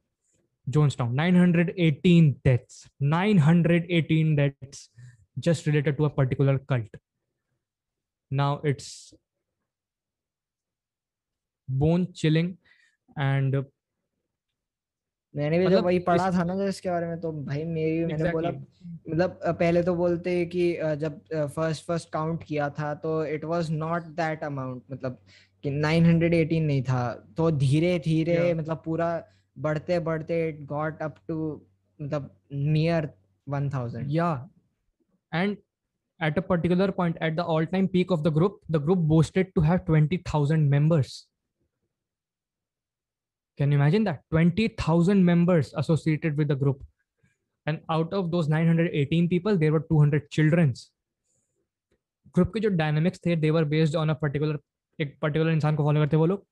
Jonestown 0.98 1.16
nine 1.16 1.36
hundred 1.36 1.74
eighteen 1.80 2.32
deaths 2.46 2.86
918 3.04 4.36
deaths 4.38 4.90
just 5.40 5.66
related 5.66 5.98
to 5.98 6.06
a 6.06 6.10
particular 6.10 6.60
cult. 6.60 6.90
Now 8.32 8.62
it's 8.64 9.14
bone 11.70 12.08
chilling 12.14 12.58
and 13.18 13.66
मैंने 15.36 15.60
भी 15.60 15.68
जब 15.68 15.84
वही 15.84 16.00
पढ़ा 16.00 16.30
था 16.32 16.44
ना 16.44 16.56
जो 16.56 16.68
इसके 16.68 16.90
बारे 16.90 17.08
में 17.08 17.20
तो 17.22 17.32
भाई 17.32 17.64
मेरी 17.66 18.04
exactly. 18.04 18.22
मैंने 18.22 18.32
बोला 18.32 18.50
मतलब 19.10 19.40
पहले 19.60 19.84
तो 19.84 19.96
बोलते 19.96 20.38
हैं 20.38 20.50
कि 20.50 20.74
जब 21.00 21.20
फ़र्स्ट 21.56 21.86
फ़र्स्ट 21.86 22.10
काउंट 22.10 22.44
किया 22.44 22.70
था 22.80 22.94
तो 22.96 23.26
it 23.26 23.44
was 23.44 23.72
not 23.72 24.04
that 24.20 24.44
amount 24.44 24.84
मतलब 24.92 25.18
कि 25.64 25.70
918 25.82 26.62
नहीं 26.62 26.84
था 26.84 27.14
तो 27.38 27.50
धीरे 27.52 27.98
धीरे 28.00 28.36
yeah. 28.38 28.58
मतलब 28.58 28.82
पूरा 28.86 29.24
बढ़ते 29.58 30.00
बढ़ते 30.00 30.48
इट 30.50 30.64
गॉट 30.66 31.02
अप 31.02 31.16
टू 31.28 31.68
मतलब 32.02 32.36
नियर 32.54 33.10
1000 33.50 34.04
या 34.08 34.50
and 35.33 35.57
at 36.21 36.37
a 36.39 36.43
particular 36.43 36.91
point 36.93 37.17
at 37.21 37.37
the 37.37 37.45
all 37.45 37.67
time 37.67 37.89
peak 37.89 38.11
of 38.11 38.23
the 38.23 38.31
group 38.31 38.61
the 38.69 38.79
group 38.79 38.99
boasted 39.15 39.55
to 39.55 39.61
have 39.61 39.87
20000 39.87 40.69
members 40.69 41.27
can 43.59 43.73
you 43.73 43.79
imagine 43.79 44.05
that 44.05 44.23
20000 44.31 45.25
members 45.25 45.73
associated 45.77 46.37
with 46.37 46.49
the 46.49 46.57
group 46.57 46.83
and 47.67 47.81
out 47.91 48.13
of 48.13 48.31
those 48.31 48.49
918 48.49 49.29
people 49.29 49.57
there 49.57 49.73
were 49.73 49.85
200 49.91 50.31
children's 50.31 50.87
group 52.35 52.53
के 52.55 52.61
जो 52.61 52.69
dynamics 52.79 53.21
थे 53.27 53.35
they were 53.37 53.65
based 53.65 53.97
on 53.97 54.09
a 54.09 54.15
particular 54.23 54.59
एक 55.01 55.17
particular 55.23 55.51
इंसान 55.53 55.77
को 55.77 55.85
follow 55.85 56.01
करते 56.01 56.17
वो 56.17 56.27
लोग 56.27 56.45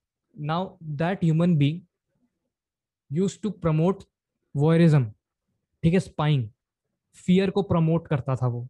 now 0.51 0.77
that 1.03 1.25
human 1.25 1.57
being 1.57 1.81
use 3.11 3.39
to 3.43 3.51
promote 3.65 4.03
voyeurism 4.55 5.05
ठीक 5.83 5.95
है 5.95 6.01
स्पाइंग 6.01 6.49
फियर 7.18 7.50
को 7.50 7.62
प्रमोट 7.64 8.08
करता 8.08 8.36
था 8.36 8.48
वो। 8.48 8.68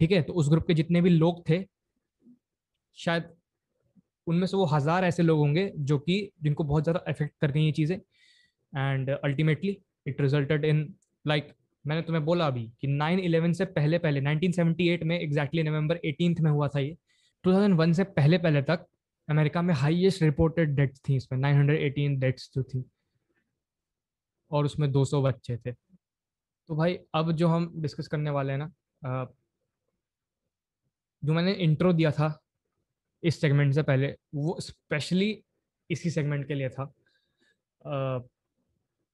ठीक 0.00 0.12
है? 0.12 0.22
तो 0.22 0.32
उस 0.32 0.48
ग्रुप 0.50 0.66
के 0.66 0.74
जितने 0.74 1.00
भी 1.00 1.10
लोग 1.10 1.48
थे, 1.48 1.64
शायद 2.98 3.32
उनमें 4.26 4.46
से 4.46 4.56
वो 4.56 4.64
हज़ार 4.66 5.04
ऐसे 5.04 5.22
लोग 5.22 5.38
होंगे 5.38 5.72
जो 5.78 5.98
कि 5.98 6.30
जिनको 6.42 6.64
बहुत 6.64 6.82
ज़्यादा 6.84 7.04
इफ़ेक्ट 7.10 7.34
कर 7.40 7.50
गई 7.52 7.64
ये 7.64 7.72
चीज़ें। 7.72 7.96
And 8.72 9.10
ultimately 9.10 9.76
it 10.06 10.20
resulted 10.20 10.64
in 10.64 10.94
like 11.24 11.52
मैंने 11.84 12.02
तुम्हें 12.02 12.24
बोला 12.24 12.46
अभी 12.46 12.62
कि 12.80 12.86
9/11 12.88 13.52
से 13.52 13.64
पहले 13.66 13.98
पहले 13.98 14.20
1978 14.20 15.02
में 15.02 15.18
एग्जैक्टली 15.20 15.62
नवंबर 15.62 15.96
18th 16.04 16.40
में 16.40 16.50
हुआ 16.50 16.68
था 16.68 16.80
ये। 16.80 16.96
2001 17.44 17.92
से 17.94 18.04
पहले 18.04 18.38
पहले 18.38 18.62
तक 18.62 18.86
अमेरिका 19.28 19.62
में 19.62 19.74
हाईएस्ट 19.74 20.22
रिपोर्टेड 20.22 20.74
डेथ्स 20.76 21.00
थी 21.08 21.16
इसमें 21.16 21.38
918 21.40 22.18
डेथ्स 22.20 22.50
जो 22.54 22.62
थी। 22.62 22.84
और 24.50 24.64
उसमें 24.64 24.90
200 24.92 25.22
बच्चे 25.22 25.56
थे। 25.56 25.72
तो 26.68 26.76
भाई 26.76 26.98
अब 27.14 27.30
जो 27.32 27.48
हम 27.48 27.72
डिस्कस 27.82 28.08
करने 28.08 28.30
वाले 28.30 28.52
हैं 28.52 28.58
ना 28.58 29.34
जो 31.22 31.32
मैंने 31.32 31.52
इंट्रो 31.64 31.92
दिया 31.92 32.10
था 32.10 32.38
इस 33.22 33.40
सेगमेंट 33.40 33.74
से 33.74 33.82
पहले 33.82 34.14
वो 34.34 34.56
स्पेशली 34.60 35.28
इसी 35.90 36.10
सेगमेंट 36.10 36.46
के 36.48 36.54
लिए 36.54 36.68
था। 36.68 36.84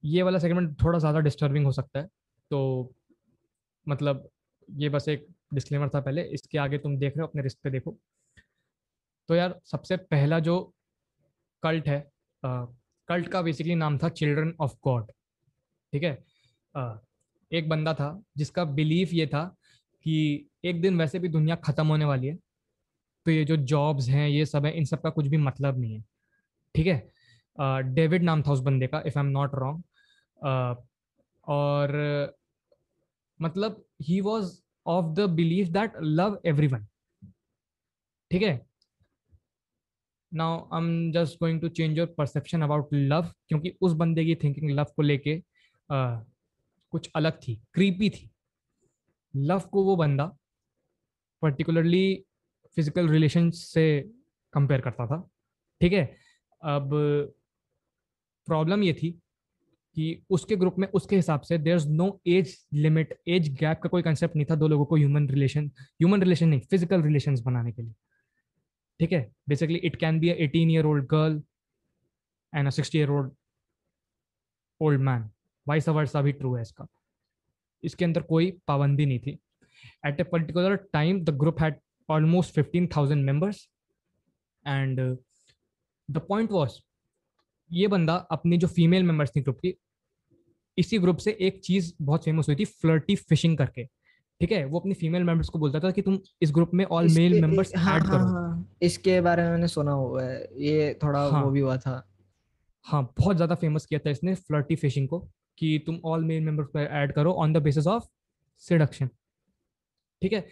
ये 0.05 0.23
वाला 0.23 0.39
सेगमेंट 0.39 0.77
थोड़ा 0.83 0.99
ज़्यादा 0.99 1.21
डिस्टर्बिंग 1.21 1.67
हो 1.67 1.73
सकता 1.73 2.01
है। 2.01 2.07
तो 2.51 2.95
मतलब 3.87 4.29
ये 4.69 4.89
बस 4.89 5.09
एक 5.09 5.27
डिस्क्लेमर 5.55 5.89
था 5.89 6.01
पहले 6.01 6.23
इसके 6.35 6.59
आगे 6.59 6.79
तुम 6.79 6.97
देख 6.99 7.17
रहे 7.17 7.23
हो 7.23 7.27
अपने 7.29 7.43
रिस्क 7.43 7.59
पे 7.65 7.71
देखो। 7.71 7.97
तो 9.29 9.35
यार 9.35 9.59
सबसे 9.65 9.97
पहला 9.97 10.39
जो 10.41 10.59
कल्ट 11.63 11.89
है 11.89 11.99
आ, 12.43 12.65
कल्ट 13.09 13.29
का 13.29 13.43
बेसिकली 13.43 13.75
नाम 13.75 13.99
था 13.99 14.09
चिल्ड्रन 14.11 14.55
ऑफ़ 14.61 14.75
गॉड 14.85 15.11
ठीक 15.93 16.03
है? 16.03 16.13
आ, 16.75 16.95
एक 17.53 17.69
बंदा 17.69 17.95
था 17.95 18.23
जिसका 18.37 18.65
बिलीफ 18.65 19.13
ये 19.13 19.27
था 19.27 19.45
कि 20.05 20.47
एक 20.65 20.81
दिन 20.83 20.99
वैसे 20.99 21.19
भी 21.19 21.29
दुनिया 21.29 21.57
ख़त्म 21.57 21.87
होने 21.87 22.05
वाली 22.05 22.27
है 22.27 22.37
तो 23.27 23.31
ये 23.31 23.45
जो 23.45 23.57
जॉब्स 23.57 24.09
हैं 24.09 24.29
ये 24.29 24.45
सब 24.47 24.67
है 24.67 24.73
इन 24.73 24.85
सब 24.85 25.01
का 25.03 25.11
कुछ 25.11 25.27
भी 25.27 25.37
मतलब 25.37 25.79
नहीं 25.79 25.95
है। 25.95 26.05
ठीक 26.75 26.87
है? 26.87 27.11
डेविड 27.95 28.23
नाम 28.23 28.43
था 28.43 28.53
उस 28.53 28.61
बंदे 28.61 28.87
का 28.87 29.03
if 29.07 29.19
I 29.19 29.25
am 29.25 29.31
not 29.31 29.55
wrong 29.55 29.83
और 31.49 31.93
मतलब 33.41 33.85
he 34.03 34.21
was 34.21 34.53
of 34.87 35.15
the 35.15 35.29
believe 35.31 35.69
that 35.69 35.93
love 36.03 36.41
everyone 36.67 36.87
ठीक 38.31 38.43
है? 38.43 38.61
Now 40.33 40.69
I 40.73 40.81
am 40.81 41.13
just 41.13 41.39
going 41.41 41.61
to 41.61 41.69
change 41.69 41.99
your 41.99 42.15
perception 42.19 42.63
about 42.63 42.89
love 42.95 43.33
क्योंकि 43.49 43.77
उस 43.81 43.93
बंदे 43.93 44.25
की 44.25 44.35
थिंकिंग 44.35 44.71
लव 44.71 44.87
को 44.97 45.03
लेके 45.03 45.39
uh, 45.91 46.30
कुछ 46.93 47.11
अलग 47.17 47.39
थी 47.39 47.55
क्रीपी 47.75 48.11
थी। 48.11 48.31
लव 49.35 49.61
को 49.73 49.85
वो 49.85 49.97
बंदा 49.97 50.27
पर्टिकुलरली 51.43 52.25
फ़िज़िकल 52.77 53.09
रिलेशन 53.09 53.51
से 53.53 54.01
कंपेयर 54.55 54.81
करता 54.81 55.07
था, 55.07 55.29
ठीक 55.81 55.93
है? 55.93 56.05
अब 56.63 56.91
प्रॉब्लम 58.49 58.83
ये 58.83 58.93
थी 58.93 59.11
कि 59.97 60.23
उसके 60.31 60.57
ग्रुप 60.57 60.79
में, 60.79 60.87
उसके 60.89 61.17
हिसाब 61.17 61.41
से 61.41 61.59
there 61.59 61.77
is 61.77 61.89
no 61.89 62.21
age 62.29 62.57
limit 62.75 63.19
age 63.29 63.49
gap 63.61 63.81
का 63.83 63.89
कोई 63.89 64.03
कंसेप्ट 64.03 64.37
नहीं 64.37 64.47
था 64.51 64.55
दो 64.55 64.69
लोगों 64.69 64.85
को 64.85 64.97
ह्यूमन 64.97 65.29
रिलेशन 65.29 65.67
ह्यूमन 65.79 66.23
रिलेशन 66.23 66.49
नहीं 66.49 66.61
फ़िज़िकल 66.61 67.03
रिलेशन 67.03 67.37
बनाने 67.45 67.73
के 67.73 67.83
लिए, 67.83 67.95
ठीक 69.01 69.13
है? 69.13 69.31
Basically 69.49 69.79
it 69.79 69.97
can 69.97 70.21
be 70.21 70.29
eighteen 70.31 70.71
year 70.71 70.87
old 70.87 71.07
girl 71.11 71.43
and 72.53 72.67
a 72.67 72.71
sixty 72.71 72.99
year 72.99 73.11
old 73.11 73.33
old 74.81 75.01
man 75.01 75.31
vice 75.67 75.89
versa 75.89 76.23
भी 76.23 76.33
ट्रू 76.33 76.55
है 76.55 76.63
इसका। 76.63 76.87
इसके 77.83 78.05
अंदर 78.05 78.23
कोई 78.23 78.51
पाबंदी 78.69 79.07
नहीं 79.07 79.19
थी। 79.19 79.39
At 80.07 80.21
a 80.21 80.25
particular 80.25 80.77
time 80.93 81.21
the 81.25 81.37
group 81.39 81.61
had 81.63 81.79
almost 82.09 82.55
fifteen 82.55 82.87
thousand 82.97 83.25
members 83.25 83.69
and 84.67 85.01
the 86.09 86.19
point 86.19 86.51
was 86.53 86.79
ये 87.71 87.87
बंदा 87.89 88.15
अपनी 88.33 88.57
जो 88.59 88.67
फीमेल 88.69 89.03
मेंबर्स 89.03 89.31
थी 89.37 89.41
ग्रुप 89.41 89.59
की 89.59 89.75
इसी 90.79 90.99
ग्रुप 90.99 91.17
से 91.17 91.37
एक 91.41 91.61
चीज़ 91.65 91.93
बहुत 92.03 92.25
फ़ेमस 92.25 92.49
हुई 92.49 92.57
थी 92.57 92.65
फ्लर्टी 92.65 93.17
फिशिंग 93.17 93.57
करके। 93.59 93.85
ठीक 94.41 94.53
है? 94.53 94.65
वो 94.65 94.79
अपनी 94.81 94.95
फीमेल 94.95 95.25
मेंबर्स 95.25 95.49
को 95.49 95.59
बोलता 95.59 95.81
था 95.81 95.91
कि 95.91 96.03
तुम 96.03 96.19
इस 96.43 96.53
ग्रुप 96.53 96.71
में 96.75 96.85
ऑल 96.85 97.09
मेल 97.15 97.41
मेंबर्स 97.41 97.73
ऐड 97.75 98.03
करो। 98.03 98.27
हाँ, 98.27 98.77
इसके 98.83 99.21
बारे 99.21 99.43
में 99.43 99.51
मैंने 99.51 99.69
सुना 99.69 99.93
हुआ 99.93 100.23
है। 100.23 100.39
ये 100.59 100.95
थोड़ा 101.03 101.21
हाँ, 101.21 101.43
वो 101.45 101.51
भी 101.51 101.61
हुआ 101.61 101.77
था। 101.77 102.03
हाँ 102.87 103.03
बहुत 103.19 103.37
ज़्यादा 103.37 103.55
फ़ेमस 103.55 103.87
किया 103.87 104.01
था 104.07 104.11
इसने 104.11 104.35
फ्लर्टी 104.35 104.77
फिशिंग 104.77 105.09
को। 105.09 105.29
कि 105.61 105.79
तुम 105.87 106.01
ऑल 106.05 106.25
मेल 106.25 106.43
मेंबर्स 106.45 106.69
पर 106.75 106.87
ऐड 106.93 107.13
करो 107.15 107.33
on 107.43 107.53
the 107.53 107.63
basis 107.63 107.87
of 107.87 108.09
seduction 108.63 109.09
ठीक 110.23 110.33
है? 110.33 110.47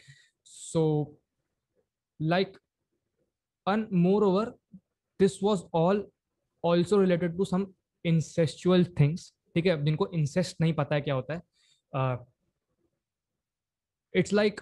So 0.44 1.20
like 2.20 2.56
and 3.66 3.88
moreover 4.24 4.54
this 5.20 5.42
was 5.42 5.62
all 5.74 6.06
also 6.64 7.00
related 7.00 7.36
to 7.36 7.44
some 7.44 7.66
incestual 8.04 8.84
things 9.00 9.32
ठीक 9.54 9.66
है? 9.66 9.84
जिनको 9.84 10.06
इंसेस्ट 10.14 10.60
नहीं 10.60 10.72
पता 10.74 10.94
है 10.94 11.00
क्या 11.00 11.14
होता 11.14 11.34
है। 11.34 12.26
It's 14.14 14.32
like 14.32 14.60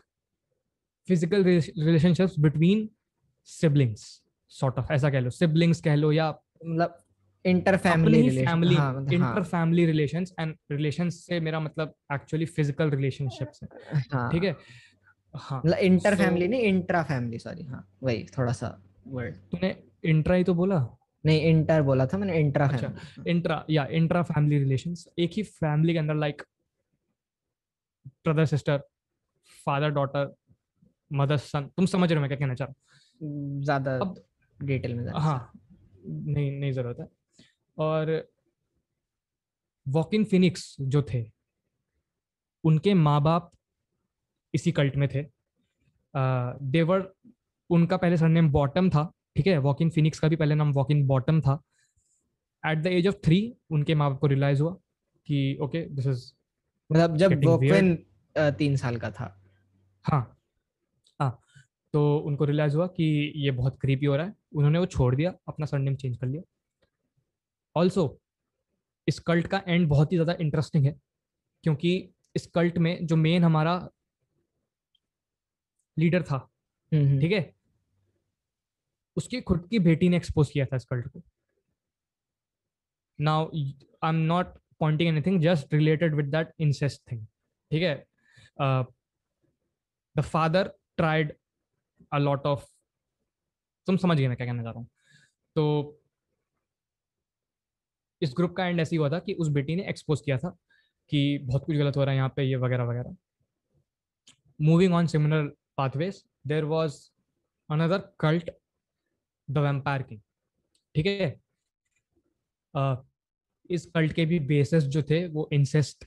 physical 1.09 1.45
relationships 1.45 2.39
between 2.39 2.89
siblings 3.49 4.05
sort 4.53 4.79
of 4.79 4.93
ऐसा 4.93 5.11
कह 5.11 5.21
लो। 5.21 5.31
सिबलिंग्स 5.31 5.81
कह 5.81 5.95
लो 5.95 6.13
या 6.13 6.29
मतलब 6.65 6.99
inter 7.47 7.77
family 7.77 8.31
family 8.39 8.77
inter 9.15 9.43
family 9.43 9.87
relation 9.87 10.25
and 10.41 10.55
relations 10.71 11.25
से 11.27 11.41
मेरा 11.41 11.61
मतलब 11.61 11.95
एक्चुअली 12.13 12.47
फ़िज़िकल 12.47 12.91
रिलेशनशिप्स 12.91 13.63
है। 13.63 13.69
हाँ. 14.13 14.31
ठीक 14.33 14.45
है? 14.45 14.57
हाँ। 15.35 15.61
मतलब 15.67 15.79
इंटर 15.79 16.15
फैमिली 16.17 16.49
नहीं 16.49 16.61
इंट्रा 16.63 17.03
फैमिली 17.03 17.39
सॉरी 17.39 17.65
हाँ। 17.65 17.87
वही 18.03 18.25
थोड़ा 18.39 18.53
सा 18.53 18.77
वर्ड 19.09 19.35
तूने 19.53 19.75
इंट्रा 20.05 20.35
ही 20.35 20.45
तो 20.45 20.55
बोला? 20.55 20.79
नहीं 21.25 21.41
इंटर 21.43 21.83
बोला 21.83 22.07
था 22.07 22.19
मैंने 22.19 22.39
इंट्रा 22.39 22.67
अच्छा 22.67 22.93
इंट्रा 23.27 23.65
या 23.71 23.85
इंट्रा 23.93 24.23
फैमिली 24.23 24.59
रिलेशंस 24.59 25.07
एक 25.19 25.31
ही 25.33 25.43
फैमिली 25.43 25.93
के 25.93 25.99
अंदर 25.99 26.15
like 26.15 26.43
brother 28.25 28.45
sister 28.47 28.81
father 29.67 29.91
daughter 29.91 30.35
mother 31.11 31.37
son 31.37 31.71
तुम 31.77 31.87
समझ 31.87 32.09
रहे 32.11 32.17
हो 32.17 32.21
मैं 32.21 32.29
क्या 32.31 32.39
कहना 32.39 32.55
चाह 32.55 32.69
रहा 32.69 32.75
हूँ? 33.21 33.63
ज़्यादा 33.63 33.97
अब 33.97 34.15
डिटेल 34.61 34.95
में 34.95 35.07
हाँ 35.17 35.53
नहीं 36.07 36.51
नहीं 36.61 36.73
ज़रूरत 36.73 37.01
है। 37.01 37.07
और 37.79 38.11
वॉकिन 39.87 40.25
फिनिक्स 40.25 40.77
जो 40.81 41.03
थे 41.13 41.25
उनके 42.65 42.95
माँ 42.95 43.21
बाप 43.23 43.51
इसी 44.55 44.73
कल्ट 44.73 44.97
में 44.97 45.09
थे। 45.09 45.23
देवर 46.15 47.13
उनका 47.71 47.97
पहले 47.97 48.17
सरनेम 48.17 48.51
बॉटम 48.51 48.89
था 48.91 49.11
ठीक 49.37 49.47
है? 49.47 49.59
वॉकिन 49.59 49.91
फिनिक्स 49.91 50.21
का 50.21 50.29
भी 50.29 50.37
पहले 50.37 50.55
नाम 50.55 50.73
वॉकिन 50.73 51.07
बॉटम 51.07 51.41
था। 51.41 51.61
At 52.65 52.79
the 52.83 52.87
age 52.87 53.07
of 53.07 53.15
three 53.25 53.41
उनके 53.71 53.95
माँ 53.95 54.11
बाप 54.11 54.21
को 54.21 54.27
रियलाइज़ 54.27 54.63
हुआ 54.63 54.73
कि 55.27 55.59
ओके 55.63 55.85
दिस 55.87 56.07
इज़ 56.07 56.25
मतलब 56.91 57.17
जब 57.17 57.45
वॉकिन 57.45 57.95
तीन 58.37 58.77
साल 58.77 58.97
का 58.97 59.11
था। 59.11 59.25
हाँ। 60.05 60.23
हाँ 61.21 61.41
तो 61.95 62.19
उनको 62.19 62.45
रियलाइज़ 62.45 62.77
हुआ 62.77 62.87
कि 62.89 63.33
ये 63.37 63.51
बहुत 63.53 63.79
क्रीपी 63.81 64.07
हो 64.07 64.17
रहा 64.17 64.27
है। 64.27 64.35
उन्होंने 64.55 64.79
वो 64.79 64.87
छोड़ 64.87 65.15
दिया 65.15 65.33
अपना 65.49 65.67
सरनेम 65.67 65.95
चेंज 65.97 66.17
कर 66.17 66.27
लिया। 66.27 66.43
ऑल्सो 67.77 68.05
इस 69.07 69.19
कल्ट 69.21 69.47
का 69.47 69.63
एंड 69.67 69.89
बहुत 69.89 70.13
ही 70.13 70.17
ज़्यादा 70.17 70.37
इंटरेस्टिंग 70.41 70.85
है 70.87 70.95
क्योंकि 71.65 71.93
इस 72.37 72.47
कल्ट 72.55 72.79
में 72.79 73.07
जो 73.07 73.17
मेन 73.17 73.45
हमारा 73.45 73.77
लीडर 75.97 76.23
था 76.23 76.37
हम्म, 76.93 77.05
हम्म। 77.05 77.21
ठीक 77.21 77.33
है? 77.33 77.55
उसकी 79.17 79.41
खुद 79.41 79.67
की 79.71 79.79
बेटी 79.79 80.09
ने 80.09 80.17
एक्सपोज 80.17 80.51
किया 80.51 80.67
था 80.67 80.77
इस 80.77 80.85
कल्ट 80.85 81.07
को। 81.09 81.23
Now 83.19 83.47
I 83.49 84.09
am 84.09 84.17
not 84.27 84.59
pointing 84.81 85.09
anything 85.09 85.41
just 85.43 85.75
related 85.75 86.15
with 86.15 86.27
that 86.31 86.53
incest 86.61 87.03
thing 87.11 87.27
ठीक 87.71 87.83
है? 87.83 87.95
The 90.17 90.21
father 90.23 90.73
tried 90.97 91.33
a 92.13 92.19
lot 92.19 92.47
of 92.47 92.65
तुम 93.87 93.97
समझ 93.97 94.17
गए 94.19 94.29
मैं 94.29 94.37
क्या 94.37 94.47
कहना 94.47 94.63
चाह 94.63 94.73
रहा 94.73 94.81
हूँ। 94.81 94.89
तो 95.57 96.01
इस 98.23 98.33
ग्रुप 98.37 98.55
का 98.57 98.67
एंड 98.67 98.81
ऐसे 98.81 98.97
हुआ 98.97 99.11
था 99.11 99.19
कि 99.19 99.35
उस 99.35 99.49
बेटी 99.49 99.77
ने 99.77 99.89
एक्सपोज 99.89 100.21
किया 100.21 100.39
था 100.39 100.57
कि 101.11 101.39
बहुत 101.39 101.65
कुछ 101.65 101.77
गलत 101.77 101.97
हो 101.97 102.05
रहा 102.05 102.11
है 102.11 102.17
यहाँ 102.17 102.33
पे, 102.37 102.43
ये 102.43 102.57
वगैरह 102.57 102.85
वगैरह। 102.85 103.17
Moving 104.61 104.95
on 104.95 105.07
similar 105.07 105.55
pathways, 105.79 106.19
there 106.51 106.67
was 106.67 106.95
another 107.71 107.99
cult, 108.23 108.47
the 109.49 109.63
vampire 109.65 110.05
king 110.11 110.21
ठीक 110.95 111.07
है? 111.07 111.29
इस 113.71 113.85
कल्ट 113.95 114.13
के 114.13 114.25
भी 114.27 114.39
बेसिस 114.49 114.85
जो 114.85 115.03
थे, 115.03 115.27
वो 115.27 115.49
इंसेस्ट 115.53 116.05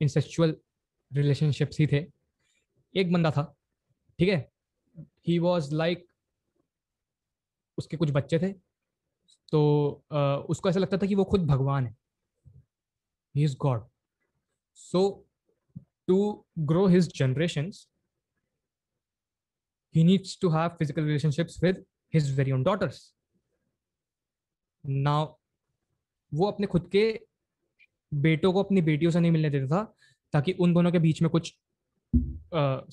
इंसेस्चुअल 0.00 0.54
रिलेशनशिप्स 1.10 1.78
ही 1.80 1.86
थे। 1.86 2.04
एक 2.94 3.12
बंदा 3.12 3.30
था, 3.30 3.42
ठीक 4.18 4.28
है? 4.28 4.38
ही 5.28 5.38
वॉज़ 5.38 5.74
लाइक 5.74 6.06
उसके 7.78 7.96
कुछ 7.96 8.10
बच्चे 8.10 8.38
थे। 8.38 8.52
तो 9.52 9.60
uh, 10.12 10.46
उसको 10.50 10.68
ऐसा 10.68 10.80
लगता 10.80 10.96
था 10.98 11.06
कि 11.06 11.14
वो 11.14 11.24
खुद 11.24 11.46
भगवान 11.46 11.86
है। 11.86 11.96
He 13.36 13.44
is 13.44 13.56
God 13.56 13.84
so 14.74 15.26
to 16.06 16.44
grow 16.58 16.86
his 16.86 17.12
generation 17.18 17.70
he 19.94 20.02
needs 20.06 20.32
to 20.42 20.48
have 20.50 20.74
physical 20.78 21.06
relationships 21.06 21.54
with 21.62 21.78
his 22.14 22.26
very 22.34 22.52
own 22.56 22.64
daughters. 22.66 22.98
Now 25.06 25.22
वो 26.32 26.46
अपने 26.46 26.66
खुद 26.66 26.88
के 26.92 27.02
बेटों 28.14 28.52
को 28.52 28.62
अपनी 28.62 28.82
बेटियों 28.82 29.10
से 29.10 29.20
नहीं 29.20 29.30
मिलने 29.30 29.50
देता 29.50 29.66
था 29.66 29.82
ताकि 30.32 30.52
उन 30.52 30.74
दोनों 30.74 30.92
के 30.92 30.98
बीच 30.98 31.22
में 31.22 31.30
कुछ 31.30 31.54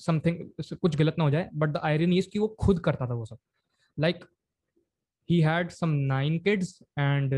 समथिंग 0.06 0.50
uh, 0.60 0.74
कुछ 0.74 0.96
गलत 0.96 1.14
ना 1.18 1.24
हो 1.24 1.30
जाए 1.30 1.50
बट 1.54 1.68
द 1.68 1.76
आयरन 1.76 2.12
इज़ 2.12 2.28
कि 2.30 2.38
वो 2.38 2.48
खुद 2.60 2.80
करता 2.80 3.06
था 3.06 3.14
वो 3.14 3.24
सब। 3.24 3.38
Like 3.98 4.24
he 5.30 5.40
had 5.40 5.70
some 5.70 5.90
nine 5.90 6.38
kids 6.38 6.82
and 6.98 7.34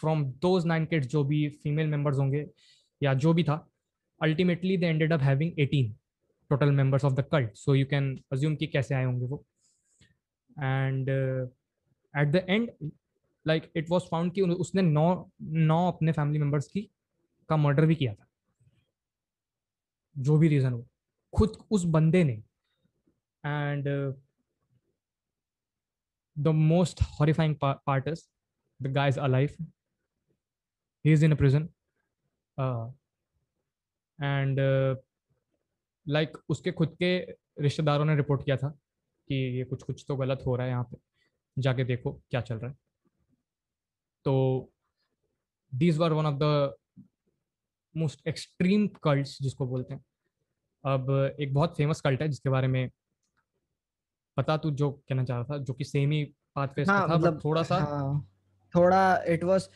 from 0.00 0.24
those 0.42 0.66
nine 0.66 0.84
kids 0.86 1.06
जो 1.06 1.24
भी 1.24 1.48
फीमेल 1.62 1.86
मेंबर्स 1.86 2.18
होंगे 2.18 2.46
या 3.02 3.14
जो 3.14 3.32
भी 3.34 3.44
था 3.44 3.68
ultimately 4.22 4.76
they 4.76 4.86
ended 4.86 5.12
up 5.12 5.20
having 5.20 5.52
18 5.60 5.92
total 6.50 6.70
members 6.70 7.04
of 7.04 7.14
the 7.14 7.24
cult 7.32 7.54
so 7.54 7.74
you 7.74 7.86
can 7.86 8.18
assume 8.32 8.56
कि 8.56 8.66
कैसे 8.66 8.94
आए 8.94 9.04
होंगे 9.04 9.26
वो। 9.26 9.44
And 10.62 11.08
at 12.14 12.28
the 12.28 12.44
end 12.48 12.90
like 13.46 13.72
it 13.76 13.90
was 13.90 14.02
found 14.10 14.32
कि 14.34 14.40
उसने 14.40 14.82
नौ 14.82 15.30
नौ 15.42 15.86
अपने 15.88 16.12
फैमिली 16.12 16.38
मेंबर्स 16.38 16.66
की, 16.68 16.90
का 17.48 17.56
मर्डर 17.56 17.86
भी 17.86 17.94
किया 17.94 18.14
था। 18.14 18.26
जो 20.18 20.36
भी 20.38 20.48
रीजन 20.48 20.72
हो। 20.72 20.86
खुद 21.32 21.56
उस 21.70 21.84
बंदे 21.84 22.24
ने 22.24 22.32
and 23.44 23.88
the 26.36 26.48
most 26.48 27.02
horrifying 27.20 27.56
part 27.64 28.08
is 28.08 28.22
the 28.80 28.92
guy 28.92 29.08
is 29.08 29.18
alive 29.20 29.56
he 31.04 31.12
is 31.12 31.24
in 31.24 31.32
a 31.32 31.36
prison 31.36 31.68
and 34.18 34.60
like 36.06 36.36
उसके 36.48 36.72
खुद 36.72 36.96
के 37.02 37.16
रिश्तेदारों 37.60 38.04
ने 38.04 38.16
रिपोर्ट 38.16 38.44
किया 38.44 38.56
था 38.56 38.68
कि 39.30 39.34
ये 39.58 39.64
कुछ 39.64 39.82
कुछ 39.82 40.04
तो 40.08 40.16
गलत 40.16 40.42
हो 40.46 40.56
रहा 40.56 40.66
है 40.66 40.72
यहाँ 40.72 40.84
पे। 40.84 40.96
जाके 41.56 41.84
देखो 41.84 42.12
क्या 42.30 42.40
चल 42.40 42.56
रहा 42.56 42.70
है। 42.70 42.76
तो 44.24 44.72
these 45.72 45.98
were 45.98 46.12
one 46.12 46.26
of 46.26 46.38
the 46.42 46.74
most 47.94 48.26
extreme 48.28 48.86
cult 49.02 49.26
जिसको 49.42 49.66
बोलते 49.66 49.94
हैं। 49.94 50.04
अब 50.84 51.36
एक 51.40 51.54
बहुत 51.54 51.76
फ़ेमस 51.76 52.00
कल्ट 52.00 52.22
है 52.22 52.28
जिसके 52.28 52.50
बारे 52.50 52.68
में 52.68 52.90
पता 54.36 54.56
तू 54.56 54.70
जो 54.70 54.90
कहना 54.90 55.24
चाह 55.24 55.38
रहा 55.38 55.54
था 55.54 55.58
जो 55.58 55.74
कि 55.74 55.84
सेम 55.84 56.10
ही 56.10 56.24
पाथ 56.56 56.68
पे 56.68 56.84
हाँ, 56.84 57.08
था 57.08 57.16
मतलब 57.16 57.40
थोड़ा 57.44 57.62
सा 57.62 57.76
हाँ, 57.76 58.28
थोड़ा 58.74 59.22
इट 59.28 59.44
वाज 59.44 59.68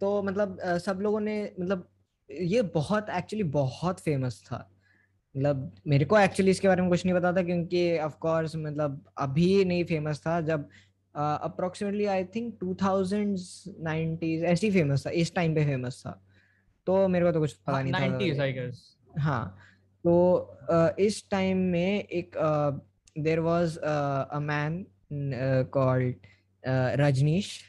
तो 0.00 0.22
मतलब 0.22 0.58
सब 0.78 0.98
लोगों 1.00 1.20
ने 1.20 1.52
मतलब 1.60 1.88
ये 2.30 2.62
बहुत 2.62 3.06
एक्चुअली 3.10 3.44
बहुत 3.44 4.00
फ़ेमस 4.00 4.42
था। 4.46 4.68
मतलब 5.36 5.74
मेरे 5.86 6.04
को 6.04 6.18
एक्चुअली 6.18 6.50
इसके 6.50 6.68
बारे 6.68 6.82
में 6.82 6.90
कुछ 6.90 7.06
नहीं 7.06 7.14
पता 7.14 7.32
था 7.32 7.42
क्योंकि 7.42 7.98
ऑफ़ 7.98 8.16
कोर्स 8.16 8.56
मतलब 8.56 9.04
अभी 9.18 9.64
नहीं 9.64 9.84
फ़ेमस 9.84 10.20
था 10.20 10.40
जब 10.40 10.68
approximately 11.14 12.04
I 12.04 12.24
think 12.24 12.56
two 12.60 12.74
thousand 12.74 13.38
nineties 13.80 14.44
ऐसी 14.44 14.70
फ़ेमस 14.70 15.06
था 15.06 15.10
इस 15.10 15.34
टाइम 15.34 15.54
पे 15.54 15.64
फ़ेमस 15.64 16.02
था। 16.06 16.22
तो 16.86 17.08
मेरे 17.08 17.24
को 17.26 17.32
तो 17.32 17.40
कुछ 17.40 17.52
पता 17.52 17.72
हाँ, 17.72 17.82
नहीं 17.82 17.92
था। 18.34 19.20
हाँ 19.20 19.58
तो 20.04 20.14
uh, 20.72 20.98
इस 20.98 21.30
टाइम 21.30 21.58
में 21.58 22.04
एक 22.04 22.36
there 23.16 23.40
was 23.40 23.76
a 23.78 24.38
man 24.40 24.84
called 25.72 26.26
Rajneesh 27.00 27.60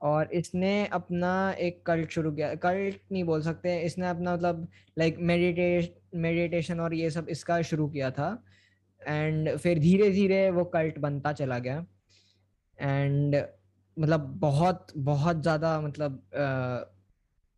और 0.00 0.32
इसने 0.32 0.86
अपना 0.86 1.34
एक 1.60 1.82
कल्ट 1.86 2.10
शुरू 2.10 2.32
किया। 2.32 2.54
कल्ट 2.54 3.00
नहीं 3.12 3.24
बोल 3.24 3.42
सकते 3.42 3.80
इसने 3.82 4.08
अपना 4.08 4.34
मतलब 4.34 4.66
लाइक 4.98 5.18
मेडिटेश 5.20 5.90
मेडिटेशन 6.14 6.80
और 6.80 6.94
ये 6.94 7.10
सब 7.10 7.28
इसका 7.30 7.60
शुरू 7.62 7.88
किया 7.88 8.10
था। 8.10 8.28
एंड 9.02 9.56
फिर 9.56 9.78
धीरे 9.78 10.10
धीरे 10.10 10.50
वो 10.50 10.64
कल्ट 10.64 10.98
बनता 10.98 11.32
चला 11.32 11.58
गया। 11.58 11.84
एंड 12.78 13.36
मतलब 13.96 14.20
बहुत 14.40 14.86
बहुत 14.96 15.42
ज़्यादा 15.42 15.80
मतलब 15.80 16.20
uh, 16.34 16.96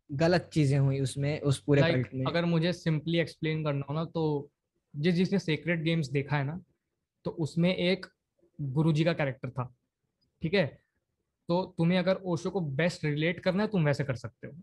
गलत 0.09 0.49
चीज़ें 0.53 0.77
हुई 0.79 0.99
उसमें 0.99 1.39
उस 1.41 1.59
पूरे 1.59 1.81
like, 1.81 1.93
कल्ट 1.93 2.13
में। 2.13 2.25
अगर 2.25 2.45
मुझे 2.45 2.73
सिंपली 2.73 3.19
एक्सप्लेन 3.19 3.63
करना 3.63 3.85
हो 3.89 3.93
ना 3.93 4.05
तो 4.05 4.49
जिस 4.95 5.15
जिसने 5.15 5.39
सेक्रेट 5.39 5.81
गेम्स 5.81 6.07
देखा 6.07 6.37
है 6.37 6.43
ना 6.43 6.61
तो 7.25 7.31
उसमें 7.31 7.75
एक 7.75 8.05
गुरुजी 8.61 9.03
का 9.03 9.13
कैरेक्टर 9.13 9.49
था 9.49 9.75
ठीक 10.41 10.53
है? 10.53 10.81
तो 11.47 11.75
तुम्हें 11.77 11.99
अगर 11.99 12.15
ओशो 12.15 12.49
को 12.49 12.61
बेस्ट 12.61 13.05
रिलेट 13.05 13.39
करना 13.39 13.63
है 13.63 13.69
तुम 13.69 13.85
वैसे 13.85 14.03
कर 14.03 14.15
सकते 14.15 14.47
हो 14.47 14.53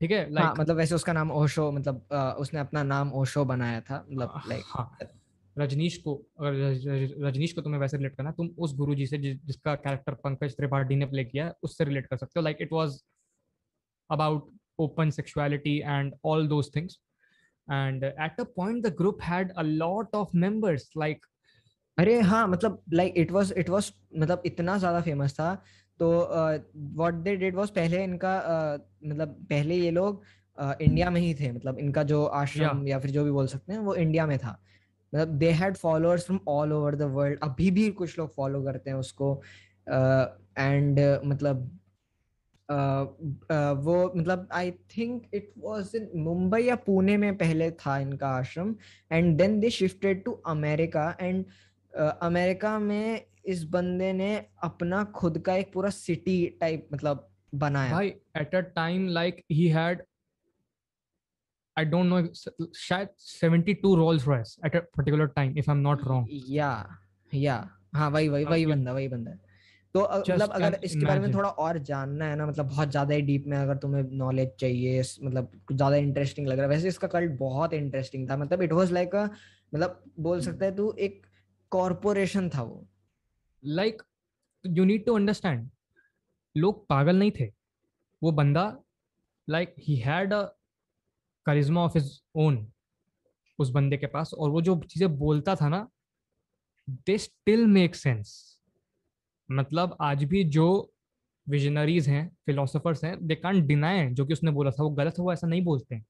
ठीक 0.00 0.10
है? 0.10 0.28
like, 0.28 0.42
हाँ, 0.42 0.54
मतलब 0.58 0.76
वैसे 0.76 0.94
उसका 0.94 1.12
नाम 1.12 1.30
ओशो 1.30 1.72
मतलब 1.72 2.06
आ, 2.12 2.30
उसने 2.30 2.60
अपना 2.60 2.82
नाम 2.82 3.12
ओशो 3.12 3.44
बनाया 3.44 3.80
था 3.80 4.06
मतलब 4.10 4.42
लाइक 4.48 4.64
हाँ, 4.66 4.98
रजनीश 5.58 5.96
को 5.96 6.14
अगर 6.38 6.60
रजनीश 7.18 7.52
को 7.52 7.60
तुम्हें 7.62 7.80
वैसे 7.80 7.96
रिलेट 7.96 8.16
करना 8.16 8.30
है 8.30 8.36
तुम 8.36 8.48
उस 8.58 8.74
गुरु 8.74 8.94
जी 8.94 9.06
से 9.06 9.18
जिस, 9.18 9.44
जिसका 9.44 9.74
कैरेक्टर 9.74 10.14
पंकज 10.14 10.56
त्रिपाठी 10.56 10.96
ने 10.96 11.06
प्ले 11.06 11.24
किया 11.24 11.54
उससे 11.62 11.84
रिलेट 11.84 12.06
कर 12.06 12.16
सकते 12.16 12.40
हो। 12.40 12.44
Like 12.44 12.56
it 12.60 12.72
was 12.72 13.02
about 14.10 14.52
open 14.78 15.10
sexuality 15.10 15.80
and 15.82 16.14
all 16.24 16.48
those 16.48 16.68
things. 16.68 16.92
And 17.68 18.04
at 18.04 18.38
a 18.38 18.44
point 18.44 18.82
the 18.82 18.90
group 18.90 19.20
had 19.20 19.52
a 19.56 19.62
lot 19.64 20.12
of 20.14 20.34
members 20.34 20.84
like 20.94 21.26
अरे 21.98 22.18
हाँ 22.20 22.46
मतलब 22.48 22.82
like 22.92 23.14
it 23.16 23.30
was 23.32 23.52
it 23.58 23.68
was 23.70 23.92
मतलब 24.18 24.42
इतना 24.46 24.76
ज़्यादा 24.78 25.00
फ़ेमस 25.00 25.32
था। 25.34 25.54
तो 26.00 26.08
व्हाट 26.96 27.14
दे 27.24 27.36
डिड 27.36 27.54
वाज 27.56 27.70
पहले 27.70 28.02
इनका 28.04 28.32
uh, 28.40 28.80
मतलब 29.10 29.28
पहले 29.50 29.74
ये 29.74 29.90
लोग 29.90 30.22
uh, 30.58 30.80
इंडिया 30.80 31.10
में 31.10 31.20
ही 31.20 31.34
थे। 31.34 31.50
मतलब 31.52 31.78
इनका 31.78 32.02
जो 32.02 32.24
आश्रम 32.24 32.78
yeah. 32.78 32.88
या 32.88 32.98
फिर 32.98 33.10
जो 33.10 33.24
भी 33.24 33.30
बोल 33.30 33.46
सकते 33.46 33.72
हैं 33.72 33.80
वो 33.80 33.94
इंडिया 33.94 34.26
में 34.26 34.38
था। 34.38 34.58
मतलब 35.14 35.28
they 35.38 35.50
had 35.60 35.76
followers 35.76 36.26
from 36.26 36.40
all 36.48 36.72
over 36.72 36.94
the 36.96 37.02
world 37.14 37.38
अभी 37.42 37.70
भी 37.70 37.90
कुछ 37.90 38.18
लोग 38.18 38.34
फॉलो 38.34 38.62
करते 38.62 38.90
हैं 38.90 38.96
उसको। 38.96 39.32
एंड 39.88 41.00
uh, 41.00 41.18
uh, 41.18 41.26
मतलब 41.26 41.70
वो 42.70 44.12
मतलब 44.16 44.48
I 44.52 44.70
think 44.96 45.26
it 45.34 45.52
was 45.58 45.92
in 45.96 46.08
Mumbai 46.22 46.62
या 46.62 46.76
पुणे 46.76 47.16
में 47.16 47.36
पहले 47.38 47.70
था 47.70 47.98
इनका 47.98 48.28
ashram 48.28 48.74
and 49.12 49.36
then 49.38 49.60
they 49.60 49.70
shifted 49.70 50.24
to 50.24 50.32
America 50.46 51.16
and 51.20 51.44
America 51.98 52.78
में 52.78 53.26
इस 53.46 53.64
बंदे 53.64 54.12
ने 54.12 54.46
अपना 54.62 55.04
खुद 55.04 55.38
का 55.38 55.54
एक 55.56 55.72
पूरा 55.72 55.90
सिटी 55.90 56.46
टाइप 56.60 56.88
मतलब 56.92 57.28
बनाया। 57.54 57.92
भाई 57.92 58.08
at 58.36 58.54
a 58.54 58.60
time 58.60 59.08
like 59.08 59.42
he 59.52 59.68
had 59.68 60.02
I 61.78 61.84
don't 61.84 62.06
know 62.06 62.70
शायद 62.74 63.08
72 63.18 63.94
Rolls 63.96 64.26
Royce 64.28 64.56
at 64.66 64.76
a 64.76 64.80
particular 64.96 65.26
time 65.26 65.58
if 65.58 65.70
I 65.70 65.76
am 65.76 65.82
not 65.82 66.04
wrong 66.04 66.28
या 66.48 66.98
या 67.34 67.56
हाँ 67.94 68.10
वही 68.10 68.28
वही 68.28 68.44
वही 68.44 68.66
बंदा 68.66 68.92
वही 68.92 69.08
बंदा। 69.08 69.30
तो 69.96 70.02
मतलब 70.02 70.50
अगर 70.52 70.78
इसके 70.84 71.06
बारे 71.06 71.20
में 71.20 71.30
थोड़ा 71.32 71.48
और 71.48 71.78
जानना 71.84 72.24
है 72.24 72.36
ना 72.36 72.46
मतलब 72.46 72.68
बहुत 72.68 72.90
ज़्यादा 72.90 73.14
ही 73.14 73.22
डीप 73.22 73.44
में 73.46 73.56
अगर 73.58 73.76
तुम्हें 73.76 74.02
नॉलेज 74.14 74.48
चाहिए 74.60 75.02
मतलब 75.22 75.50
ज़्यादा 75.72 75.96
इंटरेस्टिंग 75.96 76.46
लग 76.48 76.58
रहा 76.58 76.66
है। 76.66 76.70
वैसे 76.70 76.88
इसका 76.88 77.08
कल्ट 77.08 77.38
बहुत 77.38 77.72
इंटरेस्टिंग 77.74 78.28
था 78.30 78.36
मतलब 78.36 78.62
इट 78.62 78.72
वाज 78.72 78.92
लाइक 78.92 79.14
अ 79.14 79.24
मतलब 79.74 80.02
बोल 80.20 80.40
सकता 80.40 80.64
है 80.64 80.74
तू 80.76 80.92
एक 81.00 81.26
कॉरपोरेशन 81.72 82.48
था 82.48 82.62
वो। 82.62 82.86
Like 83.62 84.02
you 84.64 84.84
need 84.84 85.04
to 85.06 85.14
understand 85.16 85.68
लोग 86.56 86.86
पागल 86.88 87.16
नहीं 87.16 87.30
थे। 87.40 87.50
वो 88.22 88.32
बंदा 88.32 88.64
like 89.48 89.74
he 89.78 89.96
had 89.96 90.32
a 90.34 90.42
charisma 91.46 91.84
of 91.84 91.98
his 91.98 92.20
own 92.36 92.66
उस 93.58 93.70
बंदे 93.70 93.96
के 93.96 94.06
पास 94.08 94.34
और 94.34 94.50
वो 94.50 94.60
जो 94.62 94.80
चीज़ें 94.80 95.18
बोलता 95.18 95.54
था 95.54 95.68
ना 95.68 95.86
दे 96.88 97.18
स्टिल 97.18 97.66
मेक 97.68 97.94
सेंस 97.94 98.55
मतलब 99.48 99.96
आज 100.00 100.24
भी 100.24 100.42
जो 100.50 100.66
विजनरीज 101.46 102.08
हैं 102.08 102.28
फिलोसफर्स 102.46 103.04
हैं 103.04 103.26
दे 103.26 103.34
कांट 103.34 103.64
डिनाई 103.64 104.06
जो 104.10 104.26
कि 104.26 104.32
उसने 104.32 104.50
बोला 104.50 104.70
था 104.70 104.82
वो 104.82 104.90
गलत 104.90 105.18
हुआ 105.18 105.32
ऐसा 105.32 105.46
नहीं 105.46 105.62
बोलते 105.64 105.94
हैं। 105.94 106.04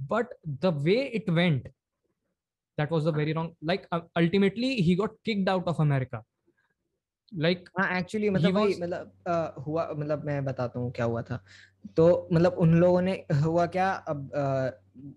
But 0.00 0.34
the 0.48 0.66
way 0.84 1.02
it 1.04 1.30
went 1.30 1.68
that 2.78 2.92
was 2.92 3.04
the 3.04 3.14
very 3.16 3.32
wrong 3.32 3.54
like 3.64 3.86
ultimately 4.16 4.74
he 4.82 4.94
got 4.96 5.16
kicked 5.24 5.48
out 5.48 5.68
of 5.68 5.82
America 5.82 6.24
like 7.32 7.68
actually 7.92 8.30
मतलब 8.30 8.54
वही 8.54 8.74
मतलब 8.82 9.62
हुआ 9.66 9.88
मतलब 9.92 10.24
मैं 10.24 10.44
बताता 10.44 10.80
हूँ 10.80 10.90
क्या 10.92 11.04
हुआ 11.04 11.22
था। 11.22 11.44
तो 11.96 12.28
मतलब 12.32 12.52
उन 12.52 12.74
लोगों 12.74 13.02
ने 13.02 13.12
हुआ 13.34 13.66
क्या 13.66 13.90
अब 13.90 14.30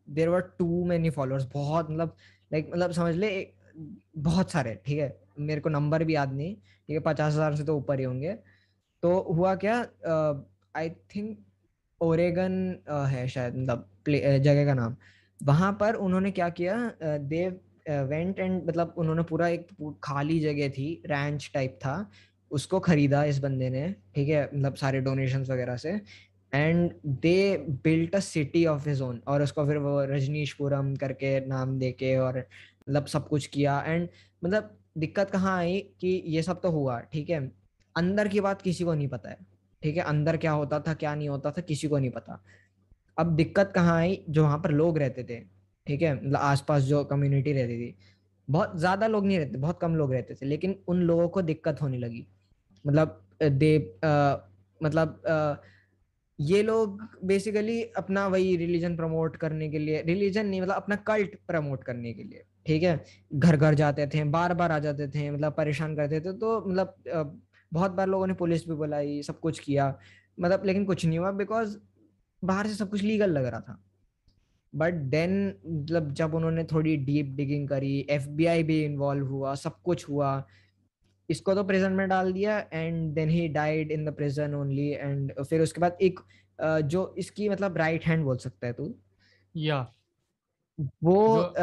there 0.10 0.30
were 0.30 0.42
too 0.60 0.86
many 0.86 1.10
followers 1.10 1.46
बहुत 1.54 1.90
मतलब 1.92 2.16
लाइक 2.54 2.70
मतलब 2.72 2.92
समझ 2.92 3.16
ले 3.16 3.32
बहुत 4.18 4.52
सारे 4.52 4.76
ठीक 4.86 5.00
है? 5.00 5.18
मेरे 5.40 5.62
को 5.62 5.70
नंबर 5.70 6.04
भी 6.04 6.16
याद 6.16 6.34
नहीं। 6.34 6.56
ठीक 6.92 6.98
है, 6.98 7.04
पचास 7.04 7.34
हज़ार 7.34 7.56
से 7.56 7.64
तो 7.64 7.76
ऊपर 7.78 8.00
ही 8.00 8.06
होंगे। 8.06 8.34
तो 9.04 9.10
हुआ 9.32 9.54
क्या 9.56 9.76
आई 10.76 10.90
थिंक 11.16 11.38
ओरेगन 12.02 12.54
है 13.10 13.28
शायद 13.30 13.56
मतलब 13.58 13.88
जगह 14.44 14.66
का 14.66 14.74
नाम। 14.74 14.96
वहाँ 15.40 15.72
पर 15.80 15.96
उन्होंने 15.98 16.32
क्या 16.32 16.50
किया 16.52 16.76
देव 17.04 17.60
वेंट 18.10 18.40
एंड 18.40 18.68
मतलब 18.68 18.94
उन्होंने 18.98 19.24
पूरा 19.24 19.48
एक 19.50 19.68
खाली 20.04 20.40
जगह 20.40 20.70
थी 20.70 20.90
रैंच 21.08 21.50
टाइप 21.54 21.78
था, 21.82 22.10
उसको 22.52 22.80
खरीदा 22.82 23.24
इस 23.24 23.40
बंदे 23.40 23.70
ने, 23.70 23.88
ठीक 24.16 24.30
है 24.30 24.44
मतलब 24.46 24.76
सारे 24.76 25.02
डोनेशंस 25.02 25.50
वगैरह 25.50 25.78
से। 25.78 26.00
And 26.54 26.92
they 27.06 27.58
built 27.84 28.16
a 28.16 28.20
city 28.22 28.66
of 28.68 28.90
his 28.90 29.02
own 29.02 29.22
और 29.28 29.44
उसको 29.44 29.66
फिर 29.66 29.78
वो 29.78 30.04
रजनीशपुरम 30.06 30.96
करके 30.98 31.40
नाम 31.48 31.78
देके 31.80 32.16
और 32.18 32.38
मतलब 32.38 33.06
सब 33.08 33.28
कुछ 33.28 33.48
किया। 33.48 33.82
एंड 33.82 34.08
मतलब 34.44 34.78
दिक्कत 34.96 35.30
कहाँ 35.30 35.58
आई 35.58 35.80
कि 36.02 36.22
ये 36.28 36.42
सब 36.44 36.62
तो 36.62 36.70
हुआ 36.72 37.00
ठीक 37.14 37.30
है? 37.30 37.40
अंदर 37.96 38.28
की 38.28 38.40
बात 38.42 38.62
किसी 38.62 38.84
को 38.84 38.94
नहीं 38.94 39.08
पता 39.08 39.30
है 39.30 39.38
ठीक 39.82 39.96
है? 39.98 40.04
अंदर 40.04 40.38
क्या 40.38 40.52
होता 40.52 40.80
था 40.80 40.94
क्या 40.94 41.14
नहीं 41.16 41.30
होता 41.30 41.52
था 41.52 41.62
किसी 41.62 41.88
को 41.88 41.98
नहीं 41.98 42.12
पता। 42.12 42.44
अब 43.18 43.36
दिक्कत 43.36 43.72
कहाँ 43.76 43.98
आई? 43.98 44.24
जो 44.30 44.44
वहाँ 44.44 44.58
पर 44.58 44.72
लोग 44.72 44.98
रहते 44.98 45.24
थे 45.24 45.40
ठीक 45.88 46.02
है? 46.02 46.14
मतलब 46.16 46.36
आसपास 46.36 46.84
जो 46.84 47.04
कम्युनिटी 47.06 47.54
रहती 47.54 47.78
थी। 47.80 47.96
बहुत 48.48 48.78
ज़्यादा 48.80 49.08
लोग 49.08 49.26
नहीं 49.26 49.38
रहते 49.40 49.58
बहुत 49.58 49.80
कम 49.82 49.96
लोग 49.96 50.14
रहते 50.14 50.36
थे 50.36 50.46
लेकिन 50.46 50.76
उन 50.88 51.02
लोगों 51.02 51.28
को 51.30 51.42
दिक्कत 51.42 51.82
होने 51.82 51.98
लगी। 51.98 52.26
मतलब 52.86 53.22
दे 53.44 53.78
मतलब 54.82 55.22
आ, 55.28 55.56
ये 56.40 56.62
लोग 56.64 57.02
बेसिकली 57.24 57.82
अपना 57.98 58.26
वही 58.28 58.56
रिलीजन 58.58 58.96
प्रमोट 58.98 59.36
करने 59.38 59.70
के 59.70 59.80
लिए 59.80 60.02
रिलीजन 60.02 60.46
नहीं 60.46 60.62
मतलब 60.62 60.76
अपना 60.76 60.96
कल्ट 61.08 61.36
प्रमोट 61.48 61.84
करने 61.84 62.14
के 62.14 62.24
लिए। 62.24 62.44
ठीक 62.66 62.84
है? 62.84 63.04
घर 63.34 63.58
घर 63.58 63.74
जाते 63.74 64.08
थे 64.08 64.24
बार 64.32 64.54
बार 64.54 64.72
आ 64.72 64.80
जाते 64.80 65.08
थे 65.10 65.30
मतलब 65.32 65.54
परेशान 65.54 65.96
करते 65.96 66.20
थे। 66.22 66.34
तो 66.34 66.60
मतलब 66.68 67.40
बहुत 67.72 67.92
बार 67.92 68.08
लोगों 68.08 68.28
ने 68.28 68.34
पुलिस 68.34 68.68
भी 68.70 68.76
बुलाई 68.76 69.22
सब 69.24 69.40
कुछ 69.40 69.60
किया। 69.60 69.96
मतलब 70.38 70.66
लेकिन 70.66 70.86
कुछ 70.86 71.06
नहीं 71.06 71.20
हुआ 71.20 71.32
बिकॉज़ 71.34 71.78
बाहर 72.44 72.68
से 72.68 72.74
सब 72.74 72.90
कुछ 72.90 73.02
लीगल 73.04 73.30
लग 73.30 73.46
रहा 73.46 73.60
था। 73.60 73.82
बट 74.74 74.94
देन 75.12 75.32
मतलब 75.68 76.12
जब 76.14 76.36
उन्होंने 76.36 76.64
थोड़ी 76.64 76.96
डीप 76.98 77.34
डिगिंग 77.36 77.68
करी 77.70 78.00
एफबीआई 78.10 78.64
भी 78.64 78.84
इन्वॉल्व 78.86 79.28
हुआ 79.28 79.54
सब 79.56 79.82
कुछ 79.82 80.08
हुआ। 80.10 80.44
इसको 81.30 81.56
तो 81.56 81.64
प्रिजन 81.64 81.92
में 81.92 82.08
डाल 82.10 82.32
दिया 82.34 82.58
and 82.74 83.14
then 83.14 83.30
he 83.30 83.48
died 83.48 83.92
in 83.92 84.06
the 84.06 84.14
prison 84.14 84.54
only 84.54 84.90
and 84.90 85.34
फिर 85.42 85.62
उसके 85.62 85.82
बाद 85.82 85.98
एक 86.02 86.20
जो 86.60 87.14
इसकी 87.18 87.50
मतलब 87.50 87.78
राइट 87.78 88.06
हैंड 88.06 88.24
बोल 88.24 88.38
सकता 88.38 88.68
है 88.68 88.74
तू? 88.74 88.94
या। 89.56 89.80
वो 91.04 91.54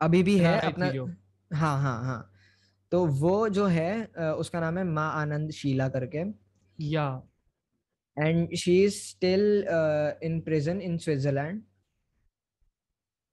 अभी 0.00 0.22
भी 0.22 0.38
है 0.38 0.58
अपना 0.60 0.86
हाँ 1.50 1.80
हाँ 1.82 2.04
हाँ। 2.04 2.32
तो 2.92 3.04
वो 3.06 3.48
जो 3.48 3.66
है 3.66 4.04
उसका 4.34 4.60
नाम 4.60 4.78
है 4.78 4.84
माँ 4.84 5.12
आनंद 5.14 5.50
शीला 5.52 5.88
करके। 5.88 6.24
या। 6.78 7.06
And 8.16 8.54
she 8.56 8.82
is 8.84 8.94
still 8.94 9.64
in 10.22 10.40
prison 10.40 10.80
in 10.80 10.98
Switzerland. 10.98 11.62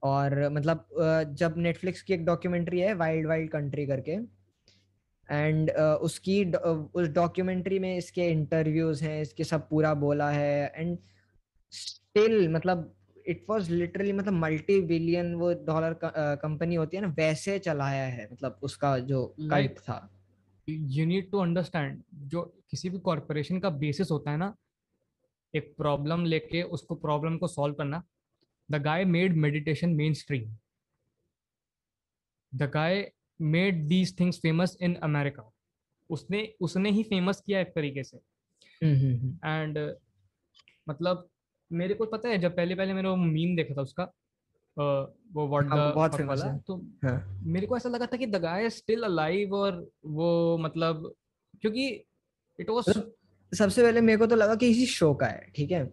और 0.03 0.49
मतलब 0.49 0.87
जब 1.39 1.53
नेटफ्लिक्स 1.57 2.01
की 2.01 2.13
एक 2.13 2.25
डॉक्यूमेंट्री 2.25 2.79
है 2.79 2.93
वाइल्ड 2.93 3.27
वाइल्ड 3.27 3.51
कंट्री 3.51 3.85
करके। 3.87 4.17
एंड 5.29 5.69
uh, 5.71 5.95
उसकी 6.01 6.43
uh, 6.45 6.59
उस 6.93 7.07
डॉक्यूमेंट्री 7.09 7.79
में 7.79 7.95
इसके 7.97 8.27
इंटरव्यूज़ 8.29 9.03
हैं 9.03 9.21
इसके 9.21 9.43
सब 9.43 9.67
पूरा 9.69 9.93
बोला 9.93 10.29
है। 10.31 10.73
एंड 10.75 10.97
स्टिल 11.71 12.49
मतलब 12.49 12.93
इट 13.27 13.45
वाज 13.49 13.69
लिटरली 13.71 14.13
मतलब 14.13 14.33
मल्टी 14.33 14.81
बिलियन 14.81 15.33
वो 15.35 15.53
डॉलर 15.53 15.99
कंपनी 16.03 16.75
uh, 16.75 16.79
होती 16.79 16.97
है 16.97 17.03
ना 17.03 17.13
वैसे 17.17 17.59
चलाया 17.59 18.05
है 18.05 18.27
मतलब 18.31 18.59
उसका 18.63 18.97
जो 18.99 19.35
कल्ट 19.41 19.79
था। 19.79 19.97
यू 20.69 21.05
नीड 21.05 21.31
टू 21.31 21.37
अंडरस्टैंड 21.37 22.03
जो 22.13 22.41
किसी 22.69 22.89
भी 22.89 22.99
कॉरपोरेशन 22.99 23.59
का 23.59 23.69
बेसिस 23.69 24.11
होता 24.11 24.31
है 24.31 24.37
ना 24.37 24.55
एक 25.55 25.73
प्रॉब्लम 25.77 26.25
लेके 26.25 26.61
उसको 26.61 26.95
प्रॉब्लम 26.95 27.37
को 27.37 27.47
सॉल्व 27.47 27.75
करना 27.75 28.03
the 28.71 28.75
guy 28.75 29.05
made 29.05 29.35
meditation 29.37 29.89
mainstream 30.13 30.55
the 32.55 32.63
guy 32.63 33.11
made 33.41 33.87
these 33.87 34.19
things 34.19 34.39
famous 34.39 34.77
in 34.81 34.95
America 34.95 35.49
उसने 36.09 36.53
उसने 36.61 36.91
ही 36.91 37.03
फ़ेमस 37.03 37.41
किया 37.45 37.59
एक 37.59 37.67
तरीके 37.67 38.03
से। 38.03 38.17
And 38.17 38.97
hmm, 38.97 39.79
hmm. 39.79 39.93
मतलब 40.89 41.29
मेरे 41.73 41.93
को 41.93 42.05
पता 42.05 42.29
है 42.29 42.37
जब 42.37 42.55
पहले 42.55 42.75
पहले 42.75 42.93
मैंने 42.93 43.09
वो 43.09 43.15
मीम 43.15 43.55
देखा 43.55 43.73
था 43.77 43.81
उसका 43.81 44.03
वो 44.77 45.47
व्हाट 45.47 45.65
द 45.65 45.91
बहुत 45.95 46.19
है। 46.19 46.57
तो 46.67 46.75
हाँ. 47.03 47.41
मेरे 47.45 47.67
को 47.67 47.77
ऐसा 47.77 47.89
लगा 47.89 48.05
था 48.05 48.17
कि 48.17 48.25
द 48.25 48.35
गाय 48.41 48.69
स्टिल 48.69 49.03
अलाइव 49.03 49.53
और 49.55 49.85
वो 50.05 50.57
मतलब 50.57 51.13
क्योंकि 51.61 51.87
इट 52.59 52.69
वाज 52.69 52.89
सबसे 53.51 53.81
पहले 53.83 54.01
मेरे 54.01 54.17
को 54.17 54.25
तो 54.27 54.35
लगा 54.35 54.55
कि 54.55 54.69
इसी 54.69 54.85
शो 54.85 55.13
का 55.13 55.25
है 55.25 55.51
ठीक 55.55 55.71
है? 55.71 55.83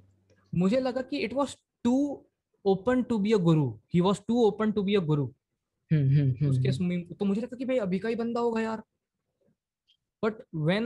मुझे 0.52 0.80
लगा 0.80 1.02
कि 1.02 1.18
it 1.18 1.32
was 1.34 1.56
too 1.84 1.96
open 2.64 3.02
to 3.02 3.18
be 3.18 3.32
a 3.32 3.38
guru 3.48 3.70
he 3.94 4.00
was 4.00 4.20
too 4.28 4.44
open 4.46 4.72
to 4.72 4.82
be 4.82 4.94
a 4.94 5.00
guru 5.10 5.26
उसके 6.48 6.72
स्विमिंग 6.72 7.14
तो 7.18 7.24
मुझे 7.24 7.40
लगता 7.40 7.56
कि 7.56 7.64
भाई 7.64 7.78
अभी 7.78 7.98
का 7.98 8.08
ही 8.08 8.14
बंदा 8.14 8.40
होगा 8.40 8.60
यार। 8.60 8.82
But 10.22 10.42
when 10.54 10.84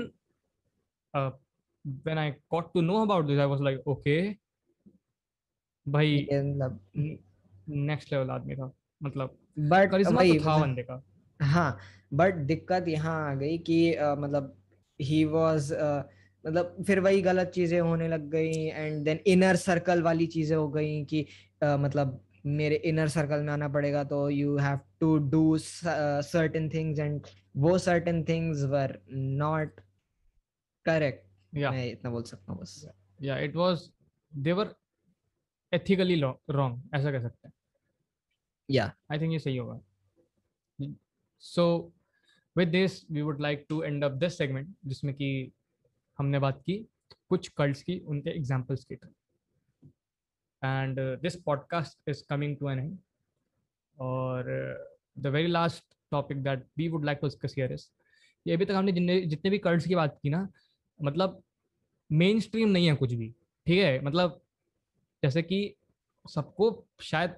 when 1.15 2.19
I 2.19 2.31
got 2.31 2.73
to 2.75 2.81
know 2.81 3.01
about 3.03 3.27
this 3.27 3.39
I 3.39 3.47
was 3.47 3.63
like 3.63 3.89
okay 3.89 4.17
भाई 5.87 6.27
नेक्स्ट 7.69 8.13
लेवल 8.13 8.31
आदमी 8.31 8.57
था 8.57 8.73
मतलब 9.01 9.39
बट 9.59 9.91
करिश्मा 9.91 10.23
तो 10.23 10.39
था 10.45 10.59
बंदे 10.59 10.83
का। 10.83 11.03
हाँ 11.41 11.79
बट 12.15 12.35
दिक्कत 12.47 12.89
यहाँ 12.89 13.31
आ 13.31 13.35
गई 13.35 13.59
कि 13.59 13.79
uh, 13.95 14.19
मतलब 14.19 14.57
ही 15.01 15.25
वाज 15.25 15.73
uh, 15.73 16.03
मतलब 16.45 16.85
फिर 16.87 17.01
वही 17.01 17.23
गलत 17.23 17.51
चीज़ें 17.55 17.81
होने 17.81 18.09
लग 18.09 18.29
गई 18.31 18.53
एंड 18.67 19.05
देन 19.05 19.19
इनर 19.27 19.57
सर्कल 19.57 20.03
वाली 20.03 20.27
चीज़ें 20.27 20.57
हो 20.57 20.69
गई 20.69 21.05
कि 21.05 21.27
uh, 21.65 21.79
मतलब 21.79 22.21
मेरे 22.47 22.77
इनर 22.85 23.09
सर्कल 23.09 23.43
में 23.43 23.53
आना 23.53 23.69
पड़ेगा 23.69 24.05
तो 24.05 24.29
you 24.31 24.57
have 24.57 24.81
to 25.01 25.17
do 25.31 25.57
certain 25.59 26.69
things 26.69 26.99
and 26.99 27.21
वो 27.57 27.77
certain 27.79 28.23
things 28.25 28.65
were 28.71 28.99
not 29.13 29.81
correct 30.87 31.27
मैं 31.55 31.87
इतना 31.91 32.11
बोल 32.11 32.23
सकता 32.23 32.53
हूँ 32.53 32.61
बस। 32.61 32.89
या 33.23 33.39
it 33.39 33.57
was 33.57 33.89
they 34.33 34.53
were 34.53 34.75
ethically 35.75 36.21
wrong 36.51 36.91
ऐसा 36.95 37.13
कह 37.13 37.21
सकते 37.21 37.49
हैं। 37.49 37.55
या 38.71 38.95
आई 39.13 39.19
थिंक 39.19 39.33
ये 39.33 39.39
सही 39.39 39.57
होगा। 39.57 39.81
So 41.41 41.93
with 42.57 42.69
this 42.69 43.11
we 43.11 43.23
would 43.23 43.41
like 43.41 43.67
to 43.69 43.83
end 43.83 44.05
up 44.05 44.13
this 44.13 44.39
segment 44.39 44.77
जिसमें 44.87 45.15
कि 45.15 45.53
हमने 46.19 46.39
बात 46.39 46.63
की 46.67 46.87
कुछ 47.29 47.49
कल्ट्स 47.49 47.83
की 47.83 47.99
उनके 47.99 48.31
एग्जांपल्स 48.31 48.85
की। 48.85 48.97
And 50.65 50.99
this 51.23 51.35
podcast 51.49 52.13
is 52.13 52.21
coming 52.33 52.53
to 52.61 52.69
an 52.69 52.79
end 52.79 52.93
or 53.99 54.39
uh, 54.41 54.77
the 55.25 55.33
very 55.33 55.51
last 55.51 55.83
topic 56.15 56.39
that 56.45 56.63
we 56.79 56.87
would 56.93 57.05
like 57.09 57.21
to 57.21 57.29
discuss 57.29 57.55
here 57.59 57.73
is 57.73 57.83
ये 58.47 58.55
अभी 58.55 58.65
तक 58.65 58.73
हमने 58.73 58.93
जितने 58.93 59.21
जितने 59.21 59.51
भी 59.51 59.59
कर्ड्स 59.59 59.87
की 59.87 59.95
बात 59.95 60.19
की 60.23 60.31
ना 60.31 60.49
मतलब 61.03 61.43
मेन 62.13 62.41
स्ट्रीम 62.41 62.69
नहीं 62.69 62.87
है 62.87 62.95
कुछ 62.95 63.13
भी। 63.13 63.35
ठीक 63.67 63.79
है? 63.79 64.01
मतलब 64.01 64.44
जैसे 65.25 65.43
कि 65.43 65.61
सबको 66.25 66.71
शायद 67.03 67.37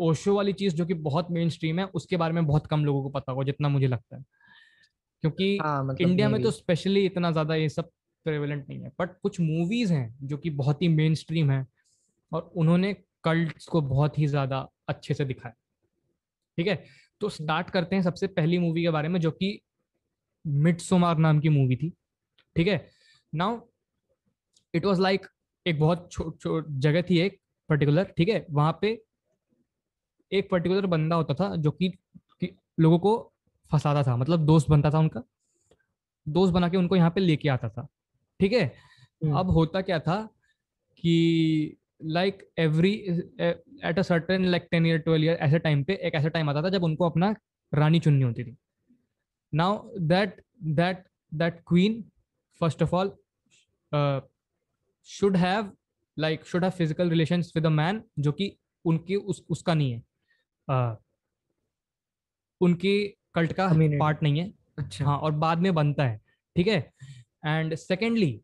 ओशो 0.00 0.34
वाली 0.36 0.52
चीज़ 0.52 0.74
जो 0.74 0.86
कि 0.86 0.94
बहुत 1.02 1.30
मेन 1.30 1.48
स्ट्रीम 1.50 1.78
है 1.78 1.84
उसके 1.94 2.16
बारे 2.16 2.34
में 2.34 2.46
बहुत 2.46 2.66
कम 2.66 2.84
लोगों 2.84 3.02
को 3.02 3.08
पता 3.10 3.32
होगा 3.32 3.44
जितना 3.44 3.68
मुझे 3.68 3.86
लगता 3.86 4.16
है। 4.16 4.24
क्योंकि 5.22 5.56
हाँ, 5.58 5.84
मतलब 5.84 6.08
इंडिया 6.08 6.28
में 6.28 6.40
तो 6.42 6.50
स्पेशली 6.50 7.04
इतना 7.06 7.30
ज़्यादा 7.30 7.54
ये 7.54 7.68
सब 7.68 7.90
प्रेवलेंट 8.26 8.68
नहीं 8.68 8.80
है 8.80 8.90
बट 9.00 9.18
कुछ 9.22 9.40
मूवीज़ 9.40 9.92
हैं 9.92 10.18
जो 10.22 10.36
कि 10.36 10.50
बहुत 10.52 10.82
ही 10.82 10.88
मेन 10.88 11.14
स्ट्रीम 11.14 11.50
है 11.50 11.66
और 12.32 12.50
उन्होंने 12.56 12.92
कल्ट्स 13.24 13.66
को 13.66 13.80
बहुत 13.82 14.18
ही 14.18 14.26
ज़्यादा 14.26 14.68
अच्छे 14.88 15.14
से 15.14 15.24
दिखाया। 15.24 15.54
ठीक 16.58 16.66
है? 16.66 16.84
तो 17.20 17.28
स्टार्ट 17.28 17.70
करते 17.70 17.96
हैं 17.96 18.02
सबसे 18.02 18.26
पहली 18.28 18.58
मूवी 18.58 18.82
के 18.82 18.90
बारे 18.90 19.08
में 19.08 19.20
जो 19.20 19.30
कि 19.30 19.58
मिड 20.44 20.78
सोमार 20.78 21.18
नाम 21.18 21.40
की 21.40 21.48
मूवी 21.48 21.76
थी। 21.76 21.90
ठीक 22.56 22.68
है? 22.68 22.90
नाउ 23.32 23.60
इट 24.74 24.84
वाज 24.84 25.00
लाइक 25.00 25.26
एक 25.66 25.78
बहुत 25.80 26.08
छोट 26.12 26.66
जगह 26.80 27.02
थी 27.02 27.18
एक 27.18 27.38
पर्टिकुलर 27.68 28.12
ठीक 28.16 28.28
है? 28.28 28.46
वहाँ 28.50 28.78
पे 28.80 28.98
एक 30.32 30.48
पर्टिकुलर 30.50 30.86
बंदा 30.86 31.16
होता 31.16 31.34
था 31.34 31.54
जो 31.56 31.70
कि, 31.70 31.88
कि 32.40 32.56
लोगों 32.80 32.98
को 32.98 33.16
फंसाता 33.70 34.02
था 34.02 34.16
मतलब 34.16 34.44
दोस्त 34.46 34.68
बनता 34.70 34.90
था 34.90 34.98
उनका। 34.98 35.22
दोस्त 36.26 36.52
बना 36.54 36.68
के 36.68 36.76
उनको 36.76 36.96
यहाँ 36.96 37.10
पे 37.10 37.20
लेके 37.20 37.48
आता 37.48 37.68
था 37.68 37.86
ठीक 38.40 38.52
है? 38.52 38.64
हम्म। 39.22 39.38
अब 39.38 39.50
होता 39.50 39.80
क्या 39.80 39.98
था 40.00 40.20
कि 40.98 41.76
like 42.02 42.46
every 42.58 42.92
at 43.40 43.98
a 43.98 44.02
certain 44.02 44.44
like 44.44 44.68
ten 44.70 44.86
year 44.86 44.98
twelve 44.98 45.24
year 45.24 45.36
ऐसे 45.36 45.58
टाइम 45.58 45.84
पे 45.84 45.94
एक 46.06 46.14
ऐसा 46.14 46.28
टाइम 46.28 46.50
आता 46.50 46.62
था 46.62 46.68
जब 46.68 46.84
उनको 46.84 47.08
अपना 47.10 47.34
रानी 47.72 48.00
चुननी 48.00 48.22
होती 48.22 48.44
थी। 48.44 48.56
Now 49.52 49.98
that 50.08 50.42
that 50.74 51.04
that 51.32 51.60
queen 51.68 52.02
first 52.60 52.82
of 52.82 52.94
all 52.94 53.12
should 55.08 55.36
have 55.36 55.72
like 56.16 56.44
should 56.46 56.64
have 56.64 56.70
physical 56.70 57.10
relation 57.10 57.40
with 57.56 57.66
a 57.66 57.70
man 57.70 58.02
जो 58.18 58.32
कि 58.32 58.56
उनकी 58.84 59.16
उस 59.16 59.44
उसका 59.50 59.74
नहीं 59.74 59.92
है। 59.92 60.02
uh, 60.68 60.96
उनकी 62.60 62.98
कल्ट 63.34 63.52
का 63.52 63.68
पार्ट 63.74 64.22
नहीं 64.22 64.38
है। 64.38 64.52
अच्छा। 64.78 65.04
हाँ 65.04 65.18
और 65.18 65.32
बाद 65.32 65.58
में 65.58 65.74
बनता 65.74 66.04
है 66.04 66.20
ठीक 66.56 66.66
है? 66.66 66.78
एंड 67.46 67.74
सेकेंडली 67.74 68.40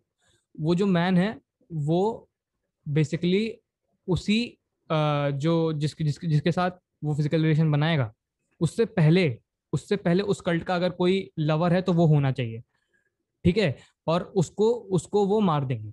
वो 0.55 0.75
जो 0.75 0.87
मैन 0.87 1.19
है 1.19 1.37
वो 1.71 2.29
बेसिकली 2.87 3.43
उसी 4.09 4.41
uh, 4.91 5.31
जो 5.33 5.73
जिसके 5.73 6.05
जिसके 6.05 6.27
जिसके 6.27 6.53
साथ 6.53 6.71
वो 7.05 7.15
फ़िज़िकल 7.15 7.43
रिलेशन 7.43 7.71
बनाएगा 7.73 8.13
उससे 8.61 8.85
पहले 8.87 9.29
उससे 9.73 9.97
पहले 9.97 10.23
उस 10.23 10.41
कल्ट 10.41 10.65
का 10.65 10.75
अगर 10.75 10.91
कोई 10.91 11.31
लवर 11.39 11.73
है 11.73 11.83
तो 11.83 11.93
वो 11.93 12.07
होना 12.07 12.33
चाहिए 12.33 12.63
ठीक 13.45 13.59
है? 13.59 13.77
और 14.07 14.23
उसको 14.37 14.71
उसको 14.91 15.27
वो 15.27 15.41
मार 15.41 15.65
देंगे। 15.65 15.93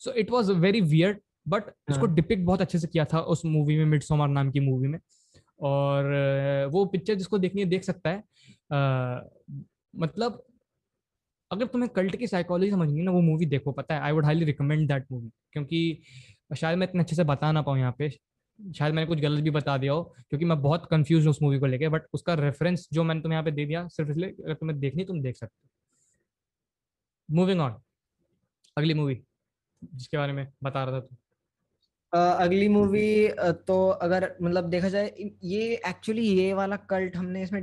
So 0.00 0.12
it 0.12 0.30
was 0.30 0.52
very 0.54 0.80
weird 0.82 1.18
but 1.46 1.70
उसको 1.90 2.06
डिपिक्ट। 2.08 2.44
बहुत 2.44 2.60
अच्छे 2.60 2.78
से 2.78 2.88
किया 2.88 3.04
था 3.04 3.20
उस 3.20 3.44
मूवी 3.46 3.76
में 3.78 3.84
मिड 3.84 4.02
सोमार 4.02 4.28
नाम 4.28 4.50
की 4.50 4.60
मूवी 4.60 4.88
में। 4.88 4.98
और 5.60 6.04
वो 6.72 6.84
पिक्चर 6.86 7.14
जिसको 7.14 7.38
देखनी 7.38 7.62
है 7.62 7.68
देख 7.68 7.84
सकता 7.84 8.10
है। 8.10 8.22
आ, 8.72 9.20
मतलब 9.94 10.42
अगर 11.50 11.66
तुम्हें 11.66 11.88
कल्ट 11.96 12.16
की 12.16 12.26
साइकोलॉजी 12.26 12.70
समझनी 12.70 12.98
है 12.98 13.04
ना 13.04 13.10
वो 13.12 13.20
मूवी 13.22 13.46
देखो 13.46 13.72
पता 13.72 13.94
है? 13.94 14.00
I 14.00 14.12
would 14.12 14.24
highly 14.24 14.44
recommend 14.44 14.86
that 14.88 15.04
movie 15.12 15.30
क्योंकि 15.52 16.02
शायद 16.56 16.78
मैं 16.78 16.86
इतने 16.88 17.02
अच्छे 17.02 17.16
से 17.16 17.24
बता 17.24 17.50
ना 17.52 17.62
पाऊँ 17.62 17.78
यहाँ 17.78 17.94
पे। 17.98 18.08
शायद 18.58 18.94
मैंने 18.94 19.06
कुछ 19.08 19.20
गलत 19.20 19.42
भी 19.42 19.50
बता 19.50 19.76
दिया 19.78 19.92
हो 19.92 20.02
क्योंकि 20.02 20.44
मैं 20.44 20.60
बहुत 20.62 20.86
कंफ्यूज 20.90 21.24
हूँ 21.24 21.30
उस 21.30 21.38
मूवी 21.42 21.58
को 21.58 21.66
लेके 21.66 21.88
बट 21.88 22.02
उसका 22.14 22.34
रेफरेंस 22.34 22.88
जो 22.92 23.04
मैंने 23.04 23.20
तुम्हें 23.20 23.36
यहाँ 23.36 23.44
पे 23.44 23.50
दे 23.50 23.64
दिया 23.66 23.86
सिर्फ़ 23.88 24.10
इसलिए 24.10 24.30
अगर 24.30 24.54
तुम्हें 24.54 24.78
देखनी 24.80 25.04
तुम 25.04 25.20
देख 25.22 25.36
सकते 25.36 25.54
हो। 25.56 27.36
मूविंग 27.36 27.60
ऑन 27.60 27.80
अगली 28.76 28.94
मूवी 28.94 29.14
जिसके 29.94 30.16
बारे 30.16 30.32
में 30.32 30.52
बता 30.62 30.84
रहा 30.84 30.94
था 30.94 31.00
तू? 31.00 31.16
अगली 32.16 32.68
मूवी 32.68 33.28
तो 33.52 33.88
अगर 33.88 34.36
मतलब 34.42 34.64
देखा 34.64 34.88
जाए 34.88 35.14
ये 35.44 35.80
एक्चुअली 35.86 36.22
ये 36.22 36.54
वाला 36.54 36.76
कल्ट 36.76 37.16
हमने 37.16 37.42
इसमें 37.42 37.62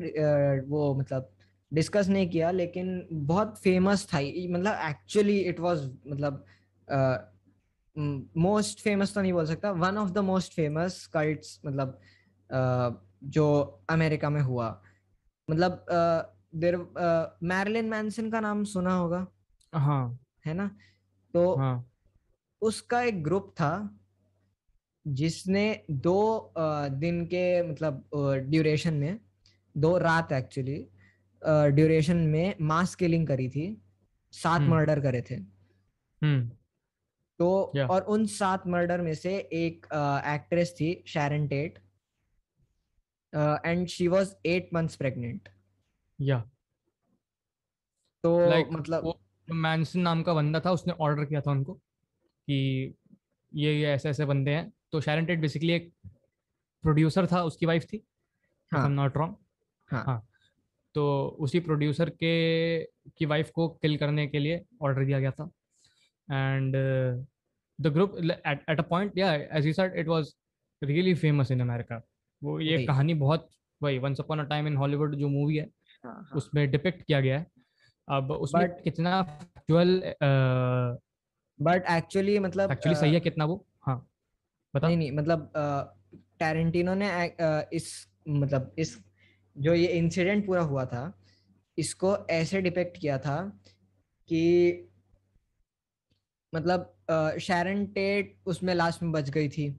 वो 0.68 0.96
मतलब 0.96 1.32
डिस्कस 1.74 2.08
नहीं 2.08 2.30
किया 2.30 2.52
लेकिन 2.52 3.08
बहुत 3.12 3.58
फ़ेमस 3.58 4.08
था 4.14 4.20
मतलब 4.54 4.80
एक्चुअली 4.90 5.40
इट 5.40 5.60
वाज 5.60 5.92
मतलब 6.08 6.46
मोस्ट 8.38 8.82
फ़ेमस 8.82 9.14
तो 9.14 9.22
नहीं 9.22 9.34
बोल 9.34 9.46
सकता 9.46 9.72
one 9.72 9.98
of 9.98 10.10
the 10.10 10.18
most 10.18 10.54
famous 10.54 11.08
cults 11.08 11.62
मतलब 11.66 12.00
uh, 12.54 12.94
जो 13.24 13.80
अमेरिका 13.90 14.30
में 14.30 14.42
हुआ। 14.42 14.82
मतलब 15.50 15.86
देर 16.56 16.78
मैरलिन 17.44 17.86
मैनसन 17.86 18.32
का 18.32 18.40
नाम 18.40 18.64
सुना 18.64 18.94
होगा? 18.94 19.28
हाँ। 19.76 20.20
है 20.46 20.54
ना? 20.54 20.68
तो 21.34 21.56
हाँ. 21.56 21.91
उसका 22.62 23.02
एक 23.02 23.24
ग्रुप 23.24 23.52
था 23.60 23.74
जिसने 25.06 25.66
दो 25.92 26.54
दिन 27.00 27.26
के 27.26 27.46
मतलब 27.64 28.10
ड्यूरेशन 28.50 28.94
में 28.94 29.20
दो 29.76 29.98
रात 29.98 30.32
एक्चुअली 30.32 30.78
ड्यूरेशन 31.76 32.18
में 32.28 32.56
मास 32.62 32.96
किलिंग 32.96 33.28
करी 33.28 33.50
थी 33.50 33.66
सात 34.34 34.62
मर्डर 34.62 34.98
हम्म। 34.98 35.04
करे 35.04 35.22
थे 35.22 35.36
हम्म। 36.22 36.50
तो 37.40 37.72
yeah. 37.76 37.90
और 37.90 38.02
उन 38.06 38.26
सात 38.26 38.68
मर्डर 38.68 39.02
में 39.02 39.14
से 39.16 39.38
एक 39.38 39.86
एक्ट्रेस 40.28 40.76
थी 40.80 40.94
Sharon 41.08 41.48
Tate 41.48 41.80
and 43.66 43.88
she 43.88 44.08
was 44.08 44.36
eight 44.46 44.70
months 44.74 44.96
pregnant 44.96 45.50
या 46.20 46.40
तो 48.24 48.38
like, 48.52 48.72
मतलब 48.72 49.14
मैंसन 49.48 50.00
नाम 50.00 50.22
का 50.24 50.34
बंदा 50.34 50.60
था 50.60 50.72
उसने 50.72 50.94
ऑर्डर 51.00 51.26
किया 51.26 51.42
था 51.42 51.52
उनको 51.52 51.80
कि 52.52 52.96
ये 53.54 53.74
ये 53.80 53.88
ऐसे 53.88 54.10
ऐसे 54.10 54.26
बंदे 54.26 54.52
हैं। 54.52 54.72
तो 54.92 55.02
शैरन 55.02 55.26
टेट 55.26 55.40
बेसिकली 55.40 55.74
एक 55.74 55.92
प्रोड्यूसर 56.84 57.28
था 57.28 57.44
उसकी 57.44 57.66
वाइफ 57.66 57.84
थी 57.84 58.04
हाँ। 58.72 58.90
नॉट 58.90 59.18
रॉन्ग 59.18 59.36
हाँ, 59.90 60.04
हाँ। 60.04 60.28
तो 60.96 61.38
उसी 61.40 61.60
प्रोड्यूसर 61.60 62.10
के 62.10 62.84
की 63.18 63.26
वाइफ 63.26 63.50
को 63.50 63.68
किल 63.82 63.98
करने 63.98 64.28
के 64.28 64.40
लिए 64.40 64.62
ऑर्डर 64.82 65.06
दिया 65.06 65.20
गया 65.20 65.32
था। 65.32 65.44
And 66.32 66.76
the 67.80 67.88
group 67.88 68.18
at 68.70 68.80
a 68.80 68.84
point 68.84 69.18
या 69.18 69.34
as 69.34 69.66
you 69.66 69.74
said 69.74 69.96
it 69.96 70.08
was 70.08 70.34
really 70.84 71.14
famous 71.16 71.52
in 71.52 71.62
America 71.62 72.02
वो 72.44 72.60
ये 72.60 72.86
कहानी 72.86 73.14
बहुत 73.14 73.50
वही 73.82 74.00
once 74.00 74.20
upon 74.20 74.40
a 74.40 74.44
time 74.44 74.68
in 74.68 74.76
Hollywood 74.78 75.16
जो 75.16 75.30
मूवी 75.30 75.58
है 75.58 75.64
हाँ, 76.04 76.14
हाँ. 76.14 76.30
उसमें 76.36 76.72
डिपिक्ट 76.72 77.04
किया 77.04 77.22
गया 77.22 77.40
है। 77.40 77.46
अब 78.08 78.32
उसमें 78.32 78.62
But, 78.62 78.84
कितना 78.84 79.22
बट 81.62 81.86
एक्चुअली 81.90 82.40
मतलब 82.40 82.72
एक्चुअली 82.72 82.96
सही 82.96 83.14
है 83.14 83.20
कितना 83.20 83.46
वो? 83.46 83.66
हाँ 83.82 84.10
बता। 84.76 84.88
नहीं 84.88 84.98
नहीं 84.98 85.12
मतलब 85.12 85.52
टैरेंटिनो 86.40 86.94
ने 86.94 87.10
इस 87.74 88.08
मतलब 88.28 88.76
इस 88.80 88.98
जो 89.58 89.74
ये 89.74 89.88
इंसिडेंट 89.88 90.46
पूरा 90.48 90.62
हुआ 90.62 90.86
था 90.86 91.14
इसको 91.78 92.18
ऐसे 92.30 92.62
डिपेक्ट 92.62 92.98
किया 92.98 93.18
था 93.18 93.62
कि 94.30 94.88
मतलब 96.56 96.96
शैरन 97.42 97.86
टेट 97.86 98.38
उसमें 98.46 98.74
लास्ट 98.76 99.04
में 99.04 99.12
बच 99.12 99.30
गई 99.30 99.50
थी 99.50 99.70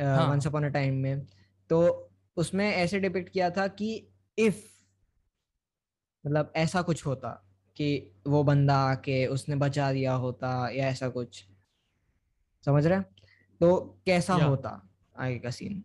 वंस 0.00 0.46
अपॉन 0.46 0.64
अ 0.64 0.68
टाइम 0.68 0.94
में। 0.94 1.26
तो 1.70 2.10
उसमें 2.36 2.70
ऐसे 2.70 3.00
डिपेक्ट 3.00 3.28
किया 3.32 3.50
था 3.50 3.66
कि 3.68 4.08
इफ़ 4.38 4.64
मतलब 6.24 6.52
ऐसा 6.56 6.82
कुछ 6.82 7.06
होता। 7.06 7.45
कि 7.76 8.10
वो 8.26 8.42
बंदा 8.44 8.76
आके 8.76 9.26
उसने 9.26 9.56
बचा 9.56 9.92
दिया 9.92 10.12
होता 10.14 10.70
या 10.70 10.88
ऐसा 10.88 11.08
कुछ। 11.08 11.44
समझ 12.64 12.86
रहे 12.86 13.00
तो 13.60 13.76
कैसा 14.06 14.34
होता 14.34 14.70
आगे 15.18 15.38
का 15.38 15.50
सीन 15.50 15.82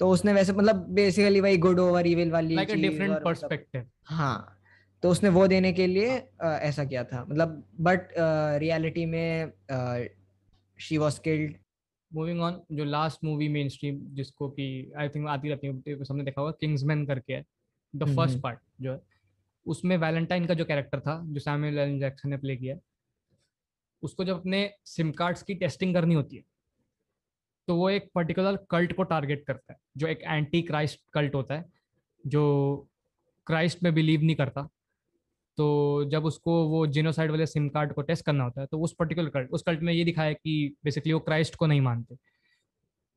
तो 0.00 0.08
उसने 0.10 0.32
वैसे 0.32 0.52
मतलब 0.52 0.76
बेसिकली 0.76 1.40
वही 1.40 1.56
गुड 1.56 1.78
ओवर 1.78 2.06
इविल 2.06 2.30
वाली 2.30 2.56
like 2.56 2.74
डिफरेंट 2.74 3.22
पर्सपेक्टिव 3.24 3.86
हाँ 4.04 4.60
तो 5.02 5.10
उसने 5.10 5.28
वो 5.28 5.46
देने 5.46 5.72
के 5.72 5.86
लिए 5.86 6.16
आ, 6.42 6.48
ऐसा 6.48 6.84
किया 6.84 7.04
था। 7.04 7.24
मतलब 7.24 7.62
बट 7.80 8.08
रियलिटी 8.60 9.06
में 9.06 9.52
she 10.78 10.98
was 10.98 11.18
killed 11.18 11.54
moving 12.12 12.40
on 12.40 12.60
जो 12.72 12.84
लास्ट 12.84 13.24
मूवी 13.24 13.48
मेन 13.48 13.68
स्ट्रीम 13.68 13.98
जिसको 14.14 14.48
कि 14.48 14.92
आई 14.96 15.08
थिंक 15.08 15.28
आती 15.28 15.48
रहती 15.48 15.66
है 15.66 16.04
सबने 16.04 16.24
देखा 16.24 16.40
होगा 16.40 16.52
किंग्समैन 16.60 17.06
करके 17.06 17.32
है। 17.32 17.44
द 17.96 18.16
फ़र्स्ट 18.16 18.40
पार्ट 18.40 18.58
जो 18.80 18.92
है। 18.92 19.00
उसमें 19.66 19.96
वैलेंटाइन 19.96 20.46
का 20.46 20.54
जो 20.54 20.64
कैरेक्टर 20.64 21.00
था, 21.00 21.20
जो 21.24 21.40
सैमुअल 21.40 21.78
एल 21.78 21.98
जैक्सन 22.00 22.28
ने 22.28 22.36
प्ले 22.36 22.56
किया, 22.56 22.76
उसको 24.02 24.24
जब 24.24 24.40
अपने 24.40 24.70
सिम 24.86 25.10
कार्ड्स 25.12 25.42
की 25.42 25.54
टेस्टिंग 25.54 25.94
करनी 25.94 26.14
होती 26.14 26.36
है 26.36 26.42
तो 27.68 27.76
वो 27.76 27.88
एक 27.90 28.10
पर्टिकुलर 28.14 28.56
कल्ट 28.70 28.92
को 28.92 29.02
टारगेट 29.04 29.44
करता 29.46 29.72
है, 29.72 29.78
जो 29.96 30.06
एक 30.06 30.22
एंटी 30.22 30.60
क्राइस्ट 30.62 31.00
कल्ट 31.12 31.34
होता 31.34 31.54
है, 31.54 31.64
जो 32.24 32.88
क्राइस्ट 33.46 33.82
में 33.82 33.92
बिलीव 33.94 34.22
नहीं 34.22 34.36
करता। 34.36 34.68
तो 35.58 36.04
जब 36.10 36.24
उसको 36.24 36.52
वो 36.68 36.86
जिनोसाइड 36.86 37.30
वाले 37.30 37.46
सिम 37.46 37.68
कार्ड 37.68 37.92
को 37.92 38.02
टेस्ट 38.02 38.24
करना 38.26 38.44
होता 38.44 38.60
है 38.60 38.66
तो 38.66 38.80
उस 38.80 38.94
पर्टिकुलर 38.98 39.28
कल्ट 39.28 39.50
उस 39.50 39.62
कल्ट 39.62 39.80
में 39.80 39.92
ये 39.92 40.04
दिखाया 40.04 40.32
कि 40.32 40.74
बेसिकली 40.84 41.12
वो 41.12 41.20
क्राइस्ट 41.20 41.56
को 41.56 41.66
नहीं 41.66 41.80
मानते। 41.80 42.16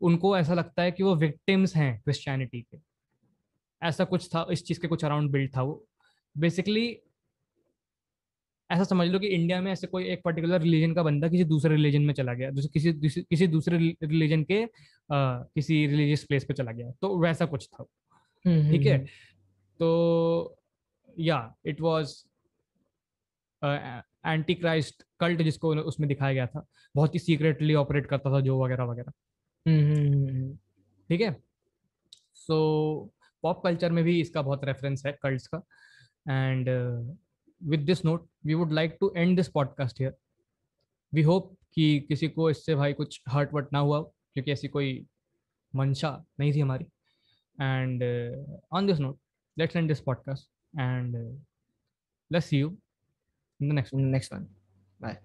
उनको 0.01 0.35
ऐसा 0.37 0.53
लगता 0.53 0.81
है 0.81 0.91
कि 0.91 1.03
वो 1.03 1.15
विक्टिम्स 1.15 1.75
हैं 1.75 1.99
क्रिश्चियनिटी 1.99 2.61
के। 2.61 2.77
ऐसा 3.81 4.03
कुछ 4.03 4.27
था, 4.27 4.45
इस 4.51 4.63
चीज़ 4.65 4.79
के 4.81 4.87
कुछ 4.87 5.05
अराउंड 5.05 5.31
बिल्ड 5.31 5.55
था 5.55 5.61
वो। 5.61 5.83
बेसिकली 6.37 6.87
ऐसा 8.69 8.83
समझ 8.83 9.07
लो 9.07 9.19
कि 9.19 9.27
इंडिया 9.27 9.61
में 9.61 9.71
ऐसे 9.71 9.87
कोई 9.87 10.05
एक 10.05 10.21
पर्टिकुलर 10.25 10.61
रिलीजन 10.61 10.93
का 10.93 11.03
बंदा 11.03 11.27
किसी 11.27 11.43
दूसरे 11.43 11.75
रिलीजन 11.75 12.01
में 12.01 12.13
चला 12.13 12.33
गया 12.33 12.49
दूसरे 12.51 12.69
किसी 12.73 13.23
किसी 13.23 13.47
दूसरे 13.47 13.77
रिलीजन 14.03 14.43
के 14.43 14.63
आ, 14.63 15.37
किसी 15.55 15.85
रिलीजियस 15.87 16.23
प्लेस 16.23 16.45
पे 16.45 16.53
चला 16.53 16.71
गया 16.71 16.91
तो 16.91 17.17
वैसा 17.19 17.45
कुछ 17.45 17.67
था। 17.67 17.85
हम्म, 18.45 18.71
ठीक 18.71 18.85
है? 18.85 18.93
हम्म, 18.93 19.01
हम्म। 19.01 19.75
तो 19.79 20.57
या 21.19 21.55
it 21.65 21.81
was 21.81 22.13
anti 23.63 24.53
Christ 24.53 25.03
cult 25.19 25.41
जिसको 25.41 25.75
उसमें 25.75 26.07
दिखाया 26.07 26.33
गया 26.33 26.47
था। 26.47 26.65
बहुत 26.95 27.13
ही 27.13 27.19
सीक्रेटली 27.19 27.73
ऑपरेट 27.73 28.05
करता 28.05 28.31
था 28.31 28.41
जो 28.41 28.63
वगैरह 28.63 28.83
वगैरह। 28.83 29.11
ठीक 31.09 31.21
है? 31.21 31.35
सो 32.33 33.13
पॉप 33.43 33.63
कल्चर 33.63 33.91
में 33.91 34.03
भी 34.03 34.19
इसका 34.21 34.41
बहुत 34.41 34.65
रेफरेंस 34.65 35.05
है 35.05 35.17
कल्ट 35.23 35.47
का। 35.47 35.61
And 36.29 36.69
with 37.61 37.85
this 37.87 38.03
note, 38.03 38.25
we 38.45 38.55
would 38.55 38.71
like 38.71 38.97
to 38.99 39.07
end 39.15 39.39
this 39.39 39.47
podcast 39.49 39.97
here. 39.97 40.11
We 41.13 41.23
hope 41.23 41.53
कि 41.73 41.99
किसी 42.07 42.27
को 42.27 42.49
इससे 42.49 42.75
भाई 42.75 42.93
कुछ 42.93 43.21
हर्ट 43.29 43.53
वर्ट 43.53 43.67
ना 43.73 43.79
हुआ, 43.79 44.01
क्योंकि 44.01 44.51
ऐसी 44.51 44.67
कोई 44.67 45.05
मंशा 45.75 46.25
नहीं 46.39 46.53
थी 46.53 46.59
हमारी। 46.59 46.85
And 47.61 48.03
on 48.73 48.87
this 48.87 48.99
note 48.99 49.19
let's 49.57 49.75
end 49.75 49.87
this 49.87 49.99
podcast 49.99 50.79
and 50.79 51.15
let's 52.31 52.47
see 52.47 52.59
you 52.59 52.77
in 53.61 53.69
the 53.69 53.73
next 53.73 53.93
next 53.93 54.33
one 54.33 54.47
bye 55.01 55.21